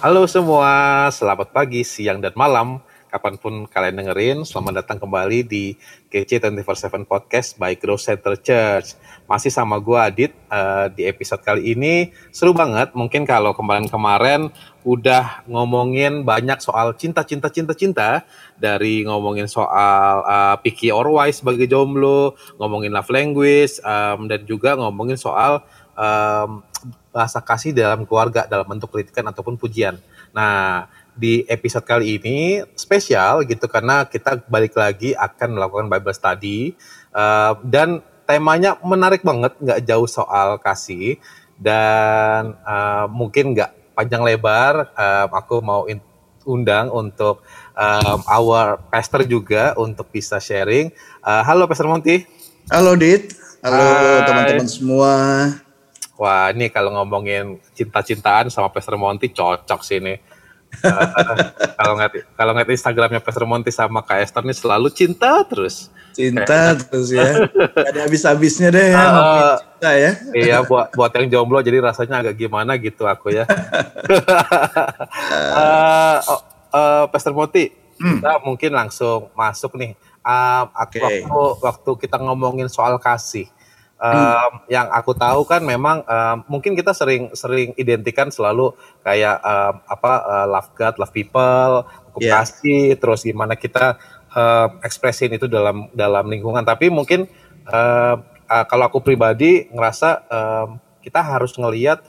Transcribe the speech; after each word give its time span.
Halo 0.00 0.24
semua, 0.24 1.12
selamat 1.12 1.52
pagi, 1.52 1.84
siang, 1.84 2.24
dan 2.24 2.32
malam. 2.32 2.80
Kapan 3.12 3.36
pun 3.36 3.68
kalian 3.68 4.00
dengerin, 4.00 4.48
selamat 4.48 4.80
datang 4.80 4.96
kembali 4.96 5.44
di 5.44 5.76
GC 6.08 6.40
24/7 6.40 7.04
Podcast 7.04 7.60
by 7.60 7.76
Growth 7.76 8.08
Center 8.08 8.32
Church. 8.40 8.96
Masih 9.28 9.52
sama 9.52 9.76
gue 9.76 10.00
Adit, 10.00 10.32
uh, 10.48 10.88
di 10.88 11.04
episode 11.04 11.44
kali 11.44 11.76
ini 11.76 12.16
seru 12.32 12.56
banget. 12.56 12.96
Mungkin 12.96 13.28
kalau 13.28 13.52
kemarin-kemarin 13.52 14.48
udah 14.88 15.44
ngomongin 15.44 16.24
banyak 16.24 16.64
soal 16.64 16.96
cinta, 16.96 17.20
cinta, 17.20 17.52
cinta, 17.52 17.76
cinta. 17.76 18.24
Dari 18.56 19.04
ngomongin 19.04 19.52
soal 19.52 20.24
uh, 20.24 20.56
picky 20.64 20.88
or 20.88 21.12
wise 21.12 21.44
sebagai 21.44 21.68
jomblo, 21.68 22.40
ngomongin 22.56 22.96
love 22.96 23.12
language, 23.12 23.76
um, 23.84 24.32
dan 24.32 24.48
juga 24.48 24.80
ngomongin 24.80 25.20
soal 25.20 25.60
um, 25.92 26.64
bahasa 27.10 27.42
kasih 27.42 27.74
dalam 27.74 28.06
keluarga 28.06 28.46
dalam 28.46 28.66
bentuk 28.66 28.90
kritikan 28.90 29.26
ataupun 29.26 29.58
pujian. 29.58 29.98
Nah, 30.30 30.86
di 31.14 31.42
episode 31.50 31.84
kali 31.84 32.16
ini 32.22 32.62
spesial 32.78 33.42
gitu 33.44 33.66
karena 33.66 34.06
kita 34.06 34.40
balik 34.46 34.78
lagi 34.78 35.12
akan 35.12 35.58
melakukan 35.58 35.86
Bible 35.90 36.14
study 36.14 36.72
uh, 37.12 37.58
dan 37.66 38.00
temanya 38.24 38.78
menarik 38.86 39.26
banget, 39.26 39.58
nggak 39.58 39.80
jauh 39.82 40.06
soal 40.06 40.56
kasih 40.62 41.18
dan 41.58 42.54
uh, 42.62 43.10
mungkin 43.10 43.52
nggak 43.52 43.94
panjang 43.98 44.22
lebar. 44.22 44.94
Uh, 44.94 45.26
aku 45.34 45.58
mau 45.60 45.84
undang 46.48 46.88
untuk 46.88 47.44
um, 47.76 48.18
our 48.24 48.80
pastor 48.88 49.26
juga 49.26 49.76
untuk 49.76 50.08
bisa 50.08 50.40
sharing. 50.40 50.88
Uh, 51.20 51.42
halo 51.44 51.68
Pastor 51.68 51.90
Monty. 51.90 52.24
Halo 52.70 52.96
Dit. 52.96 53.34
Halo 53.60 54.24
teman-teman 54.24 54.68
semua. 54.70 55.12
Wah 56.20 56.52
ini 56.52 56.68
kalau 56.68 56.92
ngomongin 56.92 57.56
cinta-cintaan 57.72 58.52
sama 58.52 58.68
Pastor 58.68 59.00
Monty 59.00 59.32
cocok 59.32 59.80
sih 59.80 60.04
nih 60.04 60.20
kalau 61.76 61.98
ngeliat 61.98 62.12
kalau 62.38 62.50
ngeliat 62.54 62.70
Instagramnya 62.70 63.20
Pastor 63.20 63.44
Monty 63.44 63.74
sama 63.74 64.00
Kak 64.06 64.22
Esther 64.22 64.42
nih 64.46 64.56
selalu 64.56 64.88
cinta 64.94 65.42
terus. 65.44 65.90
Cinta 66.14 66.74
terus 66.78 67.10
ya. 67.10 67.46
ada 67.74 67.98
habis-habisnya 68.06 68.70
deh 68.70 68.94
ya. 68.94 69.02
Uh, 69.02 69.54
cinta 69.58 69.90
ya. 69.98 70.12
Iya 70.32 70.56
buat 70.64 70.94
buat 70.94 71.10
yang 71.18 71.26
jomblo 71.30 71.58
jadi 71.60 71.82
rasanya 71.82 72.22
agak 72.22 72.38
gimana 72.38 72.78
gitu 72.78 73.04
aku 73.04 73.34
ya. 73.34 73.44
uh, 75.50 76.18
oh, 76.30 76.40
uh, 76.70 77.04
Pastor 77.10 77.34
Monty, 77.34 77.74
hmm. 77.98 78.22
kita 78.22 78.32
mungkin 78.46 78.70
langsung 78.72 79.28
masuk 79.34 79.74
nih. 79.74 79.98
Uh, 80.20 80.68
okay. 80.76 81.24
waktu 81.24 81.42
waktu 81.64 81.90
kita 82.06 82.20
ngomongin 82.20 82.68
soal 82.68 83.00
kasih 83.00 83.48
um, 84.00 84.52
yang 84.66 84.88
aku 84.88 85.12
tahu 85.12 85.44
kan 85.44 85.60
memang 85.60 86.02
um, 86.08 86.36
mungkin 86.48 86.72
kita 86.72 86.96
sering 86.96 87.30
sering 87.36 87.76
identikan 87.76 88.32
selalu 88.32 88.72
kayak 89.04 89.38
um, 89.44 89.84
apa 89.84 90.12
uh, 90.24 90.46
love 90.48 90.72
God, 90.74 90.96
love 90.96 91.12
people, 91.12 91.84
komunikasi, 92.16 92.96
yeah. 92.96 92.98
terus 92.98 93.22
gimana 93.22 93.54
kita 93.54 94.00
um, 94.32 94.80
ekspresin 94.82 95.36
itu 95.36 95.46
dalam 95.46 95.92
dalam 95.92 96.26
lingkungan. 96.26 96.64
Tapi 96.64 96.88
mungkin 96.88 97.28
um, 97.68 98.16
uh, 98.24 98.64
kalau 98.66 98.88
aku 98.88 99.04
pribadi 99.04 99.68
ngerasa 99.70 100.08
um, 100.26 100.68
kita 101.00 101.20
harus 101.20 101.56
ngelihat 101.56 102.04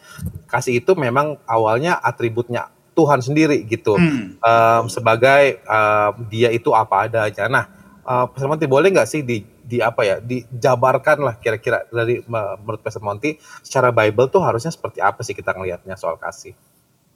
kasih 0.51 0.83
itu 0.83 0.91
memang 0.99 1.39
awalnya 1.47 1.95
atributnya 1.99 2.67
Tuhan 2.91 3.23
sendiri 3.23 3.63
gitu 3.63 3.95
hmm. 3.95 4.43
um, 4.43 4.83
sebagai 4.91 5.63
um, 5.63 6.27
dia 6.27 6.51
itu 6.51 6.75
apa 6.75 7.07
adanya. 7.07 7.47
Nah, 7.47 7.65
uh, 8.03 8.27
Monty 8.27 8.67
boleh 8.67 8.91
nggak 8.91 9.07
sih 9.07 9.23
di 9.23 9.47
di 9.61 9.79
apa 9.79 10.01
ya 10.03 10.15
dijabarkan 10.19 11.17
lah 11.21 11.35
kira-kira 11.37 11.85
dari 11.89 12.21
menurut 12.25 12.81
Pastor 12.81 13.05
Monty 13.05 13.37
secara 13.61 13.93
Bible 13.93 14.27
tuh 14.27 14.41
harusnya 14.41 14.73
seperti 14.73 14.99
apa 14.99 15.21
sih 15.21 15.37
kita 15.37 15.53
ngelihatnya 15.53 15.95
soal 15.95 16.17
kasih? 16.17 16.57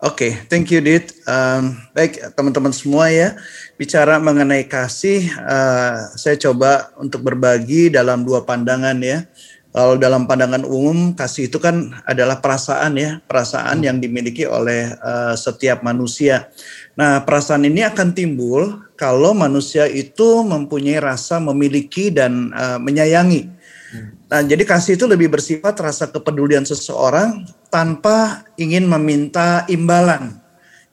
Oke, 0.03 0.27
okay, 0.27 0.31
thank 0.51 0.67
you 0.75 0.83
Dit. 0.83 1.15
Um, 1.23 1.79
baik 1.95 2.19
teman-teman 2.35 2.75
semua 2.75 3.07
ya, 3.07 3.39
bicara 3.79 4.19
mengenai 4.19 4.67
kasih, 4.67 5.23
uh, 5.39 6.11
saya 6.19 6.35
coba 6.35 6.91
untuk 6.99 7.23
berbagi 7.23 7.87
dalam 7.87 8.27
dua 8.27 8.43
pandangan 8.43 8.99
ya. 8.99 9.23
Kalau 9.71 9.95
dalam 9.95 10.27
pandangan 10.27 10.67
umum, 10.67 11.15
kasih 11.15 11.47
itu 11.47 11.63
kan 11.63 11.95
adalah 12.03 12.43
perasaan 12.43 12.99
ya, 12.99 13.23
perasaan 13.23 13.81
hmm. 13.81 13.87
yang 13.87 13.97
dimiliki 14.03 14.43
oleh 14.43 14.93
uh, 14.99 15.31
setiap 15.35 15.79
manusia. 15.79 16.51
Nah, 16.99 17.23
perasaan 17.23 17.63
ini 17.63 17.83
akan 17.83 18.11
timbul 18.11 18.84
kalau 18.95 19.35
manusia 19.35 19.85
itu 19.87 20.43
mempunyai 20.43 20.99
rasa 21.03 21.39
memiliki 21.39 22.11
dan 22.11 22.51
uh, 22.55 22.79
menyayangi. 22.79 23.51
Nah, 24.25 24.41
jadi 24.41 24.63
kasih 24.65 24.97
itu 24.97 25.05
lebih 25.05 25.31
bersifat 25.31 25.77
rasa 25.79 26.09
kepedulian 26.09 26.65
seseorang 26.65 27.45
tanpa 27.69 28.43
ingin 28.57 28.89
meminta 28.89 29.63
imbalan 29.69 30.41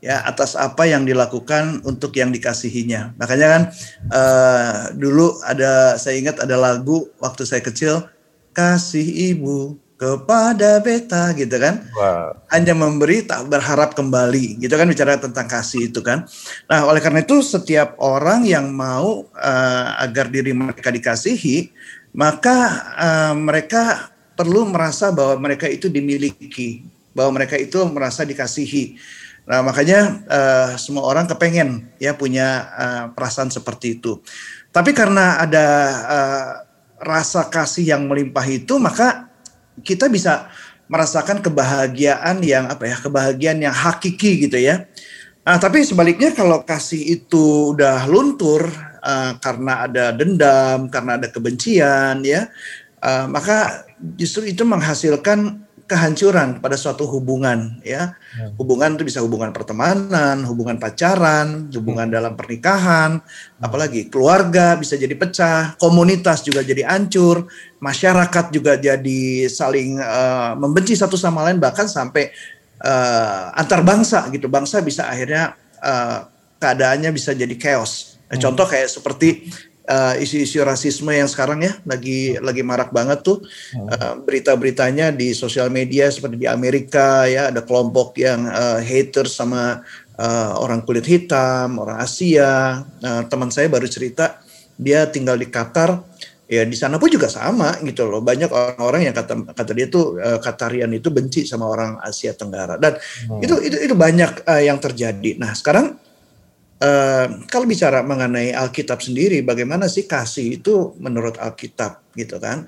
ya 0.03 0.19
atas 0.27 0.59
apa 0.59 0.85
yang 0.85 1.07
dilakukan 1.07 1.81
untuk 1.87 2.13
yang 2.19 2.35
dikasihinya. 2.35 3.15
Makanya 3.17 3.47
kan 3.49 3.63
uh, 4.11 4.77
dulu 4.99 5.39
ada 5.47 5.97
saya 5.97 6.19
ingat 6.19 6.43
ada 6.43 6.59
lagu 6.59 7.09
waktu 7.23 7.47
saya 7.47 7.63
kecil 7.63 8.05
kasih 8.53 9.33
ibu 9.33 9.79
kepada 10.03 10.83
beta 10.83 11.31
gitu 11.39 11.63
kan? 11.63 11.87
Wow. 11.95 12.35
hanya 12.51 12.75
memberi 12.75 13.23
tak 13.23 13.47
berharap 13.47 13.95
kembali 13.95 14.59
gitu 14.59 14.75
kan? 14.75 14.91
Bicara 14.91 15.15
tentang 15.15 15.47
kasih 15.47 15.95
itu 15.95 16.03
kan? 16.03 16.27
Nah 16.67 16.83
oleh 16.91 16.99
karena 16.99 17.23
itu 17.23 17.39
setiap 17.39 17.95
orang 18.03 18.43
yang 18.43 18.75
mau 18.75 19.31
uh, 19.31 19.87
agar 20.03 20.27
diri 20.27 20.51
mereka 20.51 20.91
dikasihi 20.91 21.71
maka 22.19 22.59
uh, 22.99 23.35
mereka 23.39 24.11
perlu 24.35 24.67
merasa 24.67 25.15
bahwa 25.15 25.39
mereka 25.39 25.71
itu 25.71 25.87
dimiliki 25.87 26.83
bahwa 27.15 27.39
mereka 27.39 27.55
itu 27.55 27.79
merasa 27.87 28.27
dikasihi. 28.27 28.99
Nah 29.47 29.63
makanya 29.63 30.19
uh, 30.27 30.71
semua 30.83 31.07
orang 31.07 31.31
kepengen 31.31 31.87
ya 32.03 32.19
punya 32.19 32.67
uh, 32.75 33.05
perasaan 33.15 33.55
seperti 33.55 34.03
itu. 34.03 34.19
Tapi 34.75 34.91
karena 34.97 35.39
ada 35.39 35.67
uh, 36.11 36.51
rasa 37.03 37.47
kasih 37.47 37.95
yang 37.95 38.11
melimpah 38.11 38.47
itu 38.51 38.79
maka 38.83 39.32
kita 39.85 40.09
bisa 40.09 40.49
merasakan 40.87 41.43
kebahagiaan 41.43 42.43
yang 42.43 42.71
apa 42.71 42.87
ya 42.89 42.97
kebahagiaan 42.99 43.59
yang 43.63 43.75
hakiki 43.75 44.49
gitu 44.49 44.59
ya. 44.59 44.87
Nah 45.43 45.59
tapi 45.59 45.83
sebaliknya 45.83 46.31
kalau 46.31 46.63
kasih 46.63 47.19
itu 47.19 47.75
udah 47.75 48.07
luntur 48.07 48.71
uh, 49.03 49.35
karena 49.43 49.91
ada 49.91 50.05
dendam 50.15 50.87
karena 50.87 51.19
ada 51.19 51.29
kebencian 51.29 52.23
ya 52.23 52.47
uh, 53.03 53.27
maka 53.27 53.87
justru 54.15 54.47
itu 54.47 54.63
menghasilkan 54.63 55.62
kehancuran 55.87 56.63
pada 56.63 56.79
suatu 56.79 57.05
hubungan 57.11 57.83
ya. 57.85 58.17
ya. 58.35 58.49
Hubungan 58.57 58.97
itu 58.97 59.05
bisa 59.05 59.21
hubungan 59.21 59.53
pertemanan, 59.53 60.45
hubungan 60.49 60.81
pacaran, 60.81 61.69
hubungan 61.75 62.09
hmm. 62.09 62.17
dalam 62.17 62.33
pernikahan, 62.39 63.21
hmm. 63.21 63.65
apalagi 63.65 64.09
keluarga 64.09 64.79
bisa 64.79 64.97
jadi 64.97 65.13
pecah, 65.13 65.77
komunitas 65.77 66.47
juga 66.47 66.65
jadi 66.65 66.89
hancur, 66.89 67.51
masyarakat 67.83 68.45
juga 68.55 68.79
jadi 68.79 69.51
saling 69.51 69.99
uh, 70.01 70.55
membenci 70.57 70.97
satu 70.97 71.19
sama 71.19 71.45
lain 71.49 71.61
bahkan 71.61 71.91
sampai 71.91 72.33
uh, 72.81 73.53
antar 73.57 73.83
bangsa 73.83 74.29
gitu. 74.31 74.47
Bangsa 74.47 74.81
bisa 74.81 75.11
akhirnya 75.11 75.59
uh, 75.83 76.29
keadaannya 76.63 77.11
bisa 77.11 77.35
jadi 77.35 77.55
chaos. 77.59 78.17
Hmm. 78.31 78.41
Contoh 78.41 78.65
kayak 78.65 78.89
seperti 78.89 79.51
uh, 79.89 80.15
isu-isu 80.19 80.63
rasisme 80.63 81.11
yang 81.11 81.27
sekarang 81.27 81.63
ya 81.63 81.73
lagi 81.87 82.39
lagi 82.39 82.63
marak 82.63 82.95
banget 82.95 83.23
tuh. 83.25 83.43
Uh, 83.75 84.19
berita-beritanya 84.23 85.11
di 85.11 85.35
sosial 85.35 85.73
media 85.73 86.11
seperti 86.11 86.43
di 86.43 86.49
Amerika 86.49 87.27
ya 87.27 87.51
ada 87.51 87.63
kelompok 87.65 88.19
yang 88.19 88.47
uh, 88.47 88.79
haters 88.79 89.35
sama 89.35 89.83
uh, 90.19 90.53
orang 90.59 90.83
kulit 90.87 91.07
hitam, 91.07 91.79
orang 91.83 91.99
Asia. 92.03 92.83
Uh, 93.03 93.23
teman 93.27 93.51
saya 93.51 93.67
baru 93.67 93.89
cerita 93.89 94.39
dia 94.79 95.07
tinggal 95.09 95.39
di 95.39 95.49
Qatar. 95.51 96.15
Ya 96.53 96.69
di 96.69 96.77
sana 96.77 97.01
pun 97.01 97.09
juga 97.09 97.33
sama 97.33 97.81
gitu 97.81 98.05
loh. 98.05 98.21
Banyak 98.21 98.53
orang-orang 98.53 99.09
yang 99.09 99.17
kata 99.17 99.57
kata 99.57 99.73
dia 99.73 99.89
tuh 99.89 100.21
uh, 100.21 100.37
Katarian 100.37 100.93
itu 100.93 101.09
benci 101.09 101.49
sama 101.49 101.65
orang 101.65 101.97
Asia 102.05 102.37
Tenggara. 102.37 102.77
Dan 102.77 103.01
hmm. 103.01 103.41
itu 103.41 103.55
itu 103.65 103.77
itu 103.89 103.95
banyak 103.97 104.45
uh, 104.45 104.61
yang 104.61 104.77
terjadi. 104.77 105.41
Nah 105.41 105.57
sekarang 105.57 105.97
Uh, 106.83 107.47
kalau 107.47 107.71
bicara 107.71 108.03
mengenai 108.03 108.51
Alkitab 108.51 108.99
sendiri, 108.99 109.39
bagaimana 109.47 109.87
sih 109.87 110.03
kasih 110.03 110.59
itu 110.59 110.99
menurut 110.99 111.39
Alkitab 111.39 112.11
gitu 112.19 112.43
kan? 112.43 112.67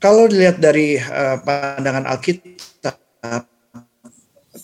Kalau 0.00 0.24
dilihat 0.24 0.64
dari 0.64 0.96
uh, 0.96 1.44
pandangan 1.44 2.08
Alkitab, 2.08 2.96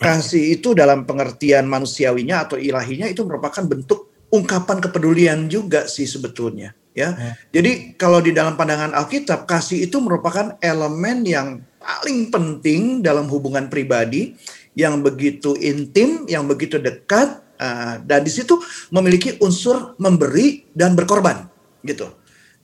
kasih 0.01 0.57
itu 0.57 0.73
dalam 0.73 1.05
pengertian 1.05 1.69
manusiawinya 1.69 2.49
atau 2.49 2.57
ilahinya 2.57 3.05
itu 3.05 3.21
merupakan 3.29 3.61
bentuk 3.69 4.09
ungkapan 4.33 4.81
kepedulian 4.81 5.51
juga 5.53 5.85
sih 5.85 6.09
sebetulnya 6.09 6.73
ya. 6.97 7.13
Hmm. 7.15 7.35
Jadi 7.53 7.95
kalau 8.01 8.23
di 8.25 8.33
dalam 8.33 8.57
pandangan 8.57 8.97
Alkitab 8.97 9.45
kasih 9.45 9.91
itu 9.91 10.01
merupakan 10.01 10.57
elemen 10.63 11.27
yang 11.27 11.49
paling 11.81 12.33
penting 12.33 13.05
dalam 13.05 13.27
hubungan 13.29 13.69
pribadi 13.69 14.35
yang 14.79 15.03
begitu 15.03 15.59
intim, 15.59 16.25
yang 16.31 16.47
begitu 16.47 16.79
dekat 16.79 17.43
Uh, 17.61 18.01
dan 18.09 18.25
di 18.25 18.33
situ 18.33 18.57
memiliki 18.89 19.37
unsur 19.45 19.93
memberi 20.01 20.65
dan 20.73 20.97
berkorban 20.97 21.45
gitu. 21.85 22.09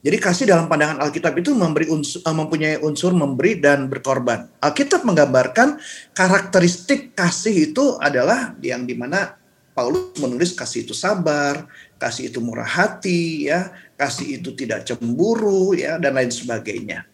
Jadi 0.01 0.17
kasih 0.21 0.45
dalam 0.45 0.69
pandangan 0.69 1.01
Alkitab 1.05 1.37
itu 1.41 1.57
memberi 1.57 1.89
unsur, 1.89 2.21
eh, 2.21 2.33
mempunyai 2.33 2.77
unsur 2.85 3.11
memberi 3.17 3.57
dan 3.57 3.89
berkorban. 3.89 4.45
Alkitab 4.61 5.01
menggambarkan 5.05 5.81
karakteristik 6.13 7.17
kasih 7.17 7.73
itu 7.73 7.97
adalah 7.97 8.53
yang 8.61 8.85
di 8.85 8.93
mana 8.93 9.35
Paulus 9.73 10.17
menulis 10.17 10.57
kasih 10.57 10.85
itu 10.89 10.93
sabar, 10.97 11.69
kasih 12.01 12.33
itu 12.33 12.41
murah 12.41 12.65
hati, 12.65 13.49
ya, 13.49 13.69
kasih 13.93 14.41
itu 14.41 14.57
tidak 14.57 14.85
cemburu, 14.89 15.77
ya, 15.77 16.01
dan 16.01 16.17
lain 16.17 16.33
sebagainya. 16.33 17.05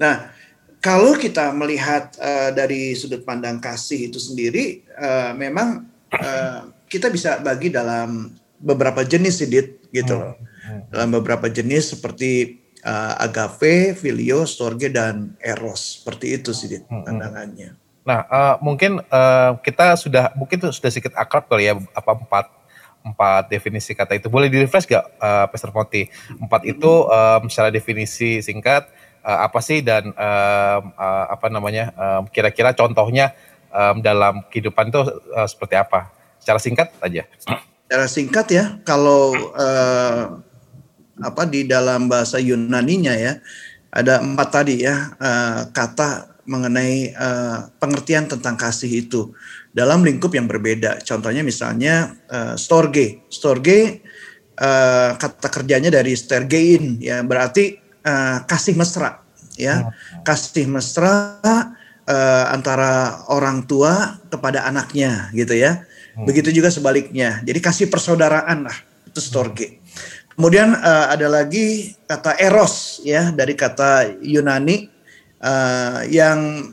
Nah, 0.00 0.32
kalau 0.80 1.18
kita 1.18 1.52
melihat 1.52 2.16
uh, 2.16 2.48
dari 2.54 2.96
sudut 2.96 3.26
pandang 3.28 3.60
kasih 3.60 4.08
itu 4.08 4.16
sendiri, 4.16 4.88
uh, 4.96 5.36
memang 5.36 5.84
uh, 6.16 6.70
kita 6.88 7.12
bisa 7.12 7.38
bagi 7.44 7.70
dalam 7.70 8.32
beberapa 8.58 9.04
jenis, 9.06 9.44
Sidit, 9.44 9.86
gitu 9.92 10.18
loh. 10.18 10.34
Hmm 10.34 10.48
dalam 10.88 11.10
beberapa 11.20 11.48
jenis 11.48 11.96
seperti 11.96 12.60
uh, 12.84 13.16
agave, 13.20 13.96
filio, 13.96 14.44
storge 14.44 14.92
dan 14.92 15.36
eros. 15.40 16.00
Seperti 16.00 16.36
itu 16.36 16.50
sih 16.52 16.68
hmm, 16.80 16.84
hmm. 16.84 17.04
pandangannya. 17.04 17.70
Nah, 18.04 18.20
uh, 18.28 18.54
mungkin 18.64 19.04
uh, 19.12 19.60
kita 19.60 19.96
sudah 20.00 20.32
mungkin 20.32 20.60
sudah 20.72 20.90
sedikit 20.92 21.12
akrab 21.16 21.44
kali 21.44 21.68
ya 21.68 21.76
apa 21.92 22.12
empat 22.16 22.46
empat 23.04 23.42
definisi 23.52 23.92
kata 23.92 24.16
itu. 24.16 24.28
Boleh 24.32 24.48
di 24.48 24.60
refresh 24.60 24.88
gak, 24.88 25.04
uh, 25.20 25.46
Pastor 25.48 25.72
Monty? 25.72 26.08
Empat 26.40 26.64
itu 26.66 27.08
um, 27.08 27.42
secara 27.46 27.68
definisi 27.68 28.40
singkat 28.40 28.88
uh, 29.22 29.44
apa 29.44 29.60
sih 29.60 29.84
dan 29.84 30.08
um, 30.12 30.82
uh, 30.96 31.26
apa 31.30 31.46
namanya 31.52 31.92
um, 31.94 32.28
kira-kira 32.28 32.72
contohnya 32.72 33.36
um, 33.70 34.00
dalam 34.00 34.44
kehidupan 34.48 34.88
itu 34.88 35.00
uh, 35.36 35.48
seperti 35.48 35.76
apa? 35.76 36.17
Secara 36.48 36.64
singkat 36.64 36.88
aja. 37.04 37.22
Secara 37.36 38.06
singkat 38.08 38.46
ya, 38.48 38.64
kalau 38.88 39.36
uh, 39.52 40.40
apa 41.20 41.42
di 41.44 41.68
dalam 41.68 42.08
bahasa 42.08 42.40
Yunaninya 42.40 43.12
ya 43.12 43.36
ada 43.92 44.24
empat 44.24 44.48
tadi 44.48 44.80
ya 44.80 45.12
uh, 45.20 45.68
kata 45.76 46.40
mengenai 46.48 47.12
uh, 47.12 47.68
pengertian 47.76 48.24
tentang 48.24 48.56
kasih 48.56 49.04
itu 49.04 49.36
dalam 49.76 50.00
lingkup 50.00 50.32
yang 50.32 50.48
berbeda. 50.48 51.04
Contohnya 51.04 51.44
misalnya 51.44 52.16
uh, 52.32 52.56
storge. 52.56 53.28
Storge 53.28 54.00
uh, 54.56 55.12
kata 55.20 55.52
kerjanya 55.52 55.92
dari 55.92 56.16
stergein 56.16 56.96
ya 57.04 57.20
berarti 57.20 57.76
uh, 58.08 58.48
kasih 58.48 58.72
mesra 58.80 59.20
ya. 59.60 59.84
Hmm. 59.84 60.24
Kasih 60.24 60.64
mesra 60.64 61.36
uh, 62.08 62.44
antara 62.48 63.24
orang 63.28 63.68
tua 63.68 64.16
kepada 64.32 64.64
anaknya 64.64 65.28
gitu 65.36 65.52
ya. 65.52 65.84
Hmm. 66.18 66.26
Begitu 66.26 66.50
juga 66.50 66.74
sebaliknya. 66.74 67.38
Jadi 67.46 67.62
kasih 67.62 67.86
persaudaraan 67.86 68.66
lah 68.66 68.76
itu 69.06 69.22
storge. 69.22 69.78
Kemudian 70.34 70.74
uh, 70.74 71.14
ada 71.14 71.30
lagi 71.30 71.94
kata 72.06 72.34
eros 72.38 73.02
ya 73.06 73.30
dari 73.30 73.54
kata 73.54 74.18
Yunani 74.22 74.90
uh, 75.42 76.02
yang 76.10 76.70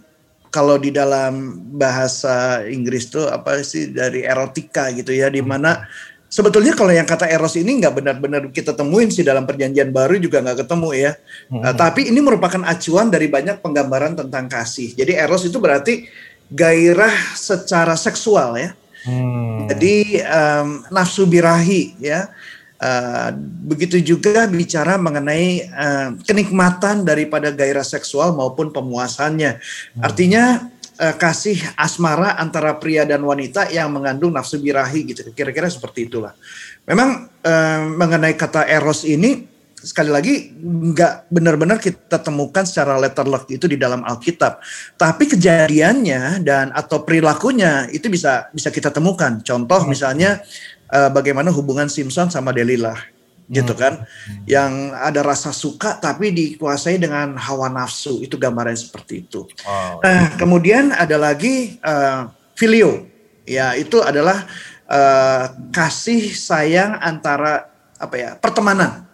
kalau 0.50 0.78
di 0.82 0.90
dalam 0.94 1.62
bahasa 1.78 2.66
Inggris 2.66 3.10
tuh 3.10 3.30
apa 3.30 3.62
sih 3.66 3.90
dari 3.94 4.22
erotika 4.22 4.94
gitu 4.94 5.12
ya 5.12 5.28
di 5.34 5.42
mana 5.42 5.84
sebetulnya 6.30 6.78
kalau 6.78 6.94
yang 6.94 7.10
kata 7.10 7.26
eros 7.26 7.58
ini 7.58 7.82
nggak 7.82 7.94
benar-benar 8.02 8.42
kita 8.54 8.72
temuin 8.78 9.10
sih 9.10 9.26
dalam 9.26 9.50
perjanjian 9.50 9.90
baru 9.90 10.18
juga 10.22 10.46
nggak 10.46 10.66
ketemu 10.66 10.90
ya. 10.94 11.12
Hmm. 11.50 11.62
Uh, 11.66 11.74
tapi 11.74 12.10
ini 12.10 12.22
merupakan 12.22 12.62
acuan 12.66 13.10
dari 13.10 13.30
banyak 13.30 13.62
penggambaran 13.66 14.14
tentang 14.14 14.46
kasih. 14.46 14.94
Jadi 14.94 15.18
eros 15.18 15.42
itu 15.42 15.58
berarti 15.58 16.06
gairah 16.54 17.34
secara 17.34 17.98
seksual 17.98 18.62
ya. 18.62 18.78
Hmm. 19.06 19.70
Jadi 19.70 20.20
um, 20.26 20.84
nafsu 20.90 21.30
birahi 21.30 21.96
ya. 22.02 22.30
Uh, 22.76 23.32
begitu 23.72 24.04
juga 24.04 24.44
bicara 24.52 25.00
mengenai 25.00 25.64
uh, 25.72 26.10
kenikmatan 26.28 27.08
daripada 27.08 27.48
gairah 27.48 27.88
seksual 27.88 28.36
maupun 28.36 28.68
pemuasannya. 28.76 29.64
Hmm. 29.96 30.02
Artinya 30.04 30.68
uh, 31.00 31.16
kasih 31.16 31.56
asmara 31.80 32.36
antara 32.36 32.76
pria 32.76 33.08
dan 33.08 33.24
wanita 33.24 33.72
yang 33.72 33.96
mengandung 33.96 34.36
nafsu 34.36 34.60
birahi 34.60 35.08
gitu. 35.08 35.24
Kira-kira 35.32 35.72
seperti 35.72 36.12
itulah. 36.12 36.36
Memang 36.84 37.32
uh, 37.32 37.82
mengenai 37.96 38.36
kata 38.36 38.68
eros 38.68 39.08
ini 39.08 39.55
sekali 39.86 40.10
lagi 40.10 40.50
nggak 40.66 41.30
benar-benar 41.30 41.78
kita 41.78 42.18
temukan 42.18 42.66
secara 42.66 42.98
letter 42.98 43.30
luck 43.30 43.46
itu 43.54 43.70
di 43.70 43.78
dalam 43.78 44.02
Alkitab. 44.02 44.58
Tapi 44.98 45.30
kejadiannya 45.30 46.42
dan 46.42 46.74
atau 46.74 47.06
perilakunya 47.06 47.86
itu 47.94 48.10
bisa 48.10 48.50
bisa 48.50 48.74
kita 48.74 48.90
temukan. 48.90 49.38
Contoh 49.46 49.86
hmm. 49.86 49.90
misalnya 49.94 50.42
uh, 50.90 51.14
bagaimana 51.14 51.54
hubungan 51.54 51.86
Simpson 51.86 52.34
sama 52.34 52.50
Delilah 52.50 52.98
gitu 53.46 53.78
hmm. 53.78 53.82
kan 53.82 53.94
hmm. 54.02 54.50
yang 54.50 54.90
ada 54.98 55.22
rasa 55.22 55.54
suka 55.54 56.02
tapi 56.02 56.34
dikuasai 56.34 56.98
dengan 56.98 57.38
hawa 57.38 57.70
nafsu 57.70 58.26
itu 58.26 58.42
gambaran 58.42 58.74
seperti 58.74 59.22
itu. 59.22 59.46
Wow. 59.62 60.02
Nah 60.02 60.34
kemudian 60.34 60.90
ada 60.90 61.22
lagi 61.22 61.78
uh, 61.86 62.34
filio 62.58 63.06
ya 63.46 63.78
itu 63.78 64.02
adalah 64.02 64.50
uh, 64.90 65.54
kasih 65.70 66.34
sayang 66.34 66.98
antara 66.98 67.70
apa 68.02 68.16
ya 68.18 68.32
pertemanan 68.42 69.05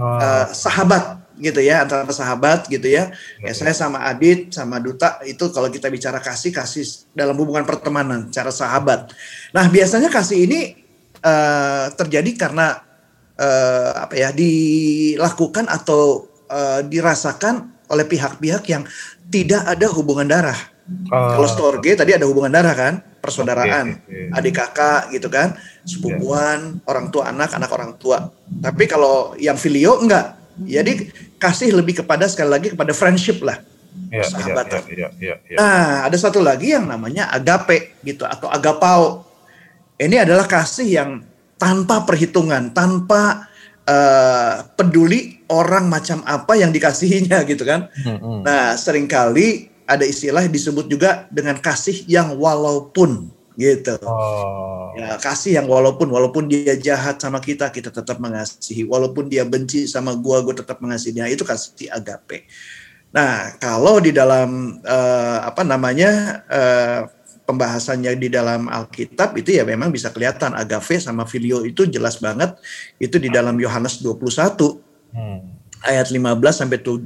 wow. 0.00 0.16
uh, 0.16 0.46
sahabat 0.48 1.20
gitu 1.40 1.60
ya 1.60 1.84
antara 1.84 2.08
sahabat 2.08 2.68
gitu 2.68 2.88
ya. 2.88 3.12
Ya 3.40 3.52
saya 3.52 3.72
sama 3.72 4.04
Adit 4.08 4.52
sama 4.52 4.80
Duta 4.80 5.20
itu 5.28 5.48
kalau 5.52 5.68
kita 5.68 5.88
bicara 5.92 6.20
kasih 6.20 6.52
kasih 6.52 6.84
dalam 7.12 7.36
hubungan 7.36 7.64
pertemanan 7.68 8.32
cara 8.32 8.52
sahabat. 8.52 9.12
Nah 9.52 9.68
biasanya 9.68 10.08
kasih 10.08 10.48
ini 10.48 10.60
uh, 11.24 11.92
terjadi 11.96 12.30
karena 12.36 12.80
uh, 13.40 13.92
apa 14.04 14.14
ya 14.16 14.30
dilakukan 14.32 15.68
atau 15.68 16.28
uh, 16.52 16.80
dirasakan 16.84 17.72
oleh 17.90 18.06
pihak-pihak 18.06 18.62
yang 18.70 18.84
tidak 19.32 19.66
ada 19.66 19.86
hubungan 19.90 20.28
darah. 20.28 20.69
Uh, 21.10 21.38
Kalau 21.38 21.48
storge 21.48 21.94
tadi 21.94 22.16
ada 22.16 22.26
hubungan 22.26 22.50
darah 22.50 22.74
kan, 22.74 22.94
persaudaraan, 23.22 24.00
okay, 24.02 24.30
okay. 24.30 24.38
adik 24.38 24.54
kakak 24.58 25.02
gitu 25.14 25.28
kan, 25.30 25.54
sepupuan, 25.86 26.80
yeah. 26.80 26.90
orang 26.90 27.12
tua 27.14 27.30
anak, 27.30 27.54
anak 27.54 27.70
orang 27.70 27.94
tua. 28.00 28.32
Tapi 28.60 28.84
kalau 28.90 29.38
yang 29.38 29.54
filio 29.60 30.00
enggak. 30.02 30.36
Jadi 30.60 31.08
kasih 31.40 31.72
lebih 31.72 32.04
kepada 32.04 32.28
sekali 32.28 32.50
lagi 32.52 32.68
kepada 32.76 32.92
friendship 32.92 33.40
lah. 33.40 33.64
Yeah, 34.10 34.26
sahabatan. 34.26 34.82
Yeah, 34.90 34.98
yeah, 34.98 35.10
yeah, 35.16 35.36
yeah. 35.46 35.58
Nah, 35.58 36.10
ada 36.10 36.16
satu 36.18 36.42
lagi 36.42 36.74
yang 36.74 36.84
namanya 36.84 37.30
agape 37.32 37.96
gitu 38.04 38.26
atau 38.26 38.50
agapao 38.50 39.24
ini 40.00 40.16
adalah 40.18 40.44
kasih 40.44 40.88
yang 40.88 41.10
tanpa 41.60 42.02
perhitungan, 42.08 42.72
tanpa 42.74 43.46
uh, 43.84 44.64
peduli 44.74 45.44
orang 45.52 45.86
macam 45.86 46.24
apa 46.26 46.56
yang 46.56 46.72
dikasihinya 46.74 47.44
gitu 47.44 47.62
kan. 47.62 47.86
Hmm, 48.02 48.42
Nah, 48.42 48.74
sering 48.80 49.06
kali 49.06 49.69
ada 49.90 50.06
istilah 50.06 50.46
disebut 50.46 50.86
juga 50.86 51.26
dengan 51.34 51.58
kasih 51.58 52.06
yang 52.06 52.38
walaupun 52.38 53.34
gitu. 53.58 53.98
Oh. 54.06 54.94
Ya, 54.94 55.18
kasih 55.18 55.58
yang 55.58 55.66
walaupun 55.66 56.06
walaupun 56.06 56.46
dia 56.46 56.78
jahat 56.78 57.18
sama 57.18 57.42
kita, 57.42 57.68
kita 57.74 57.90
tetap 57.90 58.22
mengasihi. 58.22 58.86
Walaupun 58.86 59.26
dia 59.26 59.42
benci 59.42 59.90
sama 59.90 60.14
gua, 60.14 60.40
gua 60.46 60.54
tetap 60.54 60.78
mengasihi 60.78 61.18
dia. 61.18 61.26
Itu 61.26 61.42
kasih 61.42 61.90
agape. 61.90 62.46
Nah, 63.10 63.58
kalau 63.58 63.98
di 63.98 64.14
dalam 64.14 64.78
uh, 64.86 65.38
apa 65.42 65.66
namanya 65.66 66.40
uh, 66.46 67.02
pembahasannya 67.50 68.14
di 68.14 68.30
dalam 68.30 68.70
Alkitab 68.70 69.34
itu 69.34 69.58
ya 69.58 69.66
memang 69.66 69.90
bisa 69.90 70.14
kelihatan 70.14 70.54
agave 70.54 71.02
sama 71.02 71.26
filio 71.26 71.66
itu 71.66 71.90
jelas 71.90 72.22
banget 72.22 72.54
itu 73.02 73.18
di 73.18 73.26
dalam 73.26 73.58
Yohanes 73.58 73.98
21 73.98 74.14
hmm. 75.10 75.59
Ayat 75.84 76.12
15 76.12 76.40
sampai 76.52 76.78
17 76.80 77.04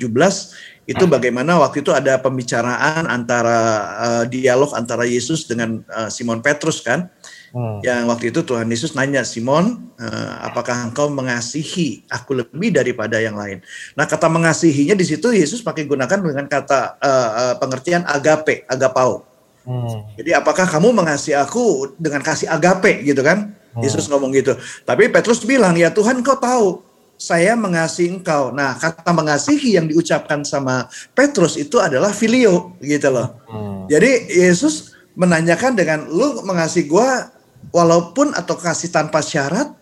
itu 0.84 1.04
bagaimana 1.08 1.56
waktu 1.56 1.80
itu 1.80 1.96
ada 1.96 2.20
pembicaraan 2.20 3.08
antara 3.08 3.58
uh, 3.96 4.24
dialog 4.28 4.68
antara 4.76 5.08
Yesus 5.08 5.48
dengan 5.48 5.80
uh, 5.88 6.12
Simon 6.12 6.44
Petrus 6.44 6.84
kan 6.84 7.08
hmm. 7.56 7.80
yang 7.80 8.04
waktu 8.10 8.28
itu 8.28 8.44
Tuhan 8.44 8.68
Yesus 8.68 8.92
nanya 8.92 9.24
Simon 9.24 9.88
uh, 9.96 10.34
apakah 10.44 10.92
engkau 10.92 11.08
mengasihi 11.08 12.04
aku 12.12 12.44
lebih 12.44 12.76
daripada 12.76 13.16
yang 13.16 13.38
lain 13.38 13.64
nah 13.96 14.04
kata 14.04 14.28
mengasihinya 14.28 14.92
di 14.92 15.08
situ 15.08 15.32
Yesus 15.32 15.64
pakai 15.64 15.88
gunakan 15.88 16.20
dengan 16.20 16.44
kata 16.44 17.00
uh, 17.00 17.30
uh, 17.32 17.54
pengertian 17.56 18.04
agape 18.04 18.68
agapao 18.68 19.34
Hmm. 19.64 20.04
Jadi 20.20 20.36
apakah 20.36 20.68
kamu 20.68 20.92
mengasihi 20.92 21.32
aku 21.40 21.96
dengan 21.96 22.20
kasih 22.20 22.52
agape 22.52 23.00
gitu 23.00 23.24
kan? 23.24 23.56
Hmm. 23.72 23.80
Yesus 23.80 24.06
ngomong 24.12 24.30
gitu. 24.36 24.54
Tapi 24.84 25.08
Petrus 25.08 25.40
bilang, 25.42 25.72
ya 25.74 25.88
Tuhan 25.88 26.20
kau 26.20 26.36
tahu 26.36 26.84
saya 27.18 27.54
mengasihi 27.54 28.10
engkau. 28.20 28.50
Nah 28.50 28.76
kata 28.76 29.10
mengasihi 29.14 29.78
yang 29.78 29.86
diucapkan 29.88 30.42
sama 30.42 30.90
Petrus 31.16 31.56
itu 31.56 31.80
adalah 31.80 32.10
filio 32.10 32.74
gitu 32.82 33.08
loh. 33.10 33.40
Hmm. 33.48 33.86
Jadi 33.86 34.28
Yesus 34.34 34.94
menanyakan 35.14 35.78
dengan 35.78 36.06
lu 36.10 36.42
mengasihi 36.42 36.90
gua 36.90 37.30
walaupun 37.70 38.34
atau 38.34 38.58
kasih 38.58 38.90
tanpa 38.90 39.22
syarat. 39.22 39.72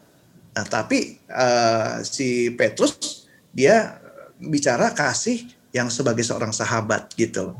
Nah 0.53 0.65
tapi 0.69 1.19
uh, 1.33 2.05
si 2.05 2.53
Petrus 2.53 3.27
dia 3.53 3.99
bicara 4.39 4.91
kasih 4.93 5.49
yang 5.73 5.89
sebagai 5.89 6.21
seorang 6.21 6.53
sahabat 6.53 7.17
gitu. 7.17 7.57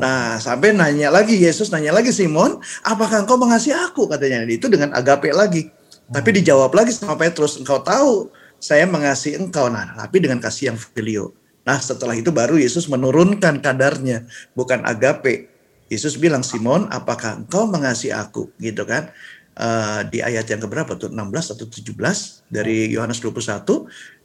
Nah, 0.00 0.40
sampai 0.40 0.72
nanya 0.72 1.12
lagi 1.12 1.36
Yesus 1.36 1.68
nanya 1.68 1.92
lagi 1.92 2.08
Simon, 2.08 2.56
apakah 2.80 3.20
engkau 3.20 3.36
mengasihi 3.36 3.76
aku 3.76 4.08
katanya 4.08 4.48
itu 4.48 4.64
dengan 4.72 4.96
agape 4.96 5.28
lagi. 5.28 5.68
Tapi 6.10 6.40
dijawab 6.40 6.72
lagi 6.72 6.90
sama 6.96 7.20
Petrus, 7.20 7.60
engkau 7.60 7.84
tahu 7.84 8.32
saya 8.60 8.84
mengasihi 8.86 9.40
engkau. 9.40 9.72
Nah, 9.72 9.96
tapi 9.96 10.20
dengan 10.20 10.38
kasih 10.38 10.70
yang 10.70 10.78
filio. 10.78 11.32
Nah, 11.64 11.80
setelah 11.80 12.14
itu 12.14 12.28
baru 12.28 12.60
Yesus 12.60 12.86
menurunkan 12.86 13.64
kadarnya, 13.64 14.28
bukan 14.52 14.84
agape. 14.84 15.48
Yesus 15.90 16.14
bilang, 16.14 16.46
Simon, 16.46 16.86
apakah 16.92 17.42
engkau 17.42 17.66
mengasihi 17.66 18.14
aku? 18.14 18.52
Gitu 18.60 18.86
kan. 18.86 19.10
Uh, 19.60 20.06
di 20.08 20.22
ayat 20.22 20.46
yang 20.46 20.62
keberapa 20.62 20.94
tuh 20.96 21.10
16 21.10 21.20
atau 21.52 21.66
17 21.68 22.48
dari 22.48 22.88
Yohanes 22.94 23.18
21 23.20 23.66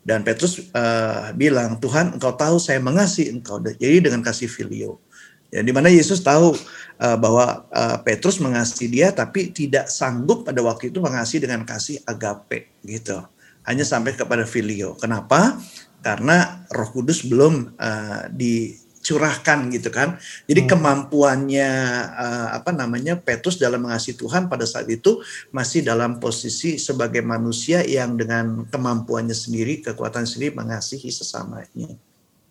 dan 0.05 0.21
Petrus 0.21 0.61
uh, 0.71 1.33
bilang 1.33 1.81
Tuhan 1.81 2.15
engkau 2.15 2.37
tahu 2.37 2.61
saya 2.61 2.77
mengasihi 2.77 3.33
engkau 3.33 3.57
jadi 3.59 3.99
dengan 3.99 4.21
kasih 4.21 4.47
filio 4.47 5.01
ya 5.49 5.65
di 5.65 5.73
mana 5.73 5.89
Yesus 5.89 6.21
tahu 6.21 6.53
uh, 7.01 7.17
bahwa 7.17 7.65
uh, 7.73 7.97
Petrus 8.05 8.37
mengasihi 8.37 8.87
dia 8.87 9.09
tapi 9.11 9.49
tidak 9.49 9.89
sanggup 9.89 10.45
pada 10.45 10.61
waktu 10.61 10.93
itu 10.93 11.01
mengasihi 11.01 11.43
dengan 11.43 11.65
kasih 11.65 11.99
agape 12.05 12.69
gitu 12.85 13.19
hanya 13.65 13.85
sampai 13.85 14.13
kepada 14.13 14.45
filio. 14.45 14.93
Kenapa? 14.97 15.57
Karena 16.05 16.65
Roh 16.69 16.89
Kudus 16.93 17.25
belum 17.25 17.73
uh, 17.81 18.29
dicurahkan 18.29 19.73
gitu 19.73 19.89
kan. 19.89 20.21
Jadi 20.45 20.61
hmm. 20.65 20.69
kemampuannya 20.69 21.71
uh, 22.13 22.47
apa 22.61 22.69
namanya 22.69 23.17
Petrus 23.17 23.57
dalam 23.57 23.89
mengasihi 23.89 24.13
Tuhan 24.13 24.45
pada 24.45 24.69
saat 24.69 24.85
itu 24.85 25.17
masih 25.49 25.81
dalam 25.81 26.21
posisi 26.21 26.77
sebagai 26.77 27.25
manusia 27.25 27.81
yang 27.81 28.13
dengan 28.13 28.69
kemampuannya 28.69 29.33
sendiri, 29.33 29.81
kekuatan 29.81 30.29
sendiri 30.29 30.53
mengasihi 30.53 31.09
sesamanya. 31.09 31.97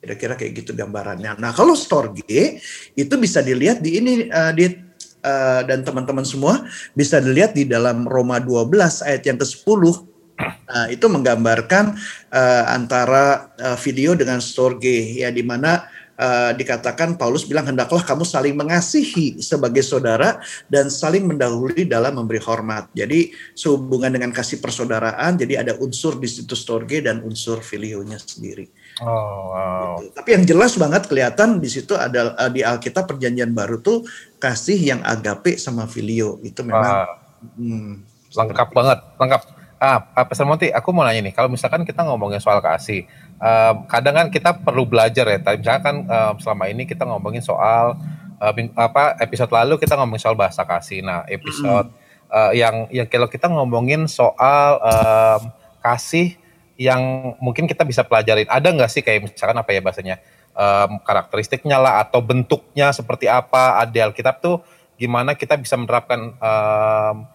Kira-kira 0.03 0.35
kayak 0.35 0.51
gitu 0.61 0.75
gambarannya. 0.75 1.39
Nah, 1.39 1.55
kalau 1.55 1.73
storge 1.79 2.59
itu 2.93 3.13
bisa 3.15 3.39
dilihat 3.39 3.79
di 3.79 4.03
ini 4.03 4.27
uh, 4.27 4.51
di 4.51 4.67
uh, 5.23 5.61
dan 5.63 5.81
teman-teman 5.81 6.27
semua 6.27 6.67
bisa 6.91 7.23
dilihat 7.23 7.57
di 7.57 7.65
dalam 7.65 8.03
Roma 8.03 8.37
12 8.37 9.07
ayat 9.07 9.23
yang 9.23 9.39
ke-10 9.39 10.14
Nah, 10.35 10.91
itu 10.91 11.07
menggambarkan 11.07 11.95
uh, 12.33 12.63
antara 12.67 13.55
uh, 13.55 13.77
video 13.79 14.11
dengan 14.19 14.43
storge 14.43 15.15
ya 15.15 15.31
di 15.31 15.39
mana 15.39 15.87
uh, 16.19 16.51
dikatakan 16.51 17.15
Paulus 17.15 17.47
bilang 17.47 17.71
hendaklah 17.71 18.03
kamu 18.03 18.27
saling 18.27 18.55
mengasihi 18.55 19.39
sebagai 19.39 19.83
saudara 19.83 20.39
dan 20.67 20.91
saling 20.91 21.23
mendahului 21.23 21.87
dalam 21.87 22.19
memberi 22.19 22.43
hormat. 22.43 22.91
Jadi 22.91 23.31
sehubungan 23.55 24.11
dengan 24.11 24.35
kasih 24.35 24.59
persaudaraan, 24.59 25.39
jadi 25.39 25.63
ada 25.63 25.73
unsur 25.79 26.19
di 26.19 26.27
situ 26.27 26.55
storge 26.55 26.99
dan 26.99 27.23
unsur 27.23 27.63
filionya 27.63 28.19
sendiri. 28.19 28.67
Oh, 29.03 29.51
wow. 29.51 29.99
Gitu. 29.99 30.15
Tapi 30.15 30.29
yang 30.35 30.43
jelas 30.47 30.73
banget 30.79 31.07
kelihatan 31.07 31.59
di 31.59 31.69
situ 31.71 31.95
ada 31.95 32.35
uh, 32.35 32.51
di 32.51 32.63
Alkitab 32.63 33.07
Perjanjian 33.07 33.51
Baru 33.51 33.79
tuh 33.79 34.03
kasih 34.39 34.75
yang 34.75 35.01
agape 35.03 35.55
sama 35.55 35.87
filio 35.87 36.39
itu 36.43 36.59
memang 36.63 37.07
hmm, 37.55 37.93
lengkap 38.35 38.69
banget, 38.75 38.99
lengkap 39.15 39.41
Ah, 39.85 40.01
Pastor 40.25 40.49
Monti, 40.49 40.73
aku 40.73 40.89
mau 40.89 41.05
nanya 41.05 41.21
nih, 41.21 41.29
kalau 41.29 41.45
misalkan 41.45 41.85
kita 41.85 42.01
ngomongin 42.01 42.41
soal 42.41 42.57
kasih, 42.57 43.05
um, 43.37 43.85
kadang 43.85 44.17
kan 44.17 44.27
kita 44.33 44.57
perlu 44.57 44.89
belajar 44.89 45.29
ya. 45.29 45.37
Tapi 45.37 45.61
misalkan 45.61 46.09
um, 46.09 46.33
selama 46.41 46.65
ini 46.73 46.89
kita 46.89 47.05
ngomongin 47.05 47.45
soal 47.45 47.93
uh, 48.41 48.53
apa 48.73 49.13
episode 49.21 49.53
lalu 49.53 49.77
kita 49.77 49.93
ngomongin 49.93 50.25
soal 50.25 50.33
bahasa 50.33 50.65
kasih. 50.65 51.05
Nah, 51.05 51.21
episode 51.29 51.93
mm. 51.93 52.33
uh, 52.33 52.51
yang 52.57 52.89
yang 52.89 53.05
kalau 53.05 53.29
kita 53.29 53.45
ngomongin 53.45 54.09
soal 54.09 54.81
um, 54.81 55.53
kasih 55.85 56.33
yang 56.81 57.37
mungkin 57.37 57.69
kita 57.69 57.85
bisa 57.85 58.01
pelajarin, 58.01 58.49
ada 58.49 58.65
nggak 58.65 58.89
sih 58.89 59.05
kayak 59.05 59.37
misalkan 59.37 59.61
apa 59.61 59.69
ya 59.69 59.85
bahasanya 59.85 60.17
um, 60.57 60.97
karakteristiknya 61.05 61.77
lah 61.77 62.01
atau 62.01 62.25
bentuknya 62.25 62.89
seperti 62.89 63.29
apa? 63.29 63.77
Ada 63.85 64.09
Alkitab 64.09 64.41
tuh 64.41 64.65
gimana 64.97 65.37
kita 65.37 65.61
bisa 65.61 65.77
menerapkan 65.77 66.33
um, 66.41 67.34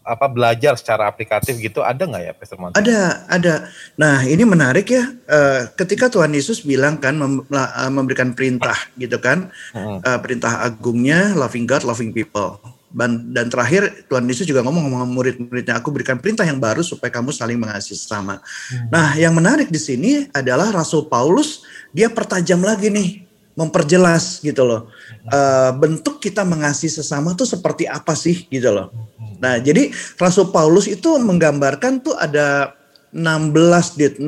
apa 0.00 0.26
belajar 0.32 0.74
secara 0.80 1.06
aplikatif 1.06 1.60
gitu 1.60 1.84
ada 1.84 2.02
nggak 2.08 2.22
ya 2.24 2.32
Pastor 2.32 2.56
Monty? 2.56 2.74
Ada, 2.80 3.28
ada. 3.28 3.54
Nah 4.00 4.24
ini 4.24 4.42
menarik 4.48 4.88
ya. 4.88 5.04
Uh, 5.28 5.68
ketika 5.76 6.08
Tuhan 6.08 6.32
Yesus 6.32 6.64
bilang 6.64 6.96
kan 6.96 7.14
mem 7.20 7.44
uh, 7.46 7.90
memberikan 7.92 8.32
perintah 8.32 8.76
gitu 8.96 9.20
kan, 9.20 9.52
uh, 9.76 10.18
perintah 10.18 10.64
agungnya 10.64 11.36
loving 11.36 11.68
God, 11.68 11.84
loving 11.84 12.10
people. 12.10 12.58
Dan, 12.90 13.30
dan 13.30 13.46
terakhir 13.46 14.10
Tuhan 14.10 14.26
Yesus 14.26 14.50
juga 14.50 14.66
ngomong 14.66 14.90
sama 14.90 15.06
murid-muridnya, 15.06 15.78
aku 15.78 15.94
berikan 15.94 16.18
perintah 16.18 16.42
yang 16.42 16.58
baru 16.58 16.82
supaya 16.82 17.06
kamu 17.06 17.30
saling 17.30 17.54
mengasihi 17.54 17.94
sesama. 17.94 18.42
Hmm. 18.42 18.90
Nah 18.90 19.14
yang 19.14 19.30
menarik 19.30 19.70
di 19.70 19.78
sini 19.78 20.26
adalah 20.34 20.74
Rasul 20.74 21.06
Paulus 21.06 21.62
dia 21.94 22.10
pertajam 22.10 22.58
lagi 22.58 22.90
nih 22.90 23.29
memperjelas 23.60 24.40
gitu 24.40 24.64
loh. 24.64 24.88
Uh, 25.28 25.76
bentuk 25.76 26.16
kita 26.16 26.48
mengasihi 26.48 26.88
sesama 26.88 27.36
tuh 27.36 27.44
seperti 27.44 27.84
apa 27.84 28.16
sih 28.16 28.48
gitu 28.48 28.72
loh. 28.72 28.88
Nah, 29.36 29.60
jadi 29.60 29.92
Rasul 30.16 30.48
Paulus 30.48 30.88
itu 30.88 31.20
menggambarkan 31.20 32.00
tuh 32.00 32.16
ada 32.16 32.72
16 33.12 34.00
dit 34.00 34.14
16 34.16 34.24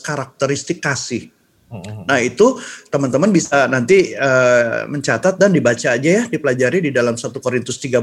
karakteristik 0.00 0.80
kasih. 0.80 1.28
Nah, 2.10 2.18
itu 2.18 2.58
teman-teman 2.90 3.30
bisa 3.30 3.70
nanti 3.70 4.10
uh, 4.18 4.90
mencatat 4.90 5.38
dan 5.38 5.54
dibaca 5.54 5.94
aja 5.94 6.10
ya, 6.18 6.22
dipelajari 6.26 6.82
di 6.82 6.90
dalam 6.90 7.14
1 7.14 7.30
Korintus 7.38 7.78
13 7.78 8.02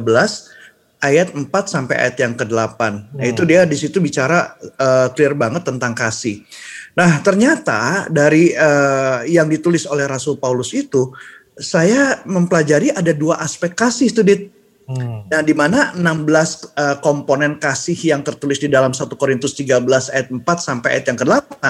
ayat 1.04 1.36
4 1.36 1.52
sampai 1.52 1.96
ayat 2.00 2.16
yang 2.16 2.34
ke-8. 2.40 2.80
Nah, 3.20 3.26
itu 3.28 3.44
dia 3.44 3.68
di 3.68 3.76
situ 3.76 4.00
bicara 4.00 4.56
uh, 4.80 5.12
clear 5.12 5.36
banget 5.36 5.68
tentang 5.68 5.92
kasih. 5.92 6.48
Nah, 6.98 7.22
ternyata 7.22 8.10
dari 8.10 8.58
uh, 8.58 9.22
yang 9.30 9.46
ditulis 9.46 9.86
oleh 9.86 10.10
Rasul 10.10 10.42
Paulus 10.42 10.74
itu, 10.74 11.14
saya 11.54 12.26
mempelajari 12.26 12.90
ada 12.90 13.14
dua 13.14 13.38
aspek 13.38 13.78
kasih 13.78 14.10
itu, 14.10 14.26
Dit. 14.26 14.50
Hmm. 14.90 15.30
Nah, 15.30 15.42
di 15.46 15.54
mana 15.54 15.94
16 15.94 16.02
uh, 16.02 16.98
komponen 17.06 17.62
kasih 17.62 17.94
yang 17.94 18.26
tertulis 18.26 18.58
di 18.58 18.72
dalam 18.72 18.98
1 18.98 19.14
Korintus 19.14 19.54
13 19.54 19.84
ayat 20.10 20.28
4 20.34 20.42
sampai 20.58 20.98
ayat 20.98 21.06
yang 21.14 21.20
ke-8, 21.22 21.62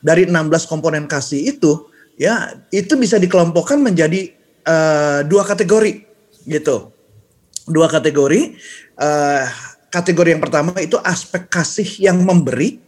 dari 0.00 0.24
16 0.24 0.70
komponen 0.70 1.04
kasih 1.04 1.52
itu, 1.52 1.92
ya, 2.16 2.56
itu 2.72 2.96
bisa 2.96 3.20
dikelompokkan 3.20 3.76
menjadi 3.76 4.32
uh, 4.64 5.20
dua 5.28 5.44
kategori, 5.44 6.00
gitu. 6.48 6.88
Dua 7.68 7.92
kategori. 7.92 8.56
Uh, 8.96 9.44
kategori 9.92 10.32
yang 10.32 10.40
pertama 10.40 10.72
itu 10.80 10.96
aspek 11.04 11.44
kasih 11.52 12.08
yang 12.08 12.24
memberi, 12.24 12.80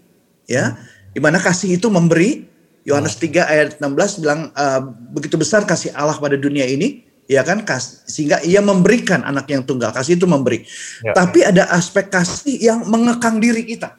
ya. 0.48 0.72
Hmm 0.72 0.93
di 1.14 1.20
mana 1.22 1.38
kasih 1.38 1.78
itu 1.78 1.88
memberi. 1.88 2.50
Yohanes 2.84 3.16
3 3.16 3.32
hmm. 3.32 3.48
ayat 3.48 3.68
16 3.80 4.20
bilang 4.20 4.52
uh, 4.52 4.80
begitu 5.16 5.40
besar 5.40 5.64
kasih 5.64 5.96
Allah 5.96 6.20
pada 6.20 6.36
dunia 6.36 6.68
ini, 6.68 7.00
ya 7.24 7.40
kan 7.40 7.64
sehingga 8.04 8.44
ia 8.44 8.60
memberikan 8.60 9.24
anak 9.24 9.48
yang 9.48 9.64
tunggal. 9.64 9.88
Kasih 9.88 10.20
itu 10.20 10.28
memberi. 10.28 10.68
Ya. 11.00 11.16
Tapi 11.16 11.48
ada 11.48 11.64
aspek 11.72 12.12
kasih 12.12 12.60
yang 12.60 12.84
mengekang 12.84 13.40
diri 13.40 13.64
kita. 13.64 13.96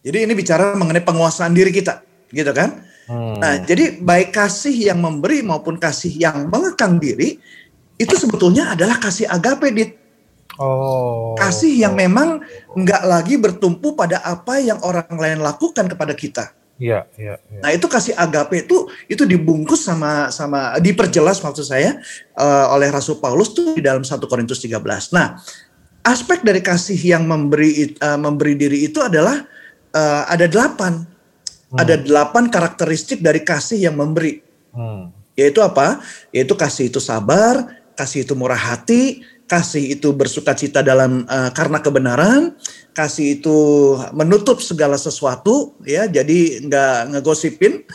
Jadi 0.00 0.24
ini 0.24 0.32
bicara 0.32 0.72
mengenai 0.72 1.04
penguasaan 1.04 1.52
diri 1.52 1.68
kita, 1.68 2.00
gitu 2.32 2.56
kan? 2.56 2.88
Hmm. 3.04 3.36
Nah, 3.36 3.60
jadi 3.60 4.00
baik 4.00 4.32
kasih 4.32 4.72
yang 4.72 4.98
memberi 4.98 5.44
maupun 5.44 5.76
kasih 5.76 6.16
yang 6.16 6.48
mengekang 6.48 6.96
diri 6.96 7.36
itu 8.00 8.14
sebetulnya 8.16 8.72
adalah 8.72 8.96
kasih 8.96 9.28
agape 9.28 9.68
dit. 9.76 10.05
Oh. 10.56 11.36
Kasih 11.36 11.72
yang 11.72 11.92
memang 11.92 12.40
nggak 12.72 13.02
lagi 13.04 13.36
bertumpu 13.36 13.92
pada 13.92 14.24
apa 14.24 14.60
yang 14.60 14.80
orang 14.80 15.08
lain 15.12 15.40
lakukan 15.44 15.84
kepada 15.88 16.16
kita. 16.16 16.56
Iya, 16.76 17.08
iya, 17.16 17.40
iya. 17.40 17.60
Nah, 17.64 17.72
itu 17.72 17.88
kasih 17.88 18.12
agape 18.12 18.68
itu 18.68 18.84
itu 19.08 19.24
dibungkus 19.24 19.80
sama 19.88 20.28
sama 20.28 20.76
diperjelas 20.76 21.40
maksud 21.40 21.64
saya 21.64 21.96
uh, 22.36 22.68
oleh 22.76 22.92
Rasul 22.92 23.16
Paulus 23.16 23.56
tuh 23.56 23.72
di 23.72 23.80
dalam 23.80 24.04
1 24.04 24.20
Korintus 24.28 24.60
13. 24.60 24.76
Nah, 25.16 25.40
aspek 26.04 26.44
dari 26.44 26.60
kasih 26.60 27.00
yang 27.00 27.24
memberi 27.24 27.96
uh, 27.96 28.20
memberi 28.20 28.60
diri 28.60 28.92
itu 28.92 29.00
adalah 29.00 29.40
uh, 29.96 30.22
ada 30.28 30.44
delapan. 30.44 31.08
Hmm. 31.72 31.78
Ada 31.80 31.96
delapan 31.96 32.52
karakteristik 32.52 33.24
dari 33.24 33.40
kasih 33.40 33.88
yang 33.88 33.96
memberi. 33.96 34.44
Hmm. 34.76 35.16
Yaitu 35.32 35.64
apa? 35.64 36.04
Yaitu 36.28 36.52
kasih 36.60 36.92
itu 36.92 37.00
sabar, 37.00 37.72
kasih 37.96 38.28
itu 38.28 38.36
murah 38.36 38.60
hati, 38.60 39.24
kasih 39.46 39.94
itu 39.98 40.10
bersuka 40.10 40.52
cita 40.58 40.82
dalam 40.82 41.22
uh, 41.30 41.50
karena 41.54 41.78
kebenaran, 41.78 42.58
kasih 42.90 43.38
itu 43.38 43.58
menutup 44.10 44.58
segala 44.58 44.98
sesuatu, 44.98 45.78
ya, 45.86 46.10
jadi 46.10 46.66
nggak 46.66 47.14
ngegosipin, 47.14 47.86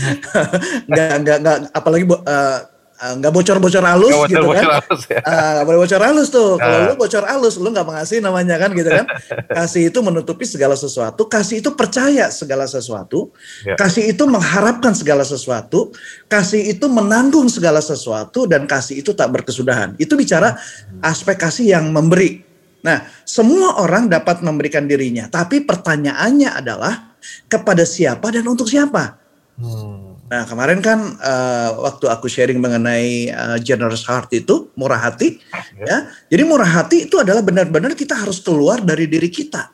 nggak 0.88 1.14
nggak 1.24 1.38
nggak 1.44 1.56
apalagi 1.76 2.04
uh, 2.08 2.77
Ah, 2.98 3.14
nggak 3.14 3.30
bocor-bocor 3.30 3.78
halus 3.86 4.10
gak 4.10 4.34
gitu 4.34 4.42
bocor, 4.42 4.58
kan. 4.58 4.82
Halus, 4.82 5.02
ya. 5.06 5.20
uh, 5.22 5.60
boleh 5.62 5.78
bocor 5.86 6.02
halus 6.02 6.28
tuh. 6.34 6.58
Kalau 6.58 6.78
uh. 6.82 6.86
lu 6.90 6.94
bocor 6.98 7.24
halus, 7.30 7.54
lu 7.54 7.70
nggak 7.70 7.86
mengasihi 7.86 8.18
namanya 8.18 8.58
kan 8.58 8.74
gitu 8.74 8.90
kan. 8.90 9.06
kasih 9.62 9.94
itu 9.94 9.98
menutupi 10.02 10.42
segala 10.42 10.74
sesuatu, 10.74 11.30
kasih 11.30 11.62
itu 11.62 11.70
percaya 11.78 12.26
segala 12.34 12.66
sesuatu, 12.66 13.30
yeah. 13.62 13.78
kasih 13.78 14.10
itu 14.10 14.26
mengharapkan 14.26 14.98
segala 14.98 15.22
sesuatu, 15.22 15.94
kasih 16.26 16.74
itu 16.74 16.90
menanggung 16.90 17.46
segala 17.46 17.78
sesuatu 17.78 18.50
dan 18.50 18.66
kasih 18.66 18.98
itu 18.98 19.14
tak 19.14 19.30
berkesudahan. 19.30 19.94
Itu 19.94 20.18
bicara 20.18 20.58
aspek 20.98 21.38
kasih 21.38 21.78
yang 21.78 21.94
memberi. 21.94 22.42
Nah, 22.82 23.06
semua 23.22 23.78
orang 23.78 24.10
dapat 24.10 24.42
memberikan 24.42 24.90
dirinya, 24.90 25.30
tapi 25.30 25.62
pertanyaannya 25.62 26.50
adalah 26.50 27.14
kepada 27.46 27.86
siapa 27.86 28.34
dan 28.34 28.42
untuk 28.50 28.66
siapa? 28.66 29.22
Hmm. 29.54 30.07
Nah 30.28 30.44
kemarin 30.44 30.84
kan 30.84 31.16
uh, 31.18 31.70
waktu 31.88 32.04
aku 32.08 32.28
sharing 32.28 32.60
mengenai 32.60 33.32
uh, 33.32 33.56
generous 33.60 34.04
heart 34.04 34.28
itu 34.36 34.68
murah 34.76 35.00
hati, 35.00 35.40
ya. 35.80 35.84
ya. 35.88 35.98
Jadi 36.28 36.42
murah 36.44 36.68
hati 36.68 37.08
itu 37.08 37.16
adalah 37.16 37.40
benar-benar 37.40 37.96
kita 37.96 38.12
harus 38.12 38.40
keluar 38.44 38.84
dari 38.84 39.08
diri 39.08 39.32
kita. 39.32 39.72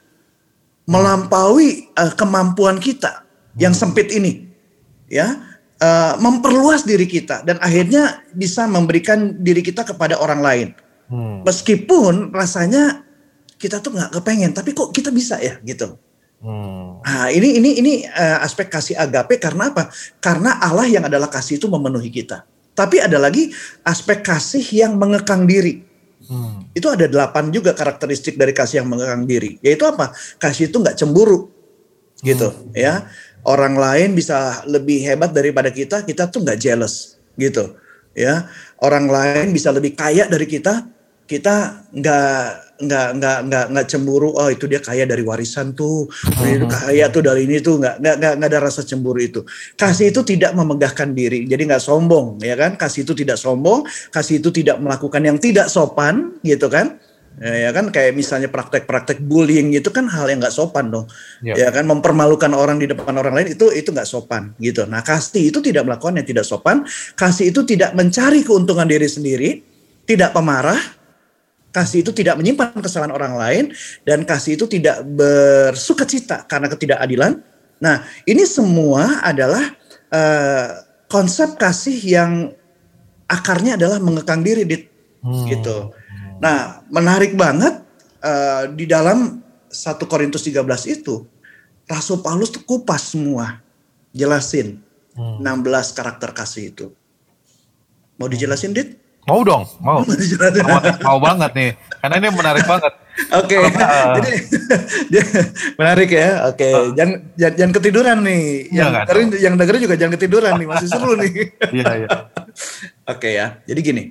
melampaui 0.85 1.89
uh, 1.97 2.13
kemampuan 2.13 2.77
kita 2.77 3.25
yang 3.57 3.73
sempit 3.73 4.13
ini, 4.13 4.53
ya, 5.09 5.57
uh, 5.81 6.15
memperluas 6.21 6.85
diri 6.85 7.09
kita 7.09 7.41
dan 7.41 7.57
akhirnya 7.65 8.21
bisa 8.37 8.69
memberikan 8.69 9.33
diri 9.41 9.65
kita 9.65 9.81
kepada 9.81 10.21
orang 10.21 10.45
lain. 10.45 10.69
Hmm. 11.09 11.41
Meskipun 11.41 12.37
rasanya 12.37 13.01
kita 13.57 13.81
tuh 13.81 13.97
nggak 13.97 14.13
kepengen, 14.21 14.53
tapi 14.53 14.77
kok 14.77 14.93
kita 14.93 15.09
bisa 15.09 15.41
ya 15.41 15.57
gitu. 15.65 15.97
Hmm. 16.45 17.01
Nah, 17.01 17.33
ini 17.33 17.57
ini 17.57 17.71
ini 17.81 17.93
uh, 18.05 18.45
aspek 18.45 18.69
kasih 18.69 19.01
agape 19.01 19.41
karena 19.41 19.73
apa? 19.73 19.89
Karena 20.21 20.61
Allah 20.61 20.85
yang 20.85 21.09
adalah 21.09 21.33
kasih 21.33 21.57
itu 21.57 21.73
memenuhi 21.73 22.13
kita. 22.13 22.45
Tapi 22.77 23.01
ada 23.01 23.17
lagi 23.17 23.49
aspek 23.81 24.21
kasih 24.21 24.61
yang 24.61 25.01
mengekang 25.01 25.49
diri. 25.49 25.81
Hmm. 26.29 26.69
Itu 26.77 26.93
ada 26.93 27.09
delapan 27.09 27.49
juga 27.49 27.73
karakteristik 27.73 28.37
dari 28.37 28.53
kasih 28.53 28.85
yang 28.85 28.93
mengekang 28.93 29.25
diri. 29.25 29.57
Yaitu 29.65 29.89
apa? 29.89 30.13
Kasih 30.37 30.69
itu 30.69 30.81
nggak 30.81 31.01
cemburu, 31.01 31.49
gitu, 32.21 32.49
hmm. 32.53 32.77
ya. 32.77 33.09
Orang 33.45 33.77
lain 33.77 34.17
bisa 34.17 34.65
lebih 34.65 35.05
hebat 35.05 35.33
daripada 35.33 35.69
kita, 35.69 36.01
kita 36.05 36.33
tuh 36.33 36.41
nggak 36.45 36.57
jealous, 36.57 37.21
gitu, 37.37 37.77
ya. 38.17 38.49
Orang 38.81 39.09
lain 39.09 39.53
bisa 39.53 39.69
lebih 39.69 39.93
kaya 39.93 40.25
dari 40.25 40.49
kita, 40.49 40.89
kita 41.35 41.83
nggak 41.91 42.43
nggak 42.75 43.09
nggak 43.19 43.39
nggak 43.51 43.65
nggak 43.75 43.87
cemburu 43.91 44.35
oh 44.35 44.47
itu 44.51 44.71
dia 44.71 44.79
kaya 44.79 45.03
dari 45.03 45.27
warisan 45.27 45.75
tuh 45.75 46.07
oh, 46.39 46.69
kaya 46.71 47.11
tuh 47.11 47.23
dari 47.27 47.51
ini 47.51 47.59
tuh. 47.59 47.83
Nggak 47.83 47.99
nggak 47.99 48.33
nggak 48.39 48.51
ada 48.55 48.61
rasa 48.63 48.87
cemburu 48.87 49.19
itu. 49.19 49.43
Kasih 49.75 50.15
itu 50.15 50.23
tidak 50.23 50.55
memegahkan 50.55 51.11
diri 51.11 51.51
jadi 51.51 51.67
nggak 51.67 51.83
sombong 51.83 52.39
ya 52.39 52.55
kan? 52.55 52.79
Kasih 52.79 53.03
itu 53.03 53.19
tidak 53.19 53.35
sombong 53.35 53.83
kasih 54.15 54.39
itu 54.39 54.55
tidak 54.55 54.79
melakukan 54.79 55.23
yang 55.27 55.39
tidak 55.43 55.67
sopan 55.67 56.39
gitu 56.47 56.71
kan? 56.71 57.03
Ya, 57.35 57.67
ya 57.67 57.71
kan? 57.75 57.91
Kayak 57.91 58.15
misalnya 58.15 58.47
praktek-praktek 58.47 59.19
bullying 59.27 59.75
itu 59.75 59.91
kan 59.91 60.07
hal 60.07 60.31
yang 60.31 60.39
nggak 60.39 60.55
sopan 60.55 60.95
dong 60.95 61.11
ya. 61.43 61.59
ya 61.59 61.69
kan? 61.75 61.83
Mempermalukan 61.83 62.55
orang 62.55 62.79
di 62.79 62.87
depan 62.87 63.11
orang 63.19 63.35
lain 63.35 63.59
itu 63.59 63.75
itu 63.75 63.91
nggak 63.91 64.07
sopan 64.07 64.55
gitu. 64.63 64.87
Nah 64.87 65.03
kasih 65.03 65.51
itu 65.51 65.59
tidak 65.59 65.83
melakukan 65.83 66.15
yang 66.23 66.27
tidak 66.31 66.47
sopan 66.47 66.87
kasih 67.19 67.51
itu 67.51 67.67
tidak 67.67 67.91
mencari 67.99 68.47
keuntungan 68.47 68.87
diri 68.87 69.11
sendiri 69.11 69.75
tidak 70.05 70.37
pemarah 70.37 70.79
Kasih 71.75 72.07
itu 72.07 72.15
tidak 72.15 72.39
menyimpan 72.39 72.79
kesalahan 72.79 73.11
orang 73.11 73.35
lain 73.35 73.65
dan 74.07 74.23
kasih 74.23 74.55
itu 74.55 74.71
tidak 74.71 75.03
bersuka 75.03 76.07
cita 76.07 76.47
karena 76.47 76.71
ketidakadilan. 76.71 77.43
Nah, 77.83 78.07
ini 78.31 78.47
semua 78.47 79.19
adalah 79.27 79.75
uh, 80.15 80.69
konsep 81.11 81.59
kasih 81.59 81.99
yang 81.99 82.55
akarnya 83.27 83.75
adalah 83.75 83.99
mengekang 83.99 84.47
diri, 84.47 84.63
dit, 84.63 84.87
hmm. 85.27 85.47
gitu. 85.51 85.91
Nah, 86.39 86.87
menarik 86.95 87.35
banget 87.35 87.83
uh, 88.23 88.71
di 88.71 88.87
dalam 88.87 89.43
1 89.67 89.99
Korintus 90.07 90.47
13 90.47 90.63
itu 90.87 91.27
Rasul 91.91 92.23
Paulus 92.25 92.55
tuh 92.55 92.63
kupas 92.63 93.13
semua, 93.13 93.61
jelasin 94.15 94.81
hmm. 95.19 95.43
16 95.43 95.99
karakter 95.99 96.31
kasih 96.33 96.71
itu. 96.71 96.87
Mau 98.15 98.31
dijelasin, 98.31 98.71
dit? 98.71 99.04
Mau 99.25 99.41
dong, 99.41 99.65
mau. 99.81 100.05
mau 101.01 101.17
banget 101.17 101.51
nih, 101.57 101.71
karena 102.05 102.15
ini 102.21 102.29
menarik 102.29 102.65
banget. 102.69 102.93
Oke, 103.33 103.57
okay. 103.57 103.63
uh, 103.73 104.21
jadi 105.09 105.31
menarik 105.81 106.11
ya. 106.13 106.29
Oke, 106.53 106.61
okay. 106.61 106.73
uh, 106.77 106.93
jangan, 106.93 107.17
jangan 107.33 107.55
jangan 107.57 107.73
ketiduran 107.81 108.19
nih. 108.21 108.45
Yang 108.69 108.91
iya, 108.93 109.01
dengerin, 109.01 109.29
yang 109.41 109.55
dengerin 109.57 109.81
juga 109.81 109.97
jangan 109.97 110.13
ketiduran 110.21 110.53
nih, 110.61 110.69
masih 110.69 110.89
seru 110.93 111.13
nih. 111.17 111.33
Iya 111.73 111.91
iya. 112.05 112.09
Oke 113.09 113.17
okay, 113.17 113.33
ya, 113.41 113.47
jadi 113.65 113.81
gini. 113.81 114.03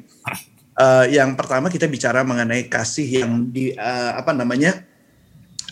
Uh, 0.73 1.05
yang 1.13 1.37
pertama 1.37 1.69
kita 1.69 1.85
bicara 1.85 2.25
mengenai 2.25 2.65
kasih 2.65 3.21
yang 3.21 3.53
di 3.53 3.69
uh, 3.77 4.17
apa 4.17 4.33
namanya 4.33 4.81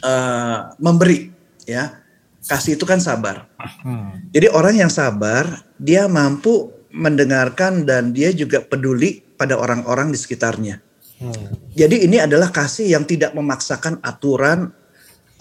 uh, 0.06 0.78
memberi, 0.78 1.34
ya. 1.66 1.98
Kasih 2.42 2.74
itu 2.78 2.90
kan 2.90 2.98
sabar. 2.98 3.46
Hmm. 3.86 4.18
Jadi 4.34 4.50
orang 4.50 4.74
yang 4.74 4.90
sabar, 4.90 5.62
dia 5.78 6.10
mampu 6.10 6.74
mendengarkan 6.90 7.88
dan 7.88 8.12
dia 8.12 8.34
juga 8.36 8.60
peduli 8.66 9.24
pada 9.42 9.58
orang-orang 9.58 10.14
di 10.14 10.22
sekitarnya. 10.22 10.78
Hmm. 11.18 11.50
Jadi 11.74 12.06
ini 12.06 12.22
adalah 12.22 12.54
kasih 12.54 12.86
yang 12.94 13.10
tidak 13.10 13.34
memaksakan 13.34 13.98
aturan 14.06 14.70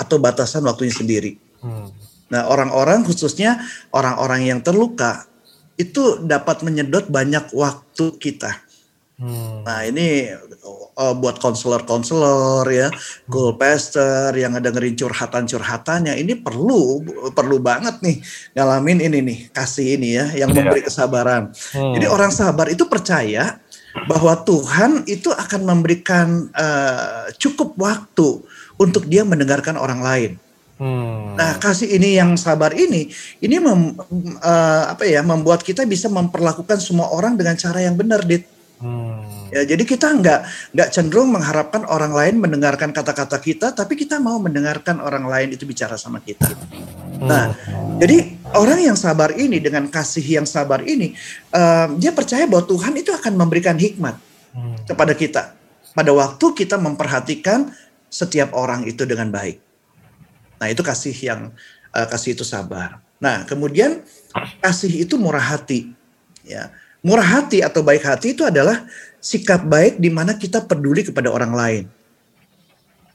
atau 0.00 0.16
batasan 0.16 0.64
waktunya 0.64 0.96
sendiri. 0.96 1.36
Hmm. 1.60 1.92
Nah, 2.32 2.48
orang-orang 2.48 3.04
khususnya 3.04 3.60
orang-orang 3.92 4.48
yang 4.48 4.60
terluka 4.64 5.28
itu 5.76 6.24
dapat 6.24 6.64
menyedot 6.64 7.12
banyak 7.12 7.52
waktu 7.52 8.06
kita. 8.16 8.56
Hmm. 9.20 9.68
Nah, 9.68 9.84
ini 9.84 10.32
uh, 10.96 11.14
buat 11.16 11.36
konselor-konselor 11.40 12.64
ya, 12.72 12.88
goal 13.28 13.56
pastor 13.60 14.32
yang 14.32 14.56
dengerin 14.56 14.96
curhatan-curhatannya 14.96 16.16
ini 16.16 16.40
perlu 16.40 17.04
perlu 17.36 17.60
banget 17.60 18.00
nih 18.00 18.16
ngalamin 18.56 19.00
ini 19.04 19.18
nih 19.20 19.38
kasih 19.52 20.00
ini 20.00 20.08
ya 20.16 20.24
yang 20.44 20.48
iya. 20.52 20.56
memberi 20.56 20.80
kesabaran. 20.84 21.52
Hmm. 21.76 21.92
Jadi 21.96 22.06
orang 22.08 22.32
sabar 22.32 22.72
itu 22.72 22.88
percaya 22.88 23.60
bahwa 24.06 24.34
Tuhan 24.46 25.04
itu 25.10 25.30
akan 25.34 25.60
memberikan 25.66 26.50
uh, 26.54 27.30
cukup 27.38 27.74
waktu 27.78 28.42
untuk 28.80 29.06
dia 29.06 29.26
mendengarkan 29.26 29.76
orang 29.76 30.00
lain. 30.00 30.32
Hmm. 30.80 31.36
Nah, 31.36 31.60
kasih 31.60 31.92
ini 31.92 32.16
yang 32.16 32.40
sabar 32.40 32.72
ini, 32.72 33.12
ini 33.44 33.56
mem, 33.60 34.00
uh, 34.40 34.84
apa 34.88 35.04
ya, 35.04 35.20
membuat 35.20 35.60
kita 35.60 35.84
bisa 35.84 36.08
memperlakukan 36.08 36.80
semua 36.80 37.12
orang 37.12 37.36
dengan 37.36 37.52
cara 37.60 37.84
yang 37.84 37.92
benar, 38.00 38.24
dit. 38.24 38.48
Hmm. 38.80 39.29
Ya, 39.50 39.66
jadi 39.66 39.82
kita 39.82 40.14
nggak 40.14 40.40
nggak 40.78 40.88
cenderung 40.94 41.34
mengharapkan 41.34 41.82
orang 41.90 42.14
lain 42.14 42.38
mendengarkan 42.38 42.94
kata-kata 42.94 43.42
kita, 43.42 43.74
tapi 43.74 43.98
kita 43.98 44.22
mau 44.22 44.38
mendengarkan 44.38 45.02
orang 45.02 45.26
lain 45.26 45.58
itu 45.58 45.66
bicara 45.66 45.98
sama 45.98 46.22
kita. 46.22 46.46
Nah, 47.18 47.50
hmm. 47.50 47.98
jadi 47.98 48.38
orang 48.54 48.78
yang 48.78 48.96
sabar 48.96 49.34
ini 49.34 49.58
dengan 49.58 49.90
kasih 49.90 50.22
yang 50.22 50.46
sabar 50.46 50.86
ini, 50.86 51.18
uh, 51.50 51.90
dia 51.98 52.14
percaya 52.14 52.46
bahwa 52.46 52.62
Tuhan 52.62 52.94
itu 52.94 53.10
akan 53.10 53.34
memberikan 53.34 53.74
hikmat 53.74 54.16
hmm. 54.54 54.86
kepada 54.86 55.12
kita 55.18 55.42
pada 55.90 56.14
waktu 56.14 56.46
kita 56.54 56.78
memperhatikan 56.78 57.74
setiap 58.06 58.54
orang 58.54 58.86
itu 58.86 59.02
dengan 59.02 59.34
baik. 59.34 59.58
Nah, 60.62 60.70
itu 60.70 60.86
kasih 60.86 61.14
yang 61.26 61.50
uh, 61.90 62.06
kasih 62.06 62.38
itu 62.38 62.46
sabar. 62.46 63.02
Nah, 63.18 63.42
kemudian 63.50 64.06
kasih 64.62 65.04
itu 65.04 65.18
murah 65.18 65.42
hati, 65.42 65.90
ya 66.46 66.70
Murah 67.00 67.24
hati 67.24 67.64
atau 67.64 67.80
baik 67.80 68.04
hati 68.04 68.36
itu 68.36 68.44
adalah 68.44 68.84
sikap 69.20 69.68
baik 69.68 70.00
di 70.00 70.08
mana 70.08 70.34
kita 70.34 70.64
peduli 70.64 71.04
kepada 71.04 71.28
orang 71.28 71.52
lain. 71.52 71.84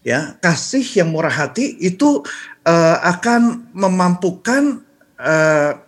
Ya, 0.06 0.38
kasih 0.38 0.86
yang 1.02 1.10
murah 1.10 1.34
hati 1.34 1.82
itu 1.82 2.22
uh, 2.62 2.98
akan 3.10 3.74
memampukan 3.74 4.86
uh, 5.18 5.82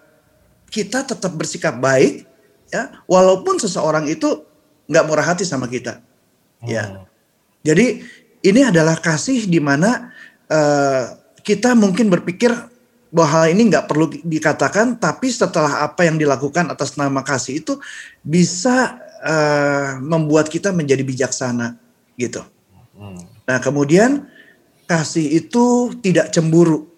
kita 0.73 1.05
tetap 1.05 1.37
bersikap 1.37 1.77
baik, 1.77 2.25
ya, 2.73 2.97
walaupun 3.05 3.61
seseorang 3.61 4.09
itu 4.09 4.41
nggak 4.89 5.05
murah 5.05 5.21
hati 5.21 5.45
sama 5.45 5.69
kita. 5.69 6.01
Ya, 6.65 6.89
hmm. 6.89 7.05
jadi 7.61 7.85
ini 8.41 8.61
adalah 8.65 8.97
kasih 8.97 9.45
di 9.45 9.61
mana 9.61 10.09
uh, 10.49 11.13
kita 11.45 11.77
mungkin 11.77 12.09
berpikir 12.09 12.49
bahwa 13.13 13.29
hal 13.29 13.53
ini 13.53 13.69
nggak 13.69 13.85
perlu 13.85 14.09
dikatakan, 14.25 14.97
tapi 14.97 15.29
setelah 15.29 15.85
apa 15.85 16.09
yang 16.09 16.17
dilakukan 16.17 16.73
atas 16.73 16.97
nama 16.97 17.21
kasih 17.21 17.61
itu 17.61 17.77
bisa 18.25 18.97
uh, 19.21 19.97
membuat 20.03 20.49
kita 20.49 20.73
menjadi 20.73 21.01
bijaksana, 21.05 21.77
gitu. 22.17 22.41
Hmm. 22.97 23.21
Nah 23.45 23.57
kemudian 23.61 24.25
kasih 24.89 25.43
itu 25.43 25.95
tidak 26.01 26.33
cemburu. 26.33 26.89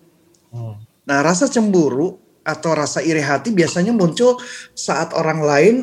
Hmm. 0.49 0.79
Nah 1.05 1.19
rasa 1.21 1.49
cemburu 1.51 2.17
atau 2.45 2.71
rasa 2.73 3.03
iri 3.03 3.21
hati 3.21 3.53
biasanya 3.53 3.93
muncul 3.93 4.39
saat 4.73 5.13
orang 5.13 5.39
lain 5.43 5.75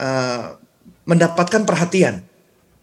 uh, 0.00 0.56
mendapatkan 1.04 1.62
perhatian, 1.68 2.24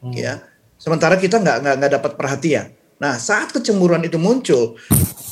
hmm. 0.01 0.13
ya. 0.13 0.41
Sementara 0.75 1.17
kita 1.17 1.41
nggak 1.41 1.81
nggak 1.81 1.91
dapat 1.97 2.11
perhatian. 2.19 2.69
Nah 3.01 3.17
saat 3.17 3.51
kecemburuan 3.51 4.05
itu 4.05 4.21
muncul, 4.21 4.77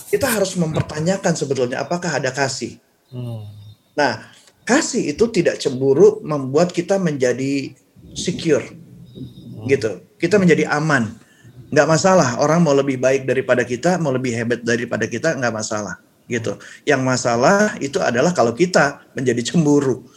kita 0.09 0.29
harus 0.29 0.53
mempertanyakan 0.57 1.33
sebetulnya 1.33 1.81
apakah 1.81 2.09
ada 2.21 2.29
kasih. 2.29 2.77
Hmm. 3.13 3.45
Nah, 3.93 4.25
kasih 4.63 5.15
itu 5.15 5.28
tidak 5.32 5.60
cemburu 5.60 6.23
membuat 6.23 6.71
kita 6.71 6.99
menjadi 6.99 7.76
secure, 8.15 8.63
gitu. 9.67 10.04
Kita 10.19 10.39
menjadi 10.39 10.71
aman, 10.71 11.19
nggak 11.69 11.88
masalah. 11.88 12.39
Orang 12.39 12.63
mau 12.63 12.71
lebih 12.71 12.99
baik 12.99 13.28
daripada 13.28 13.67
kita, 13.67 13.99
mau 13.99 14.15
lebih 14.15 14.32
hebat 14.32 14.63
daripada 14.63 15.04
kita, 15.04 15.36
nggak 15.36 15.54
masalah, 15.54 15.99
gitu. 16.32 16.56
Yang 16.88 17.02
masalah 17.04 17.76
itu 17.84 17.99
adalah 17.99 18.32
kalau 18.32 18.56
kita 18.56 19.04
menjadi 19.13 19.54
cemburu. 19.54 20.08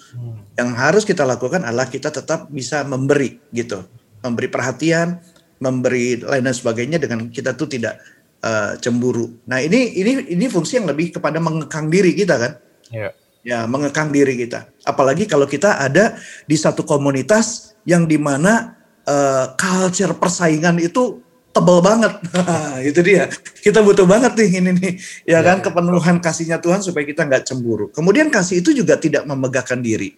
Yang 0.56 0.70
harus 0.78 1.02
kita 1.04 1.26
lakukan 1.26 1.66
adalah 1.66 1.90
kita 1.90 2.08
tetap 2.08 2.48
bisa 2.48 2.86
memberi, 2.86 3.36
gitu, 3.52 3.84
memberi 4.24 4.48
perhatian, 4.48 5.20
memberi 5.60 6.20
lain 6.20 6.44
dan 6.44 6.54
sebagainya 6.56 7.00
dengan 7.00 7.28
kita 7.32 7.56
tuh 7.56 7.68
tidak 7.68 7.96
uh, 8.44 8.76
cemburu. 8.76 9.40
Nah 9.48 9.60
ini 9.64 9.96
ini 9.96 10.36
ini 10.36 10.44
fungsi 10.52 10.80
yang 10.80 10.88
lebih 10.88 11.16
kepada 11.16 11.40
mengekang 11.40 11.88
diri 11.88 12.12
kita 12.12 12.36
kan? 12.36 12.52
Yeah. 12.92 13.12
Ya 13.46 13.62
mengekang 13.70 14.10
diri 14.10 14.34
kita. 14.34 14.66
Apalagi 14.82 15.30
kalau 15.30 15.46
kita 15.46 15.78
ada 15.78 16.18
di 16.50 16.58
satu 16.58 16.82
komunitas 16.82 17.78
yang 17.86 18.10
di 18.10 18.18
mana 18.18 18.74
uh, 19.06 19.54
culture 19.54 20.18
persaingan 20.18 20.82
itu 20.82 21.22
tebel 21.54 21.78
banget. 21.80 22.12
Itu 22.92 23.00
dia. 23.00 23.30
Kita 23.64 23.80
butuh 23.80 24.04
banget 24.04 24.36
nih 24.36 24.50
ini 24.60 24.70
nih, 24.76 24.92
ya, 25.24 25.40
ya 25.40 25.46
kan 25.46 25.62
ya. 25.62 25.70
kepenuhan 25.70 26.16
kasihnya 26.20 26.58
Tuhan 26.60 26.84
supaya 26.84 27.06
kita 27.08 27.24
nggak 27.24 27.48
cemburu. 27.48 27.88
Kemudian 27.94 28.28
kasih 28.28 28.60
itu 28.60 28.76
juga 28.76 29.00
tidak 29.00 29.24
memegahkan 29.24 29.80
diri. 29.80 30.12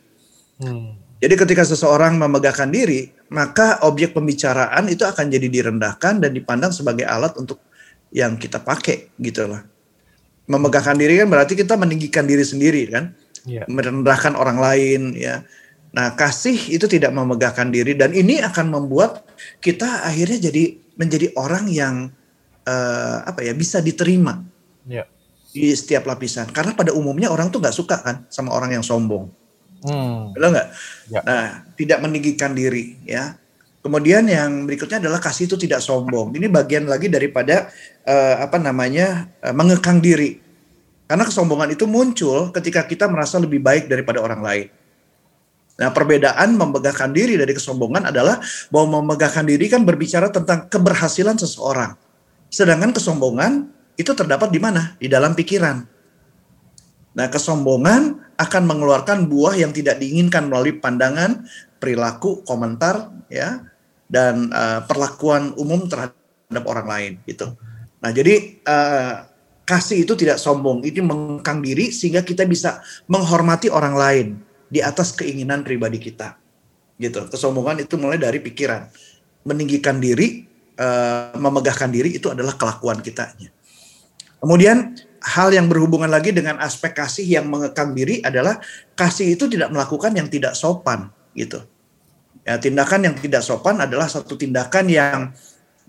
Hmm. 0.59 0.99
Jadi 1.19 1.35
ketika 1.35 1.62
seseorang 1.67 2.19
memegahkan 2.19 2.71
diri, 2.71 3.11
maka 3.31 3.83
objek 3.87 4.14
pembicaraan 4.14 4.87
itu 4.91 5.03
akan 5.03 5.27
jadi 5.31 5.47
direndahkan 5.51 6.23
dan 6.23 6.31
dipandang 6.31 6.71
sebagai 6.71 7.07
alat 7.07 7.35
untuk 7.38 7.62
yang 8.14 8.38
kita 8.38 8.62
pakai 8.62 9.14
gitu 9.19 9.47
loh. 9.51 9.62
Memegahkan 10.48 10.96
diri 10.96 11.20
kan 11.20 11.28
berarti 11.28 11.52
kita 11.52 11.76
meninggikan 11.76 12.24
diri 12.24 12.40
sendiri 12.40 12.88
kan, 12.88 13.12
ya. 13.44 13.68
merendahkan 13.68 14.32
orang 14.32 14.56
lain 14.56 15.12
ya. 15.12 15.44
Nah 15.92 16.16
kasih 16.16 16.56
itu 16.72 16.88
tidak 16.88 17.12
memegahkan 17.12 17.68
diri 17.68 17.92
dan 17.96 18.16
ini 18.16 18.40
akan 18.40 18.72
membuat 18.72 19.24
kita 19.61 20.08
akhirnya 20.08 20.48
jadi 20.48 20.76
menjadi 20.96 21.37
orang 21.37 21.68
yang 21.68 21.94
uh, 22.68 23.16
apa 23.24 23.40
ya 23.44 23.52
bisa 23.52 23.80
diterima 23.80 24.44
ya. 24.84 25.04
di 25.52 25.72
setiap 25.72 26.04
lapisan. 26.08 26.48
Karena 26.52 26.72
pada 26.76 26.92
umumnya 26.92 27.32
orang 27.32 27.48
tuh 27.48 27.61
nggak 27.61 27.76
suka 27.76 27.96
kan 28.00 28.16
sama 28.28 28.52
orang 28.52 28.76
yang 28.76 28.84
sombong. 28.84 29.28
Hmm. 29.84 30.34
Betul 30.34 30.50
nggak? 30.58 30.68
Ya. 31.12 31.20
Nah, 31.22 31.44
tidak 31.78 31.98
meninggikan 32.02 32.52
diri 32.52 32.98
ya. 33.06 33.38
Kemudian 33.78 34.26
yang 34.26 34.66
berikutnya 34.66 34.98
adalah 34.98 35.22
kasih 35.22 35.46
itu 35.46 35.54
tidak 35.54 35.78
sombong. 35.78 36.34
Ini 36.34 36.50
bagian 36.50 36.90
lagi 36.90 37.06
daripada 37.06 37.70
uh, 38.09 38.49
apa 38.49 38.57
namanya 38.57 39.29
uh, 39.44 39.53
mengekang 39.53 40.01
diri. 40.01 40.40
Karena 41.05 41.25
kesombongan 41.25 41.73
itu 41.73 41.85
muncul 41.85 42.49
ketika 42.53 42.85
kita 42.88 43.09
merasa 43.09 43.37
lebih 43.37 43.61
baik 43.61 43.88
daripada 43.88 44.25
orang 44.25 44.40
lain. 44.40 44.66
Nah, 45.79 45.94
perbedaan 45.94 46.59
memegahkan 46.59 47.14
diri 47.14 47.38
dari 47.38 47.55
kesombongan 47.55 48.11
adalah 48.11 48.42
bahwa 48.68 49.01
memegahkan 49.01 49.47
diri 49.47 49.71
kan 49.71 49.87
berbicara 49.87 50.29
tentang 50.29 50.66
keberhasilan 50.66 51.38
seseorang. 51.38 51.94
Sedangkan 52.51 52.90
kesombongan 52.90 53.71
itu 53.94 54.11
terdapat 54.11 54.51
di 54.51 54.59
mana? 54.59 54.99
Di 54.99 55.07
dalam 55.07 55.38
pikiran. 55.38 55.87
Nah, 57.14 57.27
kesombongan 57.31 58.35
akan 58.37 58.62
mengeluarkan 58.66 59.31
buah 59.31 59.55
yang 59.55 59.71
tidak 59.71 60.03
diinginkan 60.03 60.51
melalui 60.51 60.77
pandangan, 60.77 61.47
perilaku, 61.79 62.42
komentar, 62.42 63.14
ya, 63.31 63.62
dan 64.11 64.51
uh, 64.51 64.83
perlakuan 64.83 65.55
umum 65.57 65.87
terhadap 65.87 66.64
orang 66.66 66.87
lain, 66.90 67.12
gitu. 67.27 67.55
Nah, 67.98 68.11
jadi 68.14 68.62
uh, 68.62 69.26
kasih 69.66 70.06
itu 70.06 70.14
tidak 70.14 70.38
sombong, 70.40 70.87
ini 70.87 71.02
mengkang 71.02 71.61
diri 71.61 71.90
sehingga 71.90 72.22
kita 72.22 72.46
bisa 72.48 72.80
menghormati 73.11 73.68
orang 73.68 73.94
lain 73.98 74.26
di 74.70 74.80
atas 74.80 75.12
keinginan 75.12 75.66
pribadi 75.66 75.98
kita. 75.98 76.38
Gitu. 76.98 77.28
Kesombongan 77.30 77.82
itu 77.84 77.94
mulai 78.00 78.18
dari 78.18 78.38
pikiran. 78.42 78.88
Meninggikan 79.46 79.98
diri, 79.98 80.46
uh, 80.78 81.34
memegahkan 81.37 81.90
diri 81.90 82.16
itu 82.16 82.30
adalah 82.30 82.54
kelakuan 82.54 83.02
kitanya. 83.02 83.50
Kemudian 84.38 84.94
hal 85.18 85.50
yang 85.50 85.66
berhubungan 85.66 86.08
lagi 86.08 86.30
dengan 86.30 86.62
aspek 86.62 86.94
kasih 86.94 87.26
yang 87.26 87.50
mengekang 87.50 87.90
diri 87.92 88.22
adalah 88.22 88.62
kasih 88.94 89.34
itu 89.34 89.50
tidak 89.50 89.74
melakukan 89.74 90.14
yang 90.14 90.30
tidak 90.30 90.54
sopan 90.54 91.11
gitu. 91.34 91.58
Ya, 92.46 92.56
tindakan 92.56 93.12
yang 93.12 93.14
tidak 93.18 93.44
sopan 93.44 93.76
adalah 93.82 94.08
satu 94.08 94.38
tindakan 94.38 94.88
yang 94.88 95.37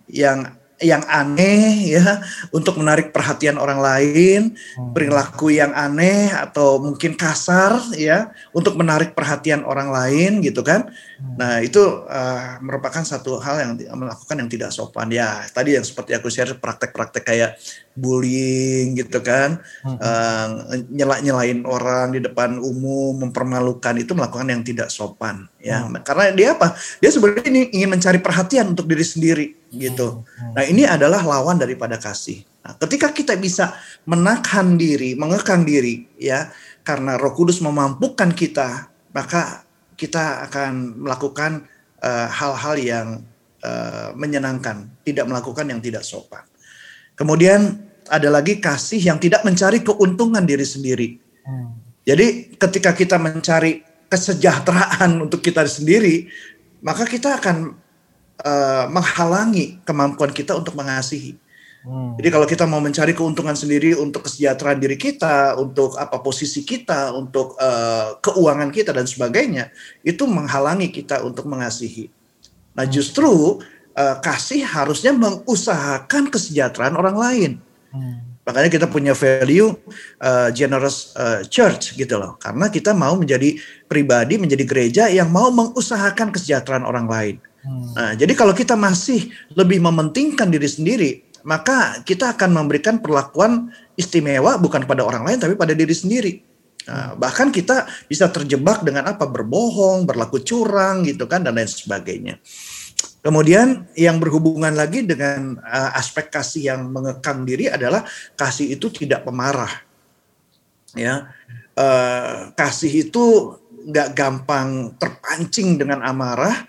yang 0.09 0.58
yang 0.79 1.03
aneh 1.11 1.91
ya 1.99 2.23
untuk 2.55 2.79
menarik 2.79 3.11
perhatian 3.11 3.59
orang 3.59 3.79
lain, 3.83 4.55
hmm. 4.55 4.95
perilaku 4.95 5.51
yang 5.51 5.75
aneh 5.75 6.31
atau 6.31 6.79
mungkin 6.79 7.19
kasar 7.19 7.83
ya 7.99 8.31
untuk 8.55 8.79
menarik 8.79 9.11
perhatian 9.11 9.67
orang 9.67 9.91
lain 9.91 10.39
gitu 10.39 10.63
kan. 10.63 10.87
Hmm. 11.19 11.35
Nah, 11.35 11.53
itu 11.59 11.83
uh, 12.07 12.63
merupakan 12.63 13.03
satu 13.03 13.43
hal 13.43 13.59
yang 13.59 13.71
melakukan 13.99 14.39
yang 14.39 14.49
tidak 14.49 14.71
sopan 14.71 15.11
ya. 15.11 15.43
Tadi 15.51 15.75
yang 15.75 15.83
seperti 15.83 16.15
aku 16.15 16.31
share 16.31 16.55
praktek-praktek 16.55 17.23
kayak 17.27 17.51
bullying 17.99 18.95
gitu 18.95 19.19
kan, 19.19 19.59
uh, 19.83 20.47
nyela-nyelain 20.87 21.67
orang 21.67 22.15
di 22.15 22.23
depan 22.23 22.55
umum, 22.55 23.27
mempermalukan 23.27 23.99
itu 23.99 24.15
melakukan 24.15 24.47
yang 24.47 24.63
tidak 24.63 24.87
sopan 24.87 25.51
ya. 25.59 25.83
Karena 26.07 26.31
dia 26.31 26.55
apa? 26.55 26.79
Dia 27.03 27.11
sebenarnya 27.11 27.51
ini 27.51 27.61
ingin 27.75 27.91
mencari 27.91 28.23
perhatian 28.23 28.71
untuk 28.71 28.87
diri 28.87 29.03
sendiri 29.03 29.58
gitu. 29.73 30.25
Hmm. 30.25 30.53
Nah 30.57 30.63
ini 30.65 30.85
adalah 30.85 31.21
lawan 31.21 31.61
daripada 31.61 31.97
kasih. 32.01 32.45
Nah, 32.65 32.75
ketika 32.75 33.15
kita 33.15 33.33
bisa 33.39 33.73
menahan 34.03 34.75
diri, 34.75 35.15
mengekang 35.15 35.63
diri, 35.63 36.05
ya, 36.19 36.51
karena 36.83 37.15
Roh 37.15 37.31
Kudus 37.31 37.63
memampukan 37.63 38.35
kita, 38.35 38.91
maka 39.15 39.63
kita 39.95 40.43
akan 40.47 41.01
melakukan 41.01 41.65
eh, 41.99 42.27
hal-hal 42.29 42.75
uh, 42.75 42.83
yang 42.83 43.07
uh, 43.63 44.15
menyenangkan, 44.15 44.87
tidak 45.03 45.27
melakukan 45.27 45.67
yang 45.67 45.83
tidak 45.83 46.03
sopan. 46.07 46.43
Kemudian 47.19 47.83
ada 48.07 48.31
lagi 48.31 48.63
kasih 48.63 48.99
yang 48.99 49.19
tidak 49.19 49.43
mencari 49.43 49.83
keuntungan 49.83 50.43
diri 50.43 50.63
sendiri. 50.63 51.19
Hmm. 51.43 51.75
Jadi 52.07 52.55
ketika 52.55 52.95
kita 52.95 53.19
mencari 53.19 53.83
kesejahteraan 54.07 55.19
untuk 55.19 55.43
kita 55.43 55.67
sendiri, 55.67 56.31
maka 56.79 57.03
kita 57.05 57.37
akan 57.37 57.75
uh, 58.43 58.85
menghalangi 58.91 59.79
kemampuan 59.83 60.31
kita 60.31 60.55
untuk 60.55 60.75
mengasihi. 60.75 61.35
Hmm. 61.79 62.19
Jadi 62.19 62.27
kalau 62.27 62.43
kita 62.43 62.67
mau 62.67 62.83
mencari 62.83 63.15
keuntungan 63.15 63.55
sendiri 63.55 63.95
untuk 63.95 64.27
kesejahteraan 64.27 64.83
diri 64.83 64.99
kita, 64.99 65.55
untuk 65.55 65.95
apa 65.95 66.19
posisi 66.19 66.67
kita, 66.67 67.15
untuk 67.15 67.55
uh, 67.55 68.19
keuangan 68.19 68.67
kita 68.67 68.91
dan 68.91 69.07
sebagainya, 69.07 69.71
itu 70.03 70.27
menghalangi 70.27 70.91
kita 70.91 71.23
untuk 71.23 71.47
mengasihi. 71.47 72.11
Nah 72.75 72.83
hmm. 72.83 72.91
justru 72.91 73.63
uh, 73.95 74.15
kasih 74.19 74.67
harusnya 74.67 75.15
mengusahakan 75.15 76.27
kesejahteraan 76.27 76.99
orang 76.99 77.15
lain. 77.15 77.51
Hmm. 77.95 78.27
Makanya 78.43 78.69
kita 78.73 78.87
punya 78.89 79.13
value 79.13 79.77
uh, 80.19 80.49
generous 80.51 81.13
uh, 81.15 81.45
church 81.47 81.95
gitu 81.95 82.17
loh. 82.17 82.35
Karena 82.41 82.67
kita 82.67 82.91
mau 82.91 83.13
menjadi 83.15 83.55
pribadi, 83.85 84.35
menjadi 84.35 84.63
gereja 84.65 85.03
yang 85.07 85.29
mau 85.29 85.47
mengusahakan 85.53 86.33
kesejahteraan 86.33 86.83
orang 86.83 87.07
lain. 87.07 87.35
Hmm. 87.63 87.91
Nah, 87.95 88.11
jadi 88.15 88.33
kalau 88.35 88.55
kita 88.55 88.79
masih 88.79 89.31
lebih 89.55 89.83
mementingkan 89.83 90.47
diri 90.47 90.69
sendiri, 90.69 91.11
maka 91.43 92.03
kita 92.03 92.35
akan 92.35 92.49
memberikan 92.55 92.99
perlakuan 92.99 93.71
istimewa 93.95 94.59
bukan 94.59 94.83
pada 94.83 95.03
orang 95.03 95.23
lain 95.27 95.39
tapi 95.39 95.55
pada 95.55 95.75
diri 95.75 95.95
sendiri. 95.95 96.33
Nah, 96.89 97.13
bahkan 97.19 97.53
kita 97.53 97.85
bisa 98.09 98.31
terjebak 98.33 98.81
dengan 98.81 99.11
apa 99.11 99.29
berbohong, 99.29 100.09
berlaku 100.09 100.41
curang 100.41 101.05
gitu 101.05 101.29
kan 101.29 101.45
dan 101.45 101.53
lain 101.53 101.69
sebagainya. 101.69 102.41
Kemudian 103.19 103.91
yang 103.99 104.15
berhubungan 104.17 104.71
lagi 104.71 105.03
dengan 105.03 105.59
uh, 105.59 105.91
aspek 105.99 106.31
kasih 106.31 106.71
yang 106.71 106.87
mengekang 106.87 107.43
diri 107.43 107.67
adalah 107.67 108.07
kasih 108.39 108.71
itu 108.79 108.87
tidak 108.89 109.27
pemarah. 109.27 109.69
Ya, 110.95 111.29
uh, 111.77 112.49
kasih 112.55 113.11
itu 113.11 113.53
nggak 113.91 114.09
gampang 114.15 114.95
terpancing 114.97 115.77
dengan 115.77 116.01
amarah, 116.01 116.63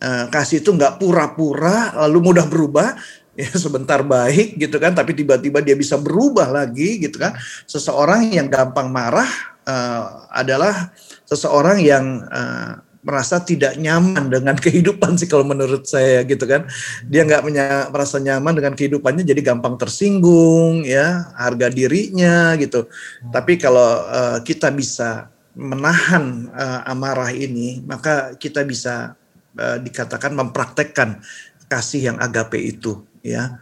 uh, 0.00 0.26
kasih 0.32 0.64
itu 0.64 0.72
nggak 0.72 0.98
pura-pura 0.98 1.94
lalu 2.06 2.32
mudah 2.32 2.46
berubah. 2.48 2.90
Ya 3.40 3.46
sebentar 3.56 4.04
baik 4.04 4.58
gitu 4.60 4.76
kan 4.76 4.92
tapi 4.92 5.16
tiba-tiba 5.16 5.64
dia 5.64 5.72
bisa 5.72 5.96
berubah 5.96 6.50
lagi 6.50 7.00
gitu 7.00 7.16
kan. 7.16 7.32
Seseorang 7.64 8.26
yang 8.36 8.52
gampang 8.52 8.92
marah 8.92 9.30
uh, 9.64 10.28
adalah 10.28 10.92
seseorang 11.24 11.80
yang 11.80 12.26
uh, 12.28 12.84
merasa 13.00 13.40
tidak 13.40 13.80
nyaman 13.80 14.28
dengan 14.28 14.56
kehidupan 14.64 15.16
sih 15.16 15.30
kalau 15.30 15.46
menurut 15.46 15.88
saya 15.88 16.20
gitu 16.28 16.44
kan. 16.44 16.68
Dia 17.08 17.24
nggak 17.24 17.48
merasa 17.88 18.20
nyaman 18.20 18.60
dengan 18.60 18.74
kehidupannya 18.76 19.24
jadi 19.24 19.40
gampang 19.40 19.80
tersinggung 19.80 20.84
ya 20.84 21.32
harga 21.38 21.72
dirinya 21.72 22.58
gitu. 22.60 22.92
Tapi 23.32 23.56
kalau 23.56 24.04
uh, 24.04 24.38
kita 24.44 24.68
bisa 24.68 25.32
menahan 25.56 26.46
uh, 26.54 26.86
amarah 26.86 27.30
ini 27.34 27.82
maka 27.82 28.38
kita 28.38 28.62
bisa 28.62 29.18
uh, 29.58 29.78
dikatakan 29.80 30.36
mempraktekkan 30.36 31.22
kasih 31.70 32.12
yang 32.12 32.18
agape 32.18 32.58
itu 32.58 33.02
ya. 33.24 33.58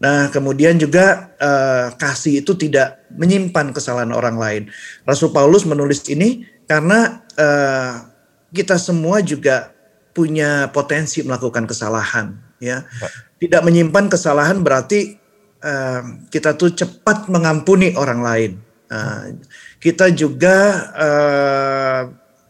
Nah, 0.00 0.32
kemudian 0.32 0.80
juga 0.80 1.36
uh, 1.36 1.92
kasih 2.00 2.40
itu 2.40 2.56
tidak 2.56 3.04
menyimpan 3.12 3.68
kesalahan 3.68 4.16
orang 4.16 4.40
lain. 4.40 4.62
Rasul 5.04 5.28
Paulus 5.28 5.68
menulis 5.68 6.08
ini 6.08 6.48
karena 6.64 7.20
uh, 7.36 8.08
kita 8.48 8.80
semua 8.80 9.20
juga 9.20 9.76
punya 10.16 10.72
potensi 10.72 11.20
melakukan 11.20 11.68
kesalahan, 11.68 12.32
ya. 12.64 12.82
Tidak 13.36 13.60
menyimpan 13.60 14.08
kesalahan 14.08 14.64
berarti 14.64 15.20
uh, 15.60 16.02
kita 16.32 16.56
tuh 16.56 16.72
cepat 16.72 17.28
mengampuni 17.28 17.92
orang 17.92 18.20
lain. 18.24 18.52
Uh, 18.88 19.36
kita 19.84 20.08
juga 20.16 20.56
uh, 20.96 22.02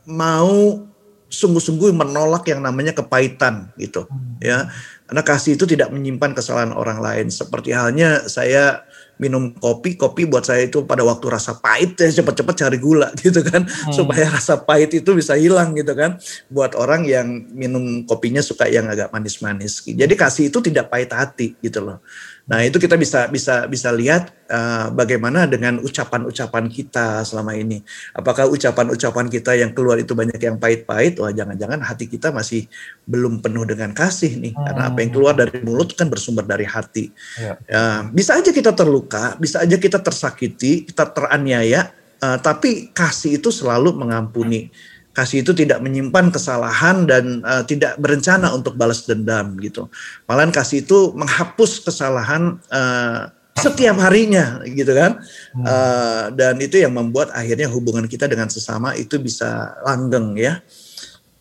mau 0.07 0.87
sungguh-sungguh 1.31 1.95
menolak 1.95 2.45
yang 2.51 2.61
namanya 2.61 2.93
kepahitan 2.93 3.71
gitu 3.79 4.05
hmm. 4.11 4.43
ya 4.43 4.67
karena 5.07 5.23
kasih 5.23 5.55
itu 5.55 5.65
tidak 5.67 5.91
menyimpan 5.95 6.35
kesalahan 6.35 6.75
orang 6.75 6.99
lain 6.99 7.31
seperti 7.31 7.71
halnya 7.71 8.27
saya 8.27 8.85
minum 9.21 9.53
kopi, 9.53 10.01
kopi 10.01 10.25
buat 10.25 10.49
saya 10.49 10.65
itu 10.65 10.89
pada 10.89 11.05
waktu 11.05 11.29
rasa 11.29 11.61
pahit 11.61 11.93
ya 12.01 12.09
cepet-cepet 12.09 12.55
cari 12.57 12.79
gula 12.81 13.13
gitu 13.21 13.45
kan, 13.45 13.69
hmm. 13.69 13.93
supaya 13.93 14.33
rasa 14.33 14.57
pahit 14.65 14.97
itu 14.97 15.13
bisa 15.13 15.37
hilang 15.37 15.77
gitu 15.77 15.93
kan. 15.93 16.17
Buat 16.49 16.73
orang 16.73 17.05
yang 17.05 17.29
minum 17.53 18.09
kopinya 18.09 18.41
suka 18.41 18.67
yang 18.73 18.89
agak 18.89 19.13
manis-manis. 19.13 19.85
Jadi 19.85 20.17
kasih 20.17 20.49
itu 20.49 20.65
tidak 20.65 20.89
pahit 20.89 21.13
hati 21.13 21.53
gitu 21.61 21.85
loh. 21.85 22.01
Nah 22.49 22.65
itu 22.65 22.81
kita 22.81 22.97
bisa 22.97 23.29
bisa 23.29 23.69
bisa 23.69 23.93
lihat 23.93 24.33
uh, 24.49 24.89
bagaimana 24.95 25.45
dengan 25.45 25.79
ucapan-ucapan 25.83 26.71
kita 26.73 27.27
selama 27.27 27.53
ini. 27.59 27.85
Apakah 28.17 28.49
ucapan-ucapan 28.49 29.27
kita 29.29 29.59
yang 29.59 29.77
keluar 29.77 30.01
itu 30.01 30.17
banyak 30.17 30.41
yang 30.41 30.57
pahit-pahit? 30.57 31.21
Wah 31.21 31.35
jangan-jangan 31.35 31.83
hati 31.85 32.09
kita 32.09 32.33
masih 32.33 32.67
belum 33.05 33.45
penuh 33.45 33.67
dengan 33.69 33.93
kasih 33.93 34.41
nih. 34.41 34.53
Hmm. 34.57 34.65
Karena 34.67 34.83
apa 34.91 34.99
yang 35.03 35.13
keluar 35.13 35.35
dari 35.37 35.59
mulut 35.61 35.93
kan 35.93 36.09
bersumber 36.09 36.47
dari 36.47 36.65
hati. 36.65 37.13
Ya. 37.37 37.55
Uh, 37.69 38.03
bisa 38.15 38.39
aja 38.39 38.51
kita 38.51 38.73
terluka, 38.73 39.37
bisa 39.37 39.61
aja 39.63 39.77
kita 39.77 40.01
tersakiti, 40.01 40.89
kita 40.89 41.11
teraniaya. 41.11 41.93
Uh, 42.21 42.37
tapi 42.37 42.93
kasih 42.93 43.41
itu 43.41 43.49
selalu 43.49 43.97
mengampuni. 43.97 44.69
Kasih 45.11 45.43
itu 45.43 45.51
tidak 45.51 45.83
menyimpan 45.83 46.31
kesalahan 46.31 47.03
dan 47.03 47.43
uh, 47.43 47.67
tidak 47.67 47.99
berencana 47.99 48.55
untuk 48.55 48.79
balas 48.79 49.03
dendam 49.11 49.59
gitu. 49.59 49.91
Malahan 50.31 50.55
kasih 50.55 50.87
itu 50.87 51.11
menghapus 51.19 51.83
kesalahan 51.83 52.63
uh, 52.71 53.27
setiap 53.59 53.99
harinya 54.01 54.63
gitu 54.65 54.95
kan. 54.95 55.19
Hmm. 55.53 55.67
Uh, 55.67 56.25
dan 56.39 56.55
itu 56.63 56.79
yang 56.79 56.95
membuat 56.95 57.35
akhirnya 57.35 57.67
hubungan 57.67 58.07
kita 58.07 58.31
dengan 58.31 58.47
sesama 58.47 58.95
itu 58.95 59.19
bisa 59.19 59.75
langgeng 59.83 60.39
ya. 60.39 60.63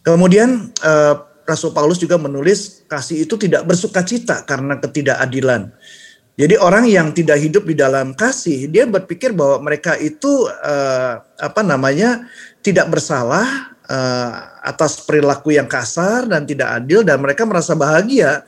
Kemudian 0.02 0.74
uh, 0.82 1.30
Rasul 1.46 1.74
Paulus 1.74 2.02
juga 2.02 2.18
menulis 2.18 2.86
kasih 2.86 3.26
itu 3.26 3.38
tidak 3.38 3.66
bersuka 3.66 4.06
cita 4.06 4.46
karena 4.46 4.78
ketidakadilan. 4.78 5.74
Jadi 6.40 6.56
orang 6.56 6.88
yang 6.88 7.12
tidak 7.12 7.36
hidup 7.36 7.68
di 7.68 7.76
dalam 7.76 8.16
kasih, 8.16 8.72
dia 8.72 8.88
berpikir 8.88 9.36
bahwa 9.36 9.60
mereka 9.60 10.00
itu 10.00 10.48
uh, 10.48 11.20
apa 11.36 11.62
namanya 11.68 12.32
tidak 12.60 12.92
bersalah 12.92 13.74
uh, 13.88 14.32
atas 14.64 15.04
perilaku 15.04 15.56
yang 15.56 15.66
kasar 15.66 16.28
dan 16.28 16.44
tidak 16.44 16.84
adil 16.84 17.02
dan 17.02 17.20
mereka 17.24 17.48
merasa 17.48 17.74
bahagia 17.74 18.44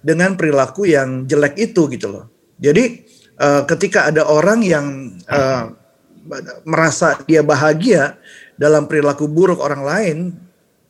dengan 0.00 0.38
perilaku 0.38 0.86
yang 0.86 1.26
jelek 1.26 1.58
itu 1.58 1.90
gitu 1.90 2.06
loh. 2.06 2.24
Jadi 2.62 3.04
uh, 3.42 3.66
ketika 3.66 4.08
ada 4.08 4.24
orang 4.24 4.62
yang 4.62 4.86
uh, 5.26 5.74
merasa 6.66 7.18
dia 7.26 7.42
bahagia 7.42 8.18
dalam 8.56 8.88
perilaku 8.88 9.28
buruk 9.28 9.60
orang 9.60 9.82
lain, 9.84 10.16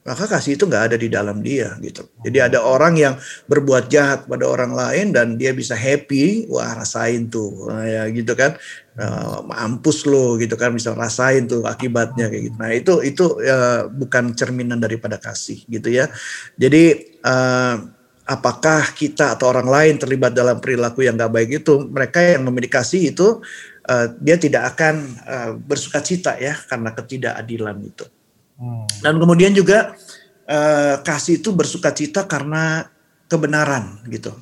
maka 0.07 0.31
kasih 0.31 0.55
itu 0.55 0.65
nggak 0.71 0.95
ada 0.95 0.97
di 0.97 1.11
dalam 1.11 1.43
dia 1.43 1.75
gitu. 1.83 2.07
Jadi 2.23 2.39
ada 2.39 2.63
orang 2.63 2.95
yang 2.95 3.15
berbuat 3.51 3.91
jahat 3.91 4.31
pada 4.31 4.47
orang 4.47 4.71
lain 4.71 5.11
dan 5.11 5.35
dia 5.35 5.51
bisa 5.51 5.75
happy, 5.75 6.47
wah 6.47 6.79
rasain 6.79 7.27
tuh, 7.27 7.67
nah, 7.67 7.83
ya 7.83 8.03
gitu 8.15 8.39
kan, 8.39 8.55
uh, 9.03 9.43
mampus 9.43 10.07
lo 10.07 10.39
gitu 10.39 10.55
kan, 10.55 10.71
bisa 10.71 10.95
rasain 10.95 11.51
tuh 11.51 11.67
akibatnya 11.67 12.31
kayak 12.31 12.43
gitu. 12.49 12.57
Nah 12.57 12.71
itu 12.71 12.95
itu 13.03 13.25
uh, 13.43 13.91
bukan 13.91 14.33
cerminan 14.39 14.79
daripada 14.79 15.19
kasih 15.19 15.67
gitu 15.67 15.91
ya. 15.91 16.07
Jadi 16.55 17.19
uh, 17.27 17.77
apakah 18.31 18.95
kita 18.95 19.35
atau 19.35 19.51
orang 19.51 19.67
lain 19.67 19.95
terlibat 19.99 20.31
dalam 20.35 20.63
perilaku 20.63 21.03
yang 21.03 21.19
nggak 21.19 21.35
baik 21.35 21.51
itu, 21.67 21.83
mereka 21.91 22.23
yang 22.23 22.47
memiliki 22.47 22.79
kasih 22.79 23.11
itu 23.11 23.43
uh, 23.91 24.07
dia 24.23 24.39
tidak 24.39 24.79
akan 24.79 24.95
uh, 25.27 25.51
bersuka 25.59 25.99
cita 25.99 26.39
ya 26.39 26.55
karena 26.71 26.95
ketidakadilan 26.95 27.79
itu. 27.83 28.07
Hmm. 28.57 28.89
Dan 29.05 29.21
kemudian 29.21 29.53
juga 29.53 29.93
uh, 30.49 30.97
kasih 31.05 31.45
itu 31.45 31.53
bersuka 31.53 31.93
cita 31.93 32.25
karena 32.25 32.89
kebenaran 33.29 34.01
gitu. 34.09 34.33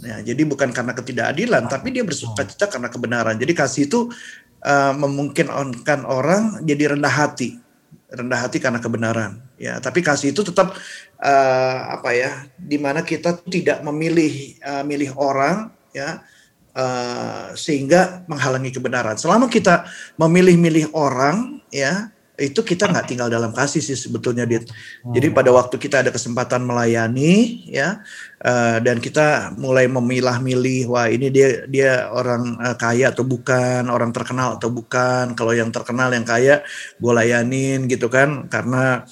Ya, 0.00 0.16
jadi 0.24 0.48
bukan 0.48 0.72
karena 0.72 0.96
ketidakadilan, 0.96 1.68
tapi 1.68 1.92
dia 1.92 2.00
bersuka 2.00 2.48
cita 2.48 2.72
karena 2.72 2.88
kebenaran. 2.88 3.36
Jadi 3.36 3.52
kasih 3.52 3.84
itu 3.84 4.08
uh, 4.64 4.96
memungkinkan 4.96 6.08
orang 6.08 6.64
jadi 6.64 6.96
rendah 6.96 7.12
hati, 7.12 7.60
rendah 8.08 8.48
hati 8.48 8.64
karena 8.64 8.80
kebenaran. 8.80 9.44
Ya, 9.60 9.76
tapi 9.76 10.00
kasih 10.00 10.32
itu 10.32 10.40
tetap 10.40 10.72
uh, 11.20 11.78
apa 12.00 12.16
ya, 12.16 12.48
di 12.56 12.80
mana 12.80 13.04
kita 13.04 13.44
tidak 13.44 13.84
memilih 13.84 14.56
uh, 14.64 14.80
milih 14.88 15.12
orang, 15.20 15.68
ya, 15.92 16.24
uh, 16.72 17.52
sehingga 17.52 18.24
menghalangi 18.24 18.72
kebenaran. 18.72 19.20
Selama 19.20 19.52
kita 19.52 19.84
memilih-milih 20.16 20.96
orang, 20.96 21.60
ya, 21.68 22.08
itu 22.40 22.64
kita 22.64 22.88
nggak 22.88 23.06
tinggal 23.06 23.28
dalam 23.28 23.52
kasih 23.52 23.84
sih 23.84 23.94
sebetulnya 23.94 24.48
dit. 24.48 24.64
Jadi 25.04 25.28
hmm. 25.28 25.36
pada 25.36 25.52
waktu 25.52 25.76
kita 25.76 26.00
ada 26.00 26.10
kesempatan 26.10 26.64
melayani 26.64 27.68
ya 27.68 28.00
uh, 28.40 28.80
dan 28.80 28.96
kita 28.98 29.52
mulai 29.60 29.84
memilah-milih 29.86 30.88
wah 30.88 31.06
ini 31.06 31.28
dia 31.28 31.68
dia 31.68 32.08
orang 32.08 32.56
uh, 32.56 32.76
kaya 32.80 33.12
atau 33.12 33.22
bukan, 33.28 33.92
orang 33.92 34.10
terkenal 34.10 34.56
atau 34.56 34.72
bukan. 34.72 35.36
Kalau 35.36 35.52
yang 35.52 35.68
terkenal 35.68 36.08
yang 36.16 36.24
kaya 36.24 36.64
gue 36.96 37.12
layanin 37.12 37.84
gitu 37.86 38.08
kan 38.08 38.48
karena 38.48 39.04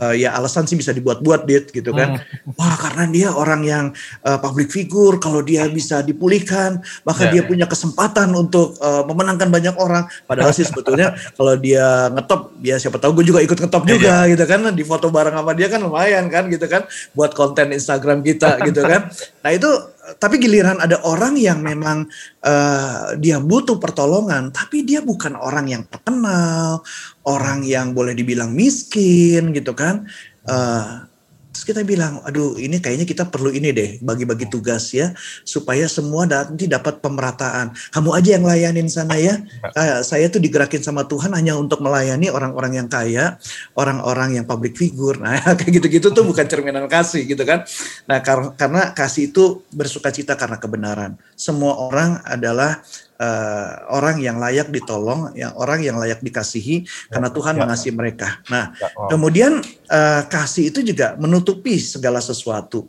uh, 0.00 0.14
ya 0.14 0.34
alasan 0.34 0.66
sih 0.66 0.76
bisa 0.78 0.90
dibuat-buat 0.90 1.46
dit 1.46 1.70
gitu 1.70 1.90
kan 1.94 2.18
hmm. 2.18 2.56
wah 2.58 2.74
karena 2.76 3.04
dia 3.10 3.28
orang 3.32 3.62
yang 3.62 3.86
uh, 4.26 4.38
public 4.38 4.70
figure 4.70 5.18
kalau 5.22 5.40
dia 5.42 5.66
bisa 5.70 6.02
dipulihkan 6.02 6.82
maka 7.06 7.28
yeah, 7.28 7.32
dia 7.32 7.40
yeah. 7.42 7.48
punya 7.48 7.66
kesempatan 7.66 8.28
untuk 8.34 8.76
uh, 8.82 9.02
memenangkan 9.06 9.48
banyak 9.48 9.74
orang 9.78 10.06
padahal 10.26 10.52
sih 10.52 10.66
sebetulnya 10.66 11.14
kalau 11.34 11.54
dia 11.58 12.10
ngetop 12.12 12.54
ya 12.62 12.76
siapa 12.76 12.98
tahu 12.98 13.22
gue 13.22 13.34
juga 13.34 13.40
ikut 13.42 13.58
ngetop 13.58 13.84
yeah, 13.86 13.92
juga 13.92 14.14
yeah. 14.26 14.30
gitu 14.34 14.44
kan 14.44 14.60
di 14.74 14.84
foto 14.84 15.06
bareng 15.10 15.36
sama 15.36 15.52
dia 15.54 15.68
kan 15.70 15.80
lumayan 15.82 16.26
kan 16.28 16.50
gitu 16.50 16.66
kan 16.66 16.84
buat 17.14 17.32
konten 17.32 17.72
Instagram 17.72 18.20
kita 18.26 18.58
gitu 18.68 18.82
kan 18.82 19.10
nah 19.42 19.50
itu 19.54 19.70
tapi 20.14 20.38
giliran 20.38 20.78
ada 20.78 21.02
orang 21.02 21.34
yang 21.34 21.58
memang 21.58 22.06
uh, 22.46 23.18
dia 23.18 23.42
butuh 23.42 23.82
pertolongan, 23.82 24.54
tapi 24.54 24.86
dia 24.86 25.02
bukan 25.02 25.34
orang 25.34 25.66
yang 25.66 25.82
terkenal, 25.90 26.86
orang 27.26 27.66
yang 27.66 27.90
boleh 27.90 28.14
dibilang 28.14 28.54
miskin 28.54 29.50
gitu 29.50 29.74
kan. 29.74 30.06
Uh, 30.46 31.10
Terus 31.56 31.72
kita 31.72 31.88
bilang, 31.88 32.20
aduh 32.20 32.60
ini 32.60 32.84
kayaknya 32.84 33.08
kita 33.08 33.32
perlu 33.32 33.48
ini 33.48 33.72
deh, 33.72 33.96
bagi-bagi 34.04 34.44
tugas 34.52 34.92
ya, 34.92 35.16
supaya 35.40 35.88
semua 35.88 36.28
nanti 36.28 36.68
dapat 36.68 37.00
pemerataan. 37.00 37.72
Kamu 37.96 38.12
aja 38.12 38.36
yang 38.36 38.44
layanin 38.44 38.92
sana 38.92 39.16
ya. 39.16 39.40
Kayak 39.72 40.04
saya 40.04 40.28
tuh 40.28 40.44
digerakin 40.44 40.84
sama 40.84 41.08
Tuhan 41.08 41.32
hanya 41.32 41.56
untuk 41.56 41.80
melayani 41.80 42.28
orang-orang 42.28 42.76
yang 42.76 42.92
kaya, 42.92 43.40
orang-orang 43.72 44.36
yang 44.36 44.44
public 44.44 44.76
figure. 44.76 45.16
Nah 45.16 45.40
kayak 45.56 45.80
gitu-gitu 45.80 46.12
tuh 46.12 46.28
bukan 46.28 46.44
cerminan 46.44 46.84
kasih 46.92 47.24
gitu 47.24 47.40
kan. 47.48 47.64
Nah 48.04 48.20
kar 48.20 48.52
karena 48.60 48.92
kasih 48.92 49.32
itu 49.32 49.64
bersuka 49.72 50.12
cita 50.12 50.36
karena 50.36 50.60
kebenaran. 50.60 51.16
Semua 51.40 51.88
orang 51.88 52.20
adalah 52.28 52.84
uh, 53.20 53.68
orang 53.92 54.20
yang 54.20 54.36
layak 54.36 54.68
ditolong, 54.68 55.32
yang 55.36 55.52
orang 55.56 55.82
yang 55.82 55.96
layak 55.96 56.20
dikasihi 56.20 56.84
ya, 56.84 57.16
karena 57.16 57.28
Tuhan 57.32 57.54
ya. 57.56 57.60
mengasihi 57.64 57.94
mereka. 57.96 58.40
Nah, 58.48 58.72
ya, 58.76 58.88
oh. 58.96 59.08
kemudian 59.10 59.60
uh, 59.88 60.22
kasih 60.28 60.70
itu 60.70 60.84
juga 60.84 61.16
menutupi 61.16 61.80
segala 61.80 62.20
sesuatu. 62.20 62.88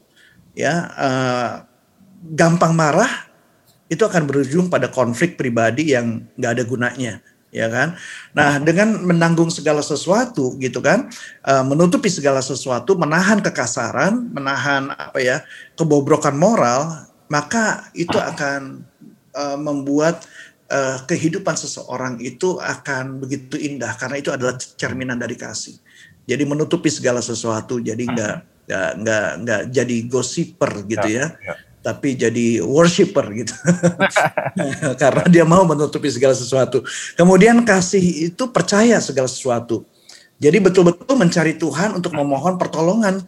Ya, 0.57 0.89
uh, 0.97 1.51
gampang 2.33 2.73
marah 2.73 3.29
itu 3.87 4.03
akan 4.03 4.27
berujung 4.27 4.67
pada 4.67 4.91
konflik 4.91 5.39
pribadi 5.39 5.95
yang 5.95 6.27
nggak 6.35 6.51
ada 6.59 6.63
gunanya 6.67 7.13
ya 7.47 7.71
kan. 7.71 7.95
Nah, 8.35 8.59
dengan 8.59 8.99
menanggung 9.07 9.47
segala 9.47 9.79
sesuatu 9.79 10.59
gitu 10.59 10.83
kan, 10.83 11.07
menutupi 11.65 12.11
segala 12.11 12.43
sesuatu, 12.43 12.99
menahan 12.99 13.39
kekasaran, 13.39 14.29
menahan 14.35 14.91
apa 14.91 15.17
ya, 15.23 15.41
kebobrokan 15.79 16.35
moral, 16.35 17.07
maka 17.31 17.87
itu 17.95 18.15
akan 18.15 18.83
uh, 19.37 19.57
membuat 19.61 20.25
uh, 20.71 20.97
kehidupan 21.05 21.55
seseorang 21.55 22.17
itu 22.19 22.57
akan 22.57 23.21
begitu 23.21 23.55
indah 23.55 23.93
karena 23.95 24.17
itu 24.19 24.33
adalah 24.33 24.57
cerminan 24.57 25.21
dari 25.21 25.37
kasih. 25.37 25.77
Jadi 26.27 26.43
menutupi 26.43 26.91
segala 26.91 27.23
sesuatu, 27.23 27.79
jadi 27.79 28.03
nggak 28.03 28.35
nggak 28.67 28.91
nggak 28.99 29.27
nggak 29.47 29.61
jadi 29.71 29.97
gosiper 30.11 30.83
gitu 30.83 31.07
ya, 31.07 31.31
ya, 31.31 31.39
ya. 31.39 31.53
tapi 31.79 32.19
jadi 32.19 32.59
worshipper 32.59 33.31
gitu, 33.31 33.55
karena 35.01 35.23
dia 35.31 35.47
mau 35.47 35.63
menutupi 35.63 36.11
segala 36.11 36.35
sesuatu. 36.35 36.83
Kemudian 37.15 37.63
kasih 37.63 38.27
itu 38.27 38.43
percaya 38.51 38.99
segala 38.99 39.31
sesuatu. 39.31 39.87
Jadi 40.37 40.57
betul-betul 40.59 41.15
mencari 41.15 41.55
Tuhan 41.55 41.95
untuk 41.95 42.11
memohon 42.11 42.59
pertolongan, 42.59 43.23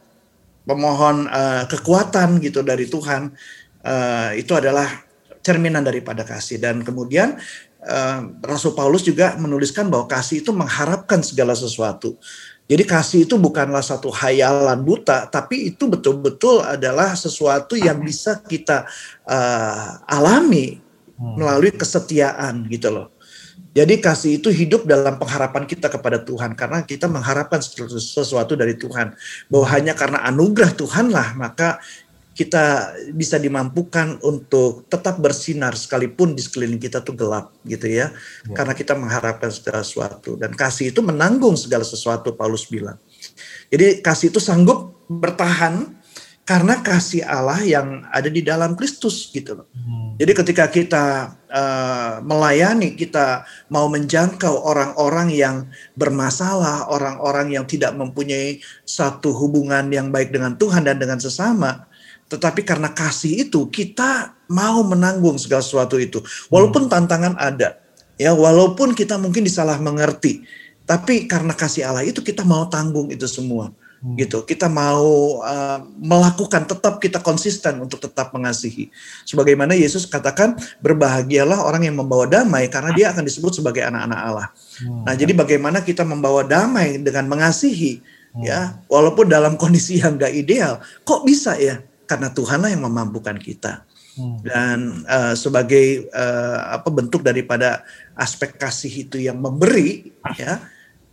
memohon 0.67 1.25
uh, 1.31 1.63
kekuatan 1.71 2.43
gitu 2.43 2.61
dari 2.67 2.83
Tuhan. 2.85 3.31
Uh, 3.79 4.35
itu 4.35 4.51
adalah 4.51 5.07
cerminan 5.49 5.81
daripada 5.81 6.21
kasih 6.21 6.61
dan 6.61 6.85
kemudian 6.85 7.41
uh, 7.81 8.21
Rasul 8.45 8.77
Paulus 8.77 9.01
juga 9.01 9.33
menuliskan 9.41 9.89
bahwa 9.89 10.05
kasih 10.05 10.45
itu 10.45 10.53
mengharapkan 10.53 11.25
segala 11.25 11.57
sesuatu. 11.57 12.13
Jadi 12.69 12.85
kasih 12.85 13.25
itu 13.25 13.33
bukanlah 13.41 13.81
satu 13.81 14.13
hayalan 14.13 14.85
buta, 14.85 15.25
tapi 15.25 15.73
itu 15.73 15.89
betul-betul 15.89 16.61
adalah 16.61 17.17
sesuatu 17.17 17.73
yang 17.73 17.97
bisa 17.97 18.37
kita 18.45 18.85
uh, 19.25 20.05
alami 20.05 20.77
hmm. 21.17 21.33
melalui 21.33 21.73
kesetiaan 21.73 22.69
gitu 22.69 22.93
loh. 22.93 23.09
Jadi 23.73 24.01
kasih 24.01 24.37
itu 24.37 24.53
hidup 24.53 24.85
dalam 24.85 25.17
pengharapan 25.17 25.65
kita 25.65 25.89
kepada 25.89 26.21
Tuhan 26.21 26.57
karena 26.57 26.85
kita 26.85 27.05
mengharapkan 27.05 27.61
sesuatu 27.61 28.53
dari 28.53 28.77
Tuhan. 28.77 29.17
Bahwa 29.49 29.65
hanya 29.73 29.93
karena 29.97 30.25
anugerah 30.25 30.73
Tuhanlah 30.73 31.37
maka 31.37 31.81
kita 32.39 32.95
bisa 33.11 33.35
dimampukan 33.35 34.15
untuk 34.23 34.87
tetap 34.87 35.19
bersinar 35.19 35.75
sekalipun 35.75 36.31
di 36.31 36.39
sekeliling 36.39 36.79
kita 36.79 37.03
tuh 37.03 37.11
gelap 37.11 37.51
gitu 37.67 37.83
ya. 37.91 38.15
ya. 38.47 38.55
Karena 38.55 38.71
kita 38.71 38.95
mengharapkan 38.95 39.51
segala 39.51 39.83
sesuatu 39.83 40.39
dan 40.39 40.55
kasih 40.55 40.95
itu 40.95 41.03
menanggung 41.03 41.59
segala 41.59 41.83
sesuatu 41.83 42.31
Paulus 42.31 42.63
bilang. 42.71 42.95
Jadi 43.67 43.99
kasih 43.99 44.31
itu 44.31 44.39
sanggup 44.39 44.95
bertahan 45.11 45.99
karena 46.47 46.79
kasih 46.79 47.27
Allah 47.27 47.59
yang 47.59 48.07
ada 48.07 48.31
di 48.31 48.39
dalam 48.39 48.79
Kristus 48.79 49.27
gitu 49.35 49.59
loh. 49.59 49.67
Hmm. 49.75 50.15
Jadi 50.15 50.31
ketika 50.31 50.65
kita 50.71 51.35
uh, 51.51 52.23
melayani, 52.23 52.95
kita 52.95 53.43
mau 53.67 53.91
menjangkau 53.91 54.63
orang-orang 54.63 55.27
yang 55.29 55.67
bermasalah, 55.99 56.87
orang-orang 56.87 57.51
yang 57.51 57.67
tidak 57.67 57.91
mempunyai 57.99 58.63
satu 58.87 59.35
hubungan 59.35 59.91
yang 59.91 60.07
baik 60.09 60.31
dengan 60.31 60.55
Tuhan 60.55 60.87
dan 60.87 60.97
dengan 60.97 61.19
sesama, 61.19 61.88
tetapi 62.29 62.61
karena 62.61 62.93
kasih 62.93 63.49
itu 63.49 63.67
kita 63.67 64.37
mau 64.47 64.85
menanggung 64.85 65.35
segala 65.41 65.65
sesuatu 65.65 65.97
itu, 65.97 66.21
walaupun 66.53 66.85
hmm. 66.85 66.91
tantangan 66.93 67.33
ada, 67.41 67.81
ya 68.15 68.31
walaupun 68.37 68.93
kita 68.93 69.17
mungkin 69.17 69.43
disalah 69.43 69.81
mengerti, 69.81 70.45
tapi 70.85 71.25
karena 71.25 71.57
kasih 71.57 71.89
Allah 71.89 72.05
itu 72.05 72.21
kita 72.21 72.45
mau 72.45 72.69
tanggung 72.69 73.09
itu 73.09 73.25
semua. 73.25 73.73
Hmm. 73.99 74.15
gitu 74.15 74.47
kita 74.47 74.71
mau 74.71 75.43
uh, 75.43 75.83
melakukan 75.99 76.63
tetap 76.63 77.03
kita 77.03 77.19
konsisten 77.19 77.83
untuk 77.83 77.99
tetap 77.99 78.31
mengasihi 78.31 78.87
sebagaimana 79.27 79.75
Yesus 79.75 80.07
katakan 80.07 80.55
berbahagialah 80.79 81.59
orang 81.67 81.83
yang 81.83 81.99
membawa 81.99 82.23
damai 82.23 82.71
karena 82.71 82.95
dia 82.95 83.11
akan 83.11 83.27
disebut 83.27 83.59
sebagai 83.59 83.83
anak-anak 83.83 84.19
Allah 84.23 84.47
hmm. 84.79 85.03
nah 85.03 85.11
jadi 85.19 85.35
bagaimana 85.35 85.83
kita 85.83 86.07
membawa 86.07 86.47
damai 86.47 86.95
dengan 86.95 87.27
mengasihi 87.27 87.99
hmm. 88.39 88.43
ya 88.47 88.79
walaupun 88.87 89.27
dalam 89.27 89.59
kondisi 89.59 89.99
yang 89.99 90.15
gak 90.15 90.31
ideal 90.31 90.79
kok 91.03 91.27
bisa 91.27 91.59
ya 91.59 91.83
karena 92.09 92.33
Tuhanlah 92.33 92.73
yang 92.73 92.81
memampukan 92.89 93.37
kita 93.37 93.85
hmm. 94.17 94.41
dan 94.41 95.05
uh, 95.05 95.37
sebagai 95.37 96.09
uh, 96.09 96.81
apa 96.81 96.89
bentuk 96.89 97.21
daripada 97.21 97.85
aspek 98.17 98.57
kasih 98.57 99.05
itu 99.05 99.21
yang 99.21 99.37
memberi 99.37 100.09
ya 100.33 100.57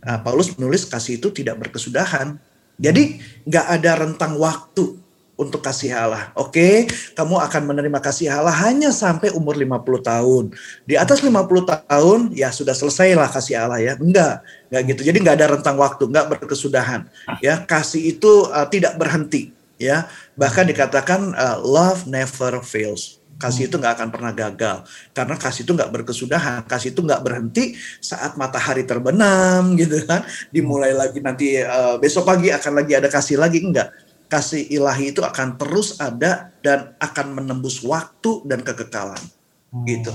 uh, 0.01 0.19
Paulus 0.25 0.57
menulis 0.57 0.89
kasih 0.89 1.21
itu 1.21 1.29
tidak 1.29 1.61
berkesudahan 1.61 2.41
jadi 2.81 3.21
nggak 3.45 3.67
ada 3.77 3.91
rentang 4.01 4.41
waktu 4.41 4.97
untuk 5.37 5.61
kasih 5.61 5.93
Allah. 5.93 6.33
Oke, 6.33 6.89
kamu 7.13 7.37
akan 7.37 7.61
menerima 7.69 8.01
kasih 8.01 8.33
Allah 8.33 8.51
hanya 8.65 8.89
sampai 8.89 9.29
umur 9.37 9.53
50 9.53 10.01
tahun. 10.01 10.43
Di 10.83 10.97
atas 10.97 11.21
50 11.21 11.85
tahun 11.85 12.19
ya 12.33 12.49
sudah 12.49 12.73
selesailah 12.73 13.29
kasih 13.29 13.61
Allah 13.61 13.79
ya. 13.79 13.93
Enggak, 14.01 14.41
enggak 14.73 14.81
gitu. 14.91 15.01
Jadi 15.05 15.17
nggak 15.21 15.35
ada 15.37 15.47
rentang 15.53 15.77
waktu, 15.77 16.09
nggak 16.09 16.25
berkesudahan. 16.33 17.05
Ya, 17.39 17.61
kasih 17.63 18.17
itu 18.17 18.49
uh, 18.49 18.65
tidak 18.65 18.97
berhenti 18.97 19.53
ya. 19.77 20.09
Bahkan 20.37 20.65
dikatakan 20.69 21.33
uh, 21.33 21.57
love 21.59 22.05
never 22.05 22.61
fails. 22.61 23.17
Kasih 23.37 23.69
itu 23.69 23.77
nggak 23.77 24.01
akan 24.01 24.09
pernah 24.09 24.33
gagal 24.33 24.81
karena 25.13 25.37
kasih 25.37 25.61
itu 25.61 25.69
nggak 25.77 25.93
berkesudahan, 25.93 26.65
kasih 26.65 26.89
itu 26.89 27.05
nggak 27.05 27.21
berhenti 27.21 27.77
saat 28.01 28.33
matahari 28.33 28.81
terbenam 28.81 29.61
gitu 29.81 30.01
kan, 30.09 30.25
dimulai 30.49 30.89
lagi 30.89 31.21
nanti 31.21 31.61
uh, 31.61 32.01
besok 32.01 32.25
pagi 32.25 32.49
akan 32.49 32.81
lagi 32.81 32.97
ada 32.97 33.05
kasih 33.05 33.37
lagi 33.37 33.61
enggak. 33.61 33.93
Kasih 34.25 34.65
ilahi 34.73 35.13
itu 35.13 35.21
akan 35.21 35.53
terus 35.55 36.01
ada 36.01 36.49
dan 36.65 36.97
akan 36.97 37.37
menembus 37.37 37.85
waktu 37.85 38.41
dan 38.49 38.65
kekekalan, 38.65 39.21
hmm. 39.69 39.85
gitu. 39.85 40.13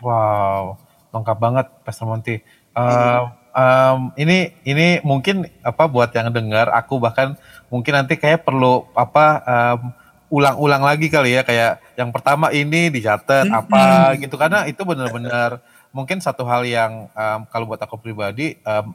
Wow, 0.00 0.78
lengkap 1.10 1.36
banget, 1.42 1.66
Pastor 1.82 2.06
Monty. 2.06 2.40
Uh, 2.72 3.34
um, 3.54 4.14
ini 4.14 4.54
ini 4.66 5.02
mungkin 5.02 5.46
apa 5.62 5.86
buat 5.86 6.10
yang 6.14 6.30
dengar, 6.34 6.70
aku 6.70 6.98
bahkan 7.02 7.34
mungkin 7.68 7.94
nanti 7.98 8.18
kayak 8.18 8.46
perlu 8.46 8.86
apa 8.94 9.26
um, 9.46 9.80
ulang-ulang 10.30 10.86
lagi 10.86 11.10
kali 11.10 11.34
ya 11.34 11.42
kayak 11.42 11.82
yang 11.98 12.14
pertama 12.14 12.54
ini 12.54 12.88
dicatat 12.88 13.50
hmm. 13.50 13.60
apa 13.66 14.14
gitu. 14.18 14.34
Karena 14.38 14.66
itu 14.66 14.82
benar-benar 14.86 15.62
mungkin 15.90 16.22
satu 16.22 16.46
hal 16.46 16.62
yang 16.66 17.10
um, 17.10 17.40
kalau 17.50 17.66
buat 17.66 17.82
aku 17.82 17.98
pribadi 17.98 18.58
um, 18.62 18.94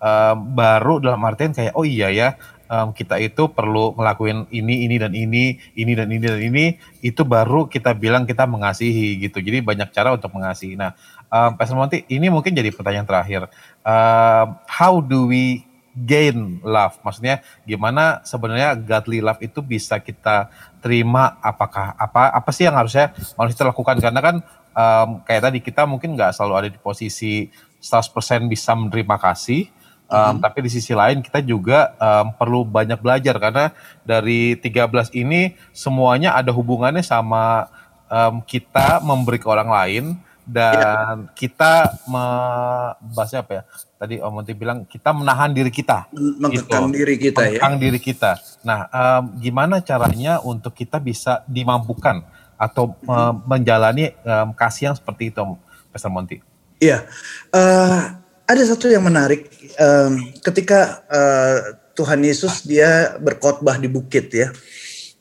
um, 0.00 0.36
baru 0.52 1.00
dalam 1.00 1.20
artian 1.24 1.56
kayak 1.56 1.72
oh 1.72 1.88
iya 1.88 2.12
ya 2.12 2.28
um, 2.68 2.92
kita 2.92 3.16
itu 3.20 3.48
perlu 3.52 3.96
ngelakuin 3.96 4.48
ini 4.52 4.84
ini 4.88 4.96
dan 5.00 5.12
ini 5.12 5.56
ini 5.76 5.92
dan 5.96 6.08
ini 6.12 6.24
dan 6.24 6.40
ini 6.40 6.64
itu 7.00 7.22
baru 7.24 7.68
kita 7.68 7.96
bilang 7.96 8.28
kita 8.28 8.44
mengasihi 8.44 9.20
gitu. 9.24 9.40
Jadi 9.40 9.64
banyak 9.64 9.88
cara 9.92 10.12
untuk 10.12 10.32
mengasihi. 10.36 10.76
Nah 10.76 10.96
um, 11.34 11.50
Pastor 11.58 11.74
Monty 11.74 12.06
ini 12.06 12.30
mungkin 12.30 12.54
jadi 12.54 12.70
pertanyaan 12.70 13.08
terakhir. 13.08 13.50
Um, 13.82 14.54
how 14.70 15.02
do 15.02 15.26
we 15.26 15.66
gain 15.94 16.58
love. 16.66 16.98
Maksudnya 17.06 17.42
gimana 17.62 18.18
sebenarnya 18.26 18.74
godly 18.74 19.22
love 19.22 19.38
itu 19.42 19.62
bisa 19.62 20.02
kita 20.02 20.50
terima? 20.82 21.38
Apakah 21.38 21.94
apa 21.94 22.34
apa 22.34 22.50
sih 22.50 22.66
yang 22.66 22.74
harusnya 22.74 23.14
manusia 23.38 23.62
lakukan? 23.62 24.02
Karena 24.02 24.20
kan 24.20 24.36
um, 24.74 25.08
kayak 25.22 25.42
tadi 25.50 25.58
kita 25.62 25.86
mungkin 25.86 26.18
nggak 26.18 26.34
selalu 26.34 26.54
ada 26.58 26.68
di 26.70 26.78
posisi 26.82 27.46
100% 27.78 28.50
bisa 28.50 28.74
menerima 28.74 29.16
kasih. 29.22 29.70
Um, 30.04 30.20
mm-hmm. 30.20 30.40
tapi 30.44 30.58
di 30.68 30.70
sisi 30.70 30.92
lain 30.92 31.24
kita 31.24 31.40
juga 31.40 31.96
um, 31.96 32.34
perlu 32.34 32.66
banyak 32.66 32.98
belajar. 32.98 33.38
Karena 33.38 33.70
dari 34.02 34.58
13 34.58 35.14
ini 35.14 35.54
semuanya 35.70 36.34
ada 36.34 36.50
hubungannya 36.50 37.06
sama 37.06 37.70
um, 38.10 38.42
kita 38.42 38.98
memberi 39.00 39.38
ke 39.38 39.46
orang 39.46 39.70
lain 39.70 40.04
dan 40.44 41.28
ya. 41.28 41.32
kita 41.32 41.72
membahasnya 42.04 43.40
apa 43.40 43.52
ya? 43.52 43.62
Tadi 43.96 44.14
Om 44.20 44.32
Monti 44.36 44.52
bilang 44.52 44.84
kita 44.84 45.16
menahan 45.16 45.50
diri 45.56 45.72
kita, 45.72 46.12
mengekang 46.12 46.92
gitu. 46.92 46.96
diri 47.00 47.14
kita 47.16 47.40
mengekang 47.40 47.74
ya. 47.74 47.80
diri 47.80 47.98
kita. 48.00 48.30
Nah, 48.60 48.80
um, 48.92 49.22
gimana 49.40 49.80
caranya 49.80 50.44
untuk 50.44 50.76
kita 50.76 51.00
bisa 51.00 51.40
dimampukan 51.48 52.20
atau 52.60 52.92
hmm. 52.92 53.48
menjalani 53.48 54.12
um, 54.22 54.52
kasih 54.52 54.92
yang 54.92 54.96
seperti 54.96 55.32
itu, 55.32 55.40
Pastor 55.88 56.12
Monti? 56.12 56.38
Iya, 56.84 57.08
uh, 57.56 58.00
ada 58.44 58.62
satu 58.68 58.92
yang 58.92 59.08
menarik 59.08 59.48
um, 59.80 60.20
ketika 60.44 61.00
uh, 61.08 61.80
Tuhan 61.96 62.20
Yesus 62.20 62.68
dia 62.68 63.16
berkhotbah 63.16 63.80
di 63.80 63.88
bukit 63.88 64.28
ya, 64.28 64.52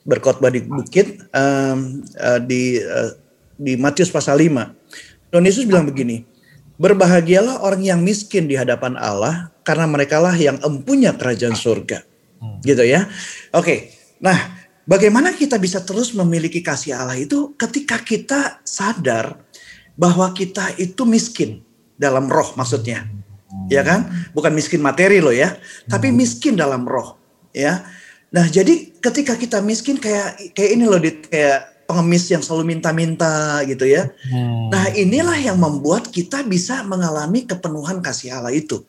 berkhotbah 0.03 0.51
di 0.51 0.59
bukit 0.59 1.23
um, 1.31 2.03
uh, 2.19 2.39
di 2.43 2.83
uh, 2.83 3.15
di 3.55 3.79
Matius 3.79 4.12
pasal 4.12 4.43
5 4.43 4.83
Tuhan 5.34 5.50
Yesus 5.50 5.65
bilang 5.65 5.89
begini, 5.89 6.30
berbahagialah 6.78 7.65
orang 7.65 7.82
yang 7.82 8.06
miskin 8.06 8.46
di 8.46 8.54
hadapan 8.54 8.93
Allah 9.02 9.50
karena 9.65 9.89
mereka 9.89 10.22
lah 10.22 10.38
yang 10.38 10.62
empunya 10.62 11.10
kerajaan 11.10 11.58
surga. 11.58 12.06
Gitu 12.62 12.86
ya. 12.86 13.10
Oke. 13.50 13.89
Nah, 14.22 14.38
bagaimana 14.86 15.34
kita 15.34 15.58
bisa 15.58 15.82
terus 15.82 16.13
memiliki 16.13 16.62
kasih 16.62 16.93
Allah 16.93 17.17
itu 17.17 17.58
ketika 17.58 17.98
kita 17.98 18.62
sadar 18.62 19.41
bahwa 19.98 20.30
kita 20.38 20.78
itu 20.78 21.02
miskin 21.02 21.65
dalam 21.98 22.30
roh 22.30 22.54
maksudnya. 22.54 23.10
Ya 23.74 23.82
kan? 23.82 24.06
Bukan 24.38 24.54
miskin 24.54 24.86
materi 24.86 25.17
loh 25.17 25.34
ya, 25.34 25.58
tapi 25.89 26.13
miskin 26.13 26.54
dalam 26.54 26.86
roh, 26.86 27.17
ya. 27.58 27.82
Nah, 28.34 28.50
jadi 28.50 28.89
ketika 28.98 29.34
kita 29.38 29.62
miskin 29.62 29.98
kayak 29.98 30.54
kayak 30.58 30.72
ini 30.74 30.86
loh 30.89 30.98
kayak 31.02 31.72
pengemis 31.93 32.25
yang 32.34 32.41
selalu 32.41 32.73
minta-minta 32.73 33.62
gitu 33.69 33.86
ya. 33.86 34.10
Hmm. 34.34 34.73
Nah 34.73 34.89
inilah 34.97 35.38
yang 35.38 35.62
membuat 35.62 36.10
kita 36.10 36.41
bisa 36.41 36.82
mengalami 36.82 37.45
kepenuhan 37.45 38.01
kasih 38.01 38.41
Allah 38.41 38.49
itu. 38.49 38.82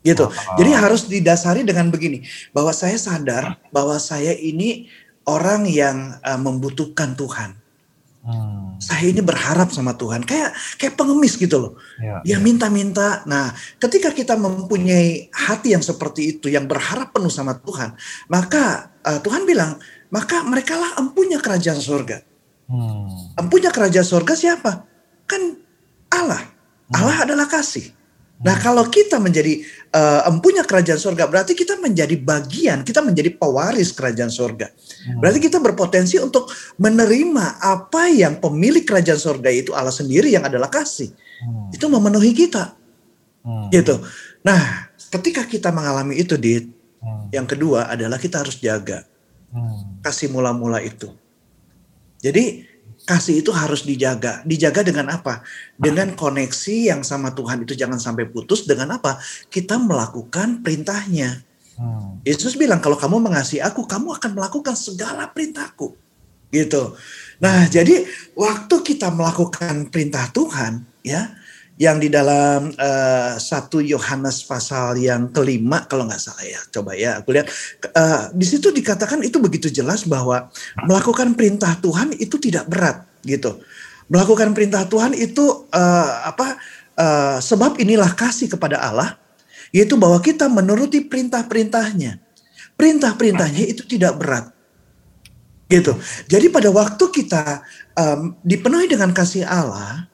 Gitu. 0.00 0.24
Oh. 0.24 0.56
Jadi 0.56 0.70
harus 0.72 1.06
didasari 1.06 1.62
dengan 1.62 1.92
begini, 1.92 2.24
bahwa 2.50 2.72
saya 2.72 2.96
sadar 2.96 3.60
bahwa 3.70 4.00
saya 4.00 4.32
ini 4.32 4.88
orang 5.28 5.68
yang 5.68 6.18
uh, 6.24 6.40
membutuhkan 6.40 7.14
Tuhan. 7.14 7.54
Hmm. 8.22 8.78
Saya 8.78 9.14
ini 9.14 9.22
berharap 9.22 9.70
sama 9.74 9.94
Tuhan, 9.94 10.26
kayak 10.26 10.54
kayak 10.78 10.94
pengemis 10.94 11.38
gitu 11.38 11.58
loh. 11.58 11.72
Ya, 11.98 12.18
dia 12.22 12.34
ya. 12.34 12.38
minta-minta. 12.42 13.22
Nah, 13.30 13.54
ketika 13.78 14.10
kita 14.10 14.34
mempunyai 14.34 15.30
hati 15.30 15.74
yang 15.74 15.82
seperti 15.82 16.38
itu, 16.38 16.50
yang 16.50 16.66
berharap 16.66 17.14
penuh 17.14 17.30
sama 17.30 17.58
Tuhan, 17.62 17.94
maka 18.26 18.94
uh, 19.06 19.22
Tuhan 19.22 19.46
bilang, 19.46 19.78
maka 20.12 20.44
mereka 20.44 20.76
lah 20.76 21.00
empunya 21.00 21.40
kerajaan 21.40 21.80
surga. 21.80 22.20
Hmm. 22.68 23.32
Empunya 23.40 23.72
kerajaan 23.72 24.04
surga 24.04 24.32
siapa? 24.36 24.84
Kan 25.24 25.56
Allah. 26.12 26.44
Hmm. 26.92 26.94
Allah 27.00 27.16
adalah 27.24 27.48
kasih. 27.48 27.96
Nah 28.44 28.52
hmm. 28.52 28.62
kalau 28.62 28.84
kita 28.92 29.16
menjadi 29.16 29.64
uh, 29.96 30.28
empunya 30.28 30.68
kerajaan 30.68 31.00
surga 31.00 31.24
berarti 31.32 31.56
kita 31.56 31.80
menjadi 31.80 32.12
bagian, 32.20 32.84
kita 32.84 33.00
menjadi 33.00 33.32
pewaris 33.40 33.96
kerajaan 33.96 34.28
surga. 34.28 34.68
Hmm. 34.68 35.24
Berarti 35.24 35.40
kita 35.48 35.56
berpotensi 35.64 36.20
untuk 36.20 36.52
menerima 36.76 37.64
apa 37.64 38.12
yang 38.12 38.36
pemilik 38.36 38.84
kerajaan 38.84 39.18
surga 39.18 39.48
itu 39.48 39.72
Allah 39.72 39.96
sendiri 39.96 40.28
yang 40.28 40.44
adalah 40.44 40.68
kasih. 40.68 41.08
Hmm. 41.40 41.72
Itu 41.72 41.88
memenuhi 41.88 42.36
kita. 42.36 42.76
Hmm. 43.48 43.72
Gitu. 43.72 43.96
Nah 44.44 44.92
ketika 45.08 45.48
kita 45.48 45.72
mengalami 45.72 46.20
itu, 46.20 46.36
di 46.36 46.60
hmm. 46.60 47.32
yang 47.32 47.48
kedua 47.48 47.88
adalah 47.88 48.20
kita 48.20 48.44
harus 48.44 48.60
jaga 48.60 49.08
Hmm. 49.08 49.11
Kasih 50.00 50.32
mula-mula 50.32 50.80
itu. 50.80 51.12
Jadi 52.24 52.64
kasih 53.04 53.44
itu 53.44 53.50
harus 53.52 53.84
dijaga. 53.84 54.40
Dijaga 54.48 54.80
dengan 54.86 55.12
apa? 55.12 55.44
Dengan 55.76 56.14
koneksi 56.16 56.88
yang 56.88 57.02
sama 57.04 57.34
Tuhan 57.36 57.66
itu 57.66 57.76
jangan 57.76 58.00
sampai 58.00 58.30
putus. 58.30 58.64
Dengan 58.64 58.96
apa? 58.96 59.20
Kita 59.52 59.76
melakukan 59.76 60.64
perintahnya. 60.64 61.44
Hmm. 61.76 62.20
Yesus 62.24 62.54
bilang 62.56 62.80
kalau 62.80 62.96
kamu 62.96 63.20
mengasihi 63.20 63.60
aku, 63.60 63.84
kamu 63.84 64.16
akan 64.16 64.30
melakukan 64.36 64.76
segala 64.78 65.28
perintahku. 65.28 65.98
gitu. 66.52 66.92
Nah, 67.40 67.64
jadi 67.64 68.04
waktu 68.36 68.76
kita 68.84 69.08
melakukan 69.08 69.88
perintah 69.88 70.28
Tuhan, 70.36 70.84
ya, 71.00 71.32
yang 71.80 71.96
di 71.96 72.12
dalam 72.12 72.68
uh, 72.76 73.34
satu 73.40 73.80
Yohanes 73.80 74.44
pasal 74.44 75.00
yang 75.00 75.32
kelima 75.32 75.88
kalau 75.88 76.04
nggak 76.04 76.20
salah 76.20 76.44
ya, 76.44 76.60
coba 76.68 76.92
ya, 76.92 77.24
aku 77.24 77.32
lihat 77.32 77.48
uh, 77.96 78.28
di 78.36 78.44
situ 78.44 78.68
dikatakan 78.68 79.24
itu 79.24 79.40
begitu 79.40 79.72
jelas 79.72 80.04
bahwa 80.04 80.52
melakukan 80.84 81.32
perintah 81.32 81.72
Tuhan 81.80 82.12
itu 82.20 82.36
tidak 82.36 82.68
berat, 82.68 83.08
gitu. 83.24 83.64
Melakukan 84.12 84.52
perintah 84.52 84.84
Tuhan 84.84 85.16
itu 85.16 85.66
uh, 85.72 86.10
apa? 86.28 86.60
Uh, 86.92 87.40
sebab 87.40 87.80
inilah 87.80 88.12
kasih 88.12 88.52
kepada 88.52 88.76
Allah, 88.76 89.16
yaitu 89.72 89.96
bahwa 89.96 90.20
kita 90.20 90.52
menuruti 90.52 91.00
perintah-perintahnya. 91.00 92.20
Perintah-perintahnya 92.76 93.64
itu 93.64 93.84
tidak 93.88 94.20
berat 94.20 94.52
gitu. 95.72 95.96
Jadi 96.28 96.52
pada 96.52 96.68
waktu 96.68 97.04
kita 97.08 97.64
um, 97.96 98.36
dipenuhi 98.44 98.92
dengan 98.92 99.08
kasih 99.16 99.48
Allah. 99.48 100.11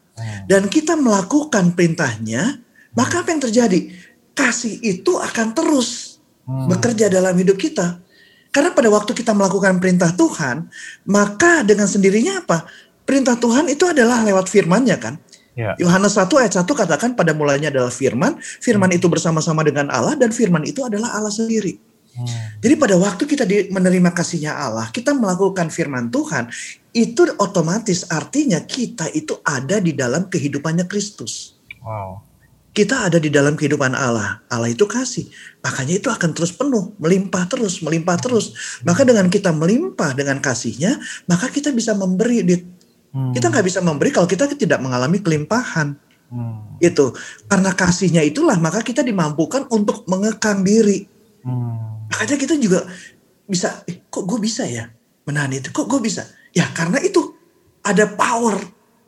Dan 0.48 0.66
kita 0.66 0.96
melakukan 0.96 1.76
perintahnya, 1.76 2.62
maka 2.96 3.22
apa 3.22 3.30
yang 3.34 3.42
terjadi? 3.42 3.90
Kasih 4.32 4.78
itu 4.80 5.18
akan 5.18 5.52
terus 5.54 6.20
hmm. 6.46 6.70
bekerja 6.70 7.10
dalam 7.10 7.34
hidup 7.36 7.58
kita. 7.58 8.00
Karena 8.48 8.72
pada 8.72 8.88
waktu 8.88 9.12
kita 9.12 9.36
melakukan 9.36 9.76
perintah 9.76 10.14
Tuhan, 10.16 10.72
maka 11.04 11.62
dengan 11.62 11.84
sendirinya 11.84 12.42
apa? 12.42 12.64
Perintah 13.04 13.36
Tuhan 13.36 13.68
itu 13.68 13.84
adalah 13.88 14.24
lewat 14.24 14.48
firman-Nya 14.48 14.96
kan? 15.00 15.20
Ya. 15.58 15.74
Yohanes 15.74 16.14
1 16.14 16.30
ayat 16.38 16.54
1 16.54 16.64
katakan 16.70 17.10
pada 17.18 17.34
mulanya 17.34 17.68
adalah 17.68 17.90
firman, 17.90 18.38
firman 18.40 18.94
hmm. 18.94 18.98
itu 19.02 19.06
bersama-sama 19.10 19.66
dengan 19.66 19.90
Allah 19.90 20.14
dan 20.14 20.30
firman 20.30 20.62
itu 20.62 20.86
adalah 20.86 21.18
Allah 21.18 21.34
sendiri. 21.34 21.87
Hmm. 22.18 22.58
Jadi 22.58 22.74
pada 22.74 22.98
waktu 22.98 23.22
kita 23.30 23.46
di, 23.46 23.70
menerima 23.70 24.10
kasihnya 24.10 24.58
Allah, 24.58 24.90
kita 24.90 25.14
melakukan 25.14 25.70
firman 25.70 26.10
Tuhan, 26.10 26.50
itu 26.90 27.22
otomatis 27.38 28.02
artinya 28.10 28.58
kita 28.58 29.06
itu 29.14 29.38
ada 29.46 29.78
di 29.78 29.94
dalam 29.94 30.26
kehidupannya 30.26 30.90
Kristus. 30.90 31.54
Wow. 31.78 32.26
Kita 32.74 33.06
ada 33.06 33.22
di 33.22 33.30
dalam 33.30 33.54
kehidupan 33.54 33.94
Allah. 33.94 34.42
Allah 34.50 34.70
itu 34.70 34.86
kasih. 34.86 35.30
Makanya 35.62 35.98
itu 35.98 36.10
akan 36.10 36.30
terus 36.34 36.50
penuh, 36.50 36.94
melimpah 36.98 37.46
terus, 37.46 37.82
melimpah 37.82 38.18
terus. 38.18 38.78
Maka 38.82 39.06
dengan 39.06 39.30
kita 39.30 39.54
melimpah 39.54 40.14
dengan 40.14 40.42
kasihnya, 40.42 40.98
maka 41.30 41.50
kita 41.54 41.70
bisa 41.70 41.94
memberi. 41.94 42.42
Hmm. 43.14 43.30
Kita 43.30 43.50
nggak 43.50 43.66
bisa 43.66 43.78
memberi 43.78 44.10
kalau 44.10 44.26
kita 44.26 44.50
tidak 44.58 44.82
mengalami 44.82 45.22
kelimpahan. 45.22 45.94
Hmm. 46.28 46.78
Itu 46.82 47.14
karena 47.46 47.72
kasihnya 47.72 48.26
itulah 48.26 48.58
maka 48.58 48.82
kita 48.82 49.06
dimampukan 49.06 49.70
untuk 49.70 50.02
mengekang 50.10 50.66
diri. 50.66 51.06
Hmm 51.42 51.87
Makanya 52.08 52.36
kita 52.40 52.54
juga 52.56 52.88
bisa, 53.48 53.84
eh, 53.88 54.04
kok 54.08 54.24
gue 54.24 54.38
bisa 54.40 54.64
ya 54.64 54.88
menahan 55.28 55.52
itu? 55.56 55.68
Kok 55.72 55.86
gue 55.88 56.00
bisa? 56.00 56.24
Ya 56.56 56.68
karena 56.72 57.00
itu 57.04 57.36
ada 57.84 58.08
power, 58.08 58.56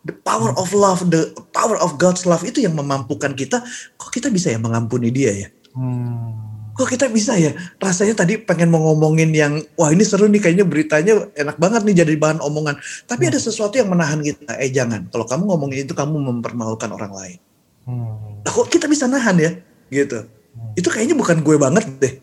the 0.04 0.12
power 0.12 0.52
of 0.56 0.72
love, 0.76 1.04
the 1.08 1.32
power 1.52 1.76
of 1.80 1.96
God's 1.96 2.28
love 2.28 2.44
itu 2.44 2.64
yang 2.64 2.76
memampukan 2.76 3.32
kita. 3.32 3.64
Kok 3.96 4.10
kita 4.12 4.28
bisa 4.28 4.52
ya 4.52 4.60
mengampuni 4.60 5.08
dia 5.08 5.32
ya? 5.32 5.48
Hmm. 5.72 6.72
Kok 6.76 6.88
kita 6.88 7.12
bisa 7.12 7.36
ya? 7.36 7.52
Rasanya 7.76 8.24
tadi 8.24 8.40
pengen 8.40 8.72
mau 8.72 8.80
ngomongin 8.92 9.32
yang, 9.32 9.60
wah 9.76 9.92
ini 9.92 10.04
seru 10.04 10.28
nih 10.28 10.40
kayaknya 10.40 10.64
beritanya 10.64 11.28
enak 11.36 11.60
banget 11.60 11.84
nih 11.84 12.04
jadi 12.04 12.14
bahan 12.16 12.40
omongan. 12.40 12.80
Tapi 13.04 13.28
hmm. 13.28 13.30
ada 13.32 13.38
sesuatu 13.40 13.76
yang 13.76 13.88
menahan 13.92 14.20
kita. 14.24 14.56
Eh 14.60 14.72
jangan, 14.72 15.08
kalau 15.12 15.28
kamu 15.28 15.42
ngomongin 15.48 15.84
itu 15.88 15.92
kamu 15.92 16.16
mempermalukan 16.16 16.88
orang 16.92 17.12
lain. 17.12 17.38
Hmm. 17.84 18.40
Nah, 18.40 18.50
kok 18.52 18.68
kita 18.72 18.88
bisa 18.88 19.04
nahan 19.08 19.36
ya? 19.36 19.50
Gitu. 19.92 20.24
Hmm. 20.24 20.72
Itu 20.76 20.88
kayaknya 20.88 21.16
bukan 21.16 21.44
gue 21.44 21.56
banget 21.60 21.84
deh 22.00 22.14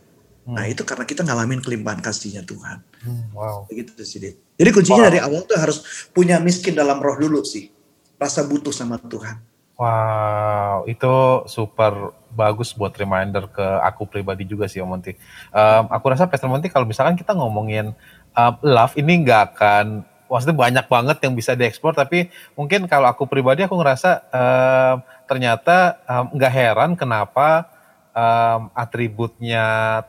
Nah 0.48 0.64
hmm. 0.64 0.74
itu 0.74 0.88
karena 0.88 1.04
kita 1.04 1.28
ngalamin 1.28 1.60
kelimpahan 1.60 2.00
kasihnya 2.00 2.48
Tuhan. 2.48 2.80
Hmm, 3.04 3.36
wow. 3.36 3.68
Begitu 3.68 4.00
sih. 4.08 4.20
Jadi 4.56 4.70
kuncinya 4.72 5.04
wow. 5.04 5.08
dari 5.12 5.20
awal 5.20 5.44
tuh 5.44 5.60
harus 5.60 6.08
punya 6.16 6.40
miskin 6.40 6.72
dalam 6.72 7.04
roh 7.04 7.20
dulu 7.20 7.44
sih. 7.44 7.68
Rasa 8.16 8.48
butuh 8.48 8.72
sama 8.72 8.96
Tuhan. 8.98 9.44
Wow, 9.78 10.90
itu 10.90 11.46
super 11.46 12.18
bagus 12.34 12.74
buat 12.74 12.90
reminder 12.98 13.46
ke 13.46 13.62
aku 13.86 14.10
pribadi 14.10 14.42
juga 14.42 14.66
sih 14.66 14.82
Om 14.82 14.90
Monty. 14.90 15.14
Um, 15.54 15.86
aku 15.94 16.06
rasa 16.10 16.26
Pastor 16.26 16.50
Monty 16.50 16.66
kalau 16.66 16.90
misalkan 16.90 17.14
kita 17.14 17.38
ngomongin 17.38 17.94
um, 18.34 18.54
love 18.66 18.98
ini 18.98 19.22
nggak 19.22 19.54
akan, 19.54 20.02
maksudnya 20.26 20.58
banyak 20.58 20.86
banget 20.90 21.18
yang 21.22 21.38
bisa 21.38 21.54
dieksplor, 21.54 21.94
tapi 21.94 22.34
mungkin 22.58 22.90
kalau 22.90 23.06
aku 23.06 23.30
pribadi 23.30 23.70
aku 23.70 23.78
ngerasa 23.78 24.26
um, 24.34 24.96
ternyata 25.30 26.02
nggak 26.34 26.52
um, 26.54 26.58
heran 26.58 26.92
kenapa 26.98 27.70
um, 28.18 28.62
atributnya 28.74 29.66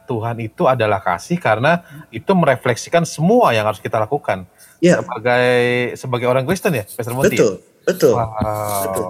Tuhan 0.08 0.40
itu 0.40 0.64
adalah 0.64 1.04
kasih 1.04 1.36
karena 1.36 1.84
itu 2.08 2.32
merefleksikan 2.32 3.04
semua 3.04 3.52
yang 3.52 3.68
harus 3.68 3.84
kita 3.84 4.00
lakukan 4.00 4.48
ya. 4.80 5.04
sebagai 5.04 5.56
sebagai 6.00 6.26
orang 6.26 6.48
Kristen 6.48 6.72
ya, 6.72 6.84
Pastor 6.88 7.12
Monty. 7.12 7.36
Betul, 7.36 7.52
betul, 7.84 8.14
wow. 8.16 8.82
betul. 8.88 9.04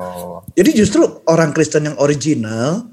Jadi 0.58 0.70
justru 0.74 1.02
orang 1.30 1.54
Kristen 1.54 1.86
yang 1.86 1.96
original 2.02 2.90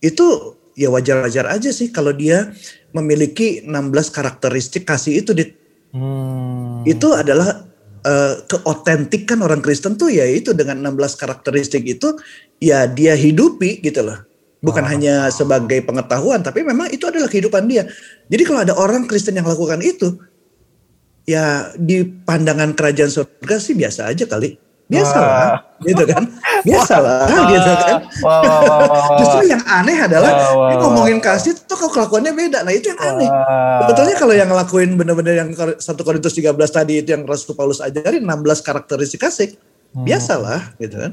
itu 0.00 0.56
ya 0.72 0.88
wajar-wajar 0.88 1.52
aja 1.52 1.68
sih 1.76 1.92
kalau 1.92 2.16
dia 2.16 2.56
memiliki 2.96 3.60
16 3.68 4.16
karakteristik 4.16 4.88
kasih 4.88 5.20
itu 5.20 5.36
di 5.36 5.44
hmm. 5.92 6.88
itu 6.88 7.08
adalah 7.12 7.68
uh, 8.00 8.34
keotentikan 8.48 9.44
orang 9.44 9.60
Kristen 9.60 10.00
tuh 10.00 10.08
ya 10.08 10.24
itu 10.24 10.56
dengan 10.56 10.80
16 10.80 11.20
karakteristik 11.20 11.84
itu 11.84 12.16
ya 12.56 12.88
dia 12.88 13.12
hidupi 13.12 13.84
gitu 13.84 14.08
loh 14.08 14.29
bukan 14.60 14.84
oh. 14.84 14.88
hanya 14.88 15.14
sebagai 15.32 15.80
pengetahuan 15.84 16.44
tapi 16.44 16.64
memang 16.64 16.92
itu 16.92 17.08
adalah 17.08 17.28
kehidupan 17.28 17.66
dia. 17.66 17.88
Jadi 18.28 18.42
kalau 18.44 18.60
ada 18.62 18.76
orang 18.76 19.08
Kristen 19.08 19.36
yang 19.36 19.48
lakukan 19.48 19.80
itu 19.80 20.20
ya 21.24 21.72
di 21.76 22.04
pandangan 22.04 22.76
kerajaan 22.76 23.10
surga 23.10 23.56
sih 23.60 23.74
biasa 23.76 24.08
aja 24.12 24.24
kali. 24.28 24.56
Biasa 24.90 25.18
lah, 25.22 25.50
gitu 25.86 26.02
kan? 26.02 26.26
Biasa 26.66 26.98
lah, 26.98 27.22
gitu 27.46 27.72
kan? 27.78 27.98
Justru 29.22 29.46
yang 29.46 29.62
aneh 29.62 30.02
adalah 30.02 30.50
wah, 30.50 30.66
wah, 30.66 30.82
ngomongin 30.82 31.22
kasih 31.22 31.54
tuh 31.62 31.78
kalau 31.78 31.94
kelakuannya 31.94 32.34
beda. 32.34 32.66
Nah 32.66 32.74
itu 32.74 32.90
yang 32.90 32.98
aneh. 32.98 33.30
Sebetulnya 33.86 34.18
kalau 34.18 34.34
yang 34.34 34.50
ngelakuin 34.50 34.98
bener-bener 34.98 35.46
yang 35.46 35.54
satu 35.78 36.02
Korintus 36.02 36.34
13 36.34 36.58
tadi 36.74 37.06
itu 37.06 37.14
yang 37.14 37.22
Rasul 37.22 37.54
Paulus 37.54 37.78
ajarin 37.78 38.26
16 38.26 38.66
karakteristik 38.66 39.22
kasih. 39.22 39.54
Hmm. 39.94 40.02
Biasalah, 40.02 40.74
gitu 40.82 40.98
kan? 40.98 41.12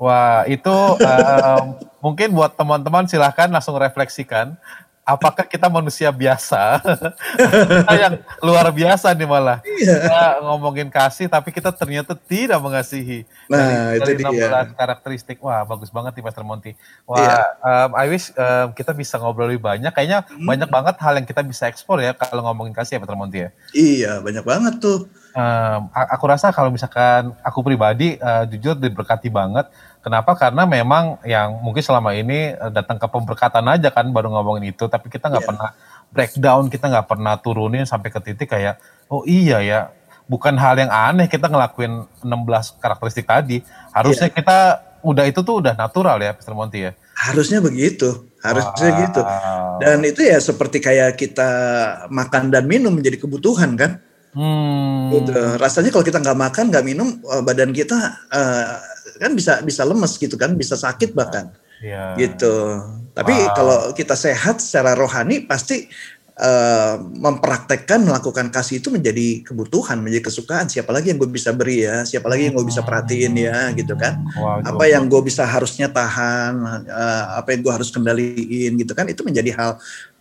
Wah, 0.00 0.48
itu 0.48 0.76
um, 1.04 1.76
mungkin 2.00 2.32
buat 2.32 2.56
teman-teman 2.56 3.06
silahkan 3.06 3.48
langsung 3.48 3.76
refleksikan. 3.76 4.56
Apakah 5.00 5.42
kita 5.42 5.66
manusia 5.66 6.06
biasa? 6.12 6.78
kita 7.82 7.94
yang 7.98 8.14
luar 8.44 8.70
biasa 8.70 9.10
nih 9.10 9.26
malah. 9.26 9.58
Iya. 9.64 10.06
Kita 10.06 10.22
ngomongin 10.44 10.86
kasih, 10.86 11.26
tapi 11.26 11.50
kita 11.50 11.74
ternyata 11.74 12.14
tidak 12.14 12.62
mengasihi. 12.62 13.26
Nah, 13.50 13.96
dari, 13.98 14.22
itu 14.22 14.22
dari 14.22 14.38
dia. 14.38 14.70
karakteristik. 14.70 15.42
Wah, 15.42 15.66
bagus 15.66 15.90
banget 15.90 16.14
nih 16.14 16.22
Master 16.22 16.46
Monty. 16.46 16.78
Wah, 17.10 17.18
iya. 17.18 17.42
um, 17.58 17.90
I 17.96 18.06
wish 18.06 18.30
um, 18.38 18.70
kita 18.70 18.94
bisa 18.94 19.18
ngobrol 19.18 19.50
lebih 19.50 19.64
banyak. 19.66 19.90
Kayaknya 19.90 20.30
hmm. 20.30 20.46
banyak 20.46 20.68
banget 20.70 20.94
hal 21.02 21.18
yang 21.18 21.26
kita 21.26 21.42
bisa 21.42 21.66
ekspor 21.66 21.98
ya 21.98 22.14
kalau 22.14 22.46
ngomongin 22.46 22.76
kasih 22.76 23.00
ya 23.00 23.02
Master 23.02 23.18
Monty 23.18 23.38
ya. 23.42 23.50
Iya, 23.74 24.12
banyak 24.22 24.44
banget 24.46 24.74
tuh. 24.78 25.10
Um, 25.30 25.90
aku 25.94 26.24
rasa 26.26 26.50
kalau 26.50 26.74
misalkan 26.74 27.34
aku 27.46 27.62
pribadi 27.62 28.18
uh, 28.18 28.46
jujur 28.50 28.74
diberkati 28.74 29.30
banget 29.30 29.66
Kenapa? 30.00 30.32
Karena 30.32 30.64
memang 30.64 31.20
yang 31.28 31.60
mungkin 31.60 31.84
selama 31.84 32.16
ini 32.16 32.56
eh, 32.56 32.70
datang 32.72 32.96
ke 32.96 33.04
pemberkatan 33.04 33.68
aja 33.68 33.92
kan 33.92 34.08
baru 34.08 34.32
ngomongin 34.32 34.72
itu, 34.72 34.88
tapi 34.88 35.12
kita 35.12 35.28
nggak 35.28 35.44
yeah. 35.44 35.50
pernah 35.52 35.70
breakdown, 36.08 36.62
kita 36.72 36.88
nggak 36.88 37.06
pernah 37.06 37.34
turunin 37.36 37.84
sampai 37.84 38.08
ke 38.08 38.20
titik 38.24 38.48
kayak, 38.48 38.80
oh 39.12 39.22
iya 39.28 39.60
ya, 39.60 39.80
bukan 40.24 40.56
hal 40.56 40.80
yang 40.80 40.88
aneh 40.88 41.28
kita 41.28 41.52
ngelakuin 41.52 42.08
16 42.24 42.80
karakteristik 42.80 43.28
tadi. 43.28 43.60
Harusnya 43.92 44.32
yeah. 44.32 44.36
kita 44.40 44.58
udah 45.04 45.24
itu 45.28 45.40
tuh 45.44 45.60
udah 45.60 45.76
natural 45.76 46.16
ya, 46.16 46.32
Mr. 46.32 46.56
Monty 46.56 46.88
ya. 46.88 46.92
Harusnya 47.20 47.60
begitu, 47.60 48.32
harusnya 48.40 48.88
wow. 48.88 49.00
gitu. 49.04 49.20
Dan 49.84 49.98
itu 50.08 50.20
ya 50.24 50.40
seperti 50.40 50.80
kayak 50.80 51.20
kita 51.20 51.50
makan 52.08 52.48
dan 52.48 52.64
minum 52.64 52.96
menjadi 52.96 53.20
kebutuhan 53.20 53.76
kan. 53.76 54.00
Hmm. 54.32 55.10
Gitu. 55.12 55.34
Rasanya 55.60 55.90
kalau 55.92 56.06
kita 56.06 56.22
nggak 56.22 56.38
makan, 56.38 56.64
nggak 56.72 56.86
minum, 56.86 57.20
eh, 57.20 57.42
badan 57.44 57.74
kita 57.74 57.98
uh, 58.30 58.78
kan 59.20 59.36
bisa 59.36 59.60
bisa 59.60 59.84
lemes 59.84 60.16
gitu 60.16 60.40
kan, 60.40 60.56
bisa 60.56 60.74
sakit 60.74 61.12
bahkan. 61.12 61.52
Ya. 61.84 62.16
Gitu. 62.16 62.80
Tapi 63.12 63.34
wow. 63.36 63.52
kalau 63.52 63.78
kita 63.92 64.16
sehat 64.16 64.64
secara 64.64 64.96
rohani 64.96 65.44
pasti 65.44 65.88
uh, 66.40 66.96
mempraktekkan 67.00 68.00
melakukan 68.00 68.48
kasih 68.48 68.80
itu 68.80 68.88
menjadi 68.88 69.44
kebutuhan, 69.44 70.00
menjadi 70.00 70.32
kesukaan. 70.32 70.66
Siapa 70.72 70.88
lagi 70.90 71.12
yang 71.12 71.18
gue 71.20 71.28
bisa 71.28 71.52
beri 71.52 71.84
ya? 71.84 72.02
Siapa 72.08 72.26
lagi 72.26 72.48
yang 72.48 72.56
gue 72.56 72.66
bisa 72.66 72.80
perhatiin 72.80 73.34
ya? 73.36 73.72
Gitu 73.76 73.92
kan? 73.94 74.24
Wow, 74.36 74.64
apa 74.64 74.84
yang 74.88 75.06
gue 75.06 75.20
bisa 75.20 75.44
harusnya 75.44 75.92
tahan? 75.92 76.54
Uh, 76.88 77.24
apa 77.36 77.52
yang 77.52 77.60
gue 77.60 77.72
harus 77.72 77.92
kendaliin 77.92 78.72
gitu 78.80 78.92
kan? 78.96 79.04
Itu 79.08 79.24
menjadi 79.26 79.52
hal 79.52 79.72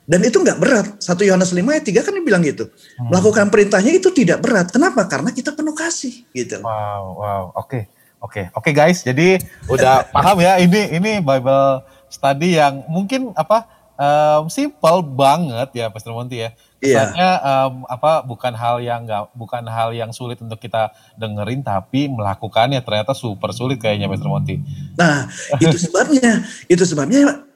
dan 0.09 0.25
itu 0.25 0.41
nggak 0.41 0.57
berat. 0.57 0.87
Satu 0.97 1.21
Yohanes 1.21 1.53
5 1.53 1.61
ayat 1.69 1.85
3 1.85 2.01
kan 2.01 2.11
dia 2.17 2.25
bilang 2.25 2.41
gitu. 2.41 2.65
Hmm. 2.65 3.13
Melakukan 3.13 3.53
perintahnya 3.53 3.93
itu 3.93 4.09
tidak 4.09 4.41
berat. 4.41 4.73
Kenapa? 4.73 5.05
Karena 5.05 5.29
kita 5.29 5.53
penuh 5.53 5.77
kasih 5.77 6.25
gitu. 6.33 6.65
Wow, 6.65 7.03
wow. 7.13 7.43
Oke. 7.53 7.69
Okay. 7.69 7.83
Oke, 8.19 8.43
okay. 8.43 8.45
oke 8.51 8.67
okay, 8.67 8.73
guys. 8.75 8.99
Jadi 9.01 9.39
udah 9.71 10.03
paham 10.15 10.43
ya 10.43 10.59
ini 10.59 10.91
ini 10.91 11.11
Bible 11.23 11.83
study 12.11 12.59
yang 12.59 12.83
mungkin 12.91 13.31
apa 13.31 13.63
um, 13.95 14.51
simple 14.51 14.99
banget 15.03 15.69
ya 15.75 15.87
Pastor 15.87 16.11
Monty 16.11 16.43
ya. 16.43 16.49
Misalnya 16.79 17.29
yeah. 17.39 17.67
um, 17.67 17.83
apa 17.87 18.23
bukan 18.23 18.55
hal 18.55 18.79
yang 18.79 19.03
nggak 19.03 19.35
bukan 19.35 19.63
hal 19.67 19.91
yang 19.91 20.15
sulit 20.15 20.39
untuk 20.39 20.59
kita 20.59 20.95
dengerin 21.19 21.59
tapi 21.59 22.07
melakukannya 22.07 22.79
ternyata 22.79 23.11
super 23.11 23.51
sulit 23.51 23.79
kayaknya 23.79 24.07
Mr. 24.07 24.27
Monty. 24.31 24.63
Nah, 24.95 25.27
itu 25.59 25.75
sebabnya. 25.75 26.43
itu 26.71 26.83
sebabnya 26.87 27.48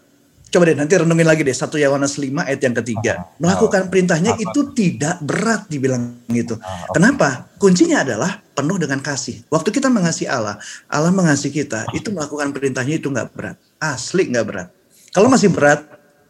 coba 0.54 0.70
deh 0.70 0.78
nanti 0.78 0.94
renungin 0.94 1.26
lagi 1.26 1.42
deh 1.42 1.56
satu 1.58 1.82
Yohanes 1.82 2.22
5 2.22 2.46
ayat 2.46 2.62
yang 2.62 2.76
ketiga. 2.78 3.12
Ah, 3.18 3.42
Melakukan 3.42 3.90
perintahnya 3.90 4.38
apa? 4.38 4.46
itu 4.46 4.62
tidak 4.78 5.18
berat 5.26 5.66
dibilang 5.66 6.14
gitu. 6.30 6.62
Ah. 6.62 6.94
Kenapa? 6.94 7.50
Kuncinya 7.58 8.06
adalah 8.06 8.38
penuh 8.54 8.78
dengan 8.78 9.02
kasih. 9.02 9.42
Waktu 9.50 9.74
kita 9.74 9.90
mengasihi 9.90 10.30
Allah, 10.30 10.62
Allah 10.86 11.10
mengasihi 11.10 11.66
kita, 11.66 11.90
itu 11.98 12.14
melakukan 12.14 12.54
perintahnya 12.54 13.02
itu 13.02 13.10
nggak 13.10 13.34
berat. 13.34 13.58
Asli 13.82 14.30
nggak 14.30 14.46
berat. 14.46 14.68
Kalau 15.10 15.26
masih 15.26 15.50
berat, 15.50 15.82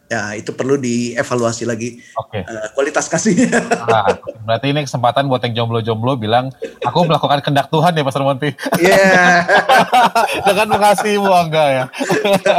ya 0.04 0.36
itu 0.36 0.52
perlu 0.52 0.76
dievaluasi 0.76 1.64
lagi 1.64 1.96
okay. 2.16 2.44
uh, 2.44 2.68
eh, 2.68 2.68
kualitas 2.76 3.08
kasihnya. 3.08 3.60
Nah, 3.88 4.04
berarti 4.46 4.66
ini 4.70 4.84
kesempatan 4.84 5.26
buat 5.26 5.40
yang 5.48 5.64
jomblo-jomblo 5.64 6.20
bilang, 6.20 6.52
aku 6.84 7.08
melakukan 7.08 7.40
kehendak 7.40 7.72
Tuhan 7.72 7.96
ya 7.96 8.02
Pastor 8.04 8.24
Monty. 8.24 8.52
Iya. 8.78 8.92
Yeah. 8.92 9.36
Dengan 10.48 10.66
mengasihimu 10.76 11.30
enggak 11.30 11.68
ya. 11.72 11.84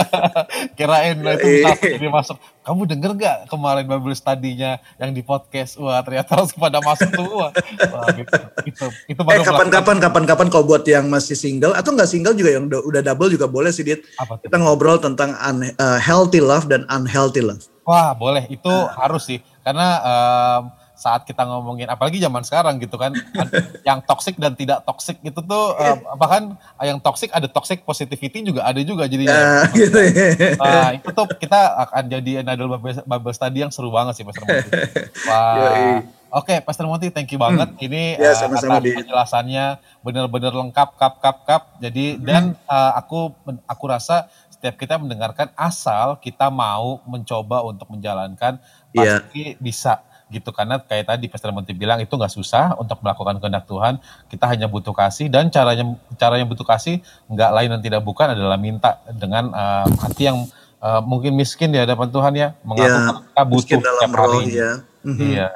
Kirain 0.78 1.18
itu 1.22 1.50
jadi 1.82 2.08
masuk. 2.10 2.38
Kamu 2.66 2.82
denger 2.90 3.12
gak 3.14 3.38
kemarin 3.46 3.86
Bible 3.86 4.18
study-nya 4.18 4.82
yang 4.98 5.14
di 5.14 5.22
podcast? 5.22 5.78
Wah 5.78 6.02
ternyata 6.02 6.34
harus 6.34 6.50
pada 6.58 6.82
masuk 6.82 7.14
semua. 7.14 7.54
Wah, 7.94 8.10
gitu. 8.10 8.34
Itu, 8.66 8.86
itu 9.06 9.22
eh, 9.22 9.46
kapan-kapan, 9.46 10.02
kapan-kapan 10.02 10.48
kau 10.50 10.66
buat 10.66 10.82
yang 10.90 11.06
masih 11.06 11.38
single 11.38 11.78
atau 11.78 11.94
nggak 11.94 12.10
single 12.10 12.34
juga 12.34 12.58
yang 12.58 12.66
udah 12.66 13.06
double 13.06 13.30
juga 13.30 13.46
boleh 13.46 13.70
sih, 13.70 13.86
Dit. 13.86 14.02
Kita 14.18 14.58
ngobrol 14.58 14.98
tentang 14.98 15.38
uh, 15.38 16.02
healthy 16.02 16.42
love 16.42 16.66
dan 16.66 16.90
unhealthy 16.90 17.46
love. 17.46 17.62
Wah, 17.86 18.18
boleh. 18.18 18.50
Itu 18.50 18.74
uh. 18.74 18.90
harus 18.98 19.30
sih. 19.30 19.38
Karena 19.62 20.02
um, 20.02 20.62
saat 20.96 21.28
kita 21.28 21.44
ngomongin 21.44 21.92
apalagi 21.92 22.18
zaman 22.24 22.42
sekarang 22.42 22.80
gitu 22.80 22.96
kan 22.96 23.12
yang 23.88 24.00
toxic 24.02 24.40
dan 24.40 24.56
tidak 24.56 24.82
toxic 24.88 25.20
itu 25.22 25.40
tuh 25.44 25.66
uh, 25.76 26.00
bahkan 26.16 26.56
yang 26.82 26.98
toxic 27.04 27.30
ada 27.36 27.52
toxic 27.52 27.84
positivity 27.84 28.42
juga 28.42 28.64
ada 28.64 28.80
juga 28.80 29.04
jadi 29.06 29.28
uh, 29.28 29.68
gitu 29.76 30.00
ya. 30.00 30.56
nah, 30.58 30.90
itu 30.96 31.10
tuh 31.12 31.28
kita 31.36 31.60
akan 31.88 32.04
jadi 32.08 32.32
another 32.42 32.68
Bible 33.04 33.36
study 33.36 33.68
yang 33.68 33.72
seru 33.76 33.92
banget 33.92 34.16
sih 34.18 34.26
Pastor 34.26 34.48
Monty. 34.48 34.70
Wah. 35.30 36.02
Oke, 36.36 36.52
okay, 36.52 36.58
Pastor 36.60 36.84
Monty, 36.84 37.08
thank 37.16 37.32
you 37.32 37.40
banget. 37.40 37.72
Hmm. 37.72 37.86
Ini 37.88 38.20
ya, 38.20 38.36
sama 38.36 38.60
-sama 38.60 38.76
uh, 38.76 38.84
atas 38.84 38.92
penjelasannya 38.92 39.66
benar-benar 40.04 40.52
lengkap, 40.52 41.00
kap, 41.00 41.14
kap, 41.24 41.38
kap. 41.48 41.64
Jadi 41.80 42.20
hmm. 42.20 42.24
dan 42.28 42.44
uh, 42.68 42.92
aku 43.00 43.32
aku 43.64 43.86
rasa 43.88 44.28
setiap 44.52 44.76
kita 44.82 44.96
mendengarkan 44.98 45.54
asal 45.54 46.18
kita 46.18 46.50
mau 46.50 46.98
mencoba 47.06 47.62
untuk 47.62 47.86
menjalankan 47.92 48.58
iya. 48.98 49.22
pasti 49.22 49.54
yeah. 49.54 49.62
bisa 49.62 49.94
gitu. 50.30 50.50
Karena 50.50 50.82
kayak 50.82 51.06
tadi 51.12 51.26
Pastor 51.30 51.54
Monty 51.54 51.74
bilang 51.76 52.02
itu 52.02 52.12
nggak 52.12 52.34
susah 52.34 52.74
untuk 52.80 53.02
melakukan 53.02 53.38
kehendak 53.38 53.66
Tuhan. 53.70 54.02
Kita 54.30 54.46
hanya 54.50 54.66
butuh 54.66 54.94
kasih 54.94 55.30
dan 55.30 55.50
caranya 55.54 55.96
cara 56.18 56.42
yang 56.42 56.50
butuh 56.50 56.66
kasih 56.66 57.02
nggak 57.30 57.50
lain 57.54 57.70
dan 57.78 57.82
tidak 57.82 58.02
bukan 58.02 58.34
adalah 58.34 58.58
minta 58.58 59.02
dengan 59.14 59.54
uh, 59.54 59.86
hati 60.02 60.30
yang 60.30 60.46
uh, 60.82 61.02
mungkin 61.02 61.34
miskin 61.38 61.70
di 61.74 61.80
hadapan 61.82 62.08
Tuhan 62.10 62.34
ya 62.34 62.48
mengaku 62.66 62.90
yeah, 62.90 63.14
kita 63.22 63.44
butuh 63.46 63.80
setiap 63.82 64.14
hari 64.14 64.42
ya. 64.54 64.72
mm-hmm. 65.06 65.22
iya 65.22 65.50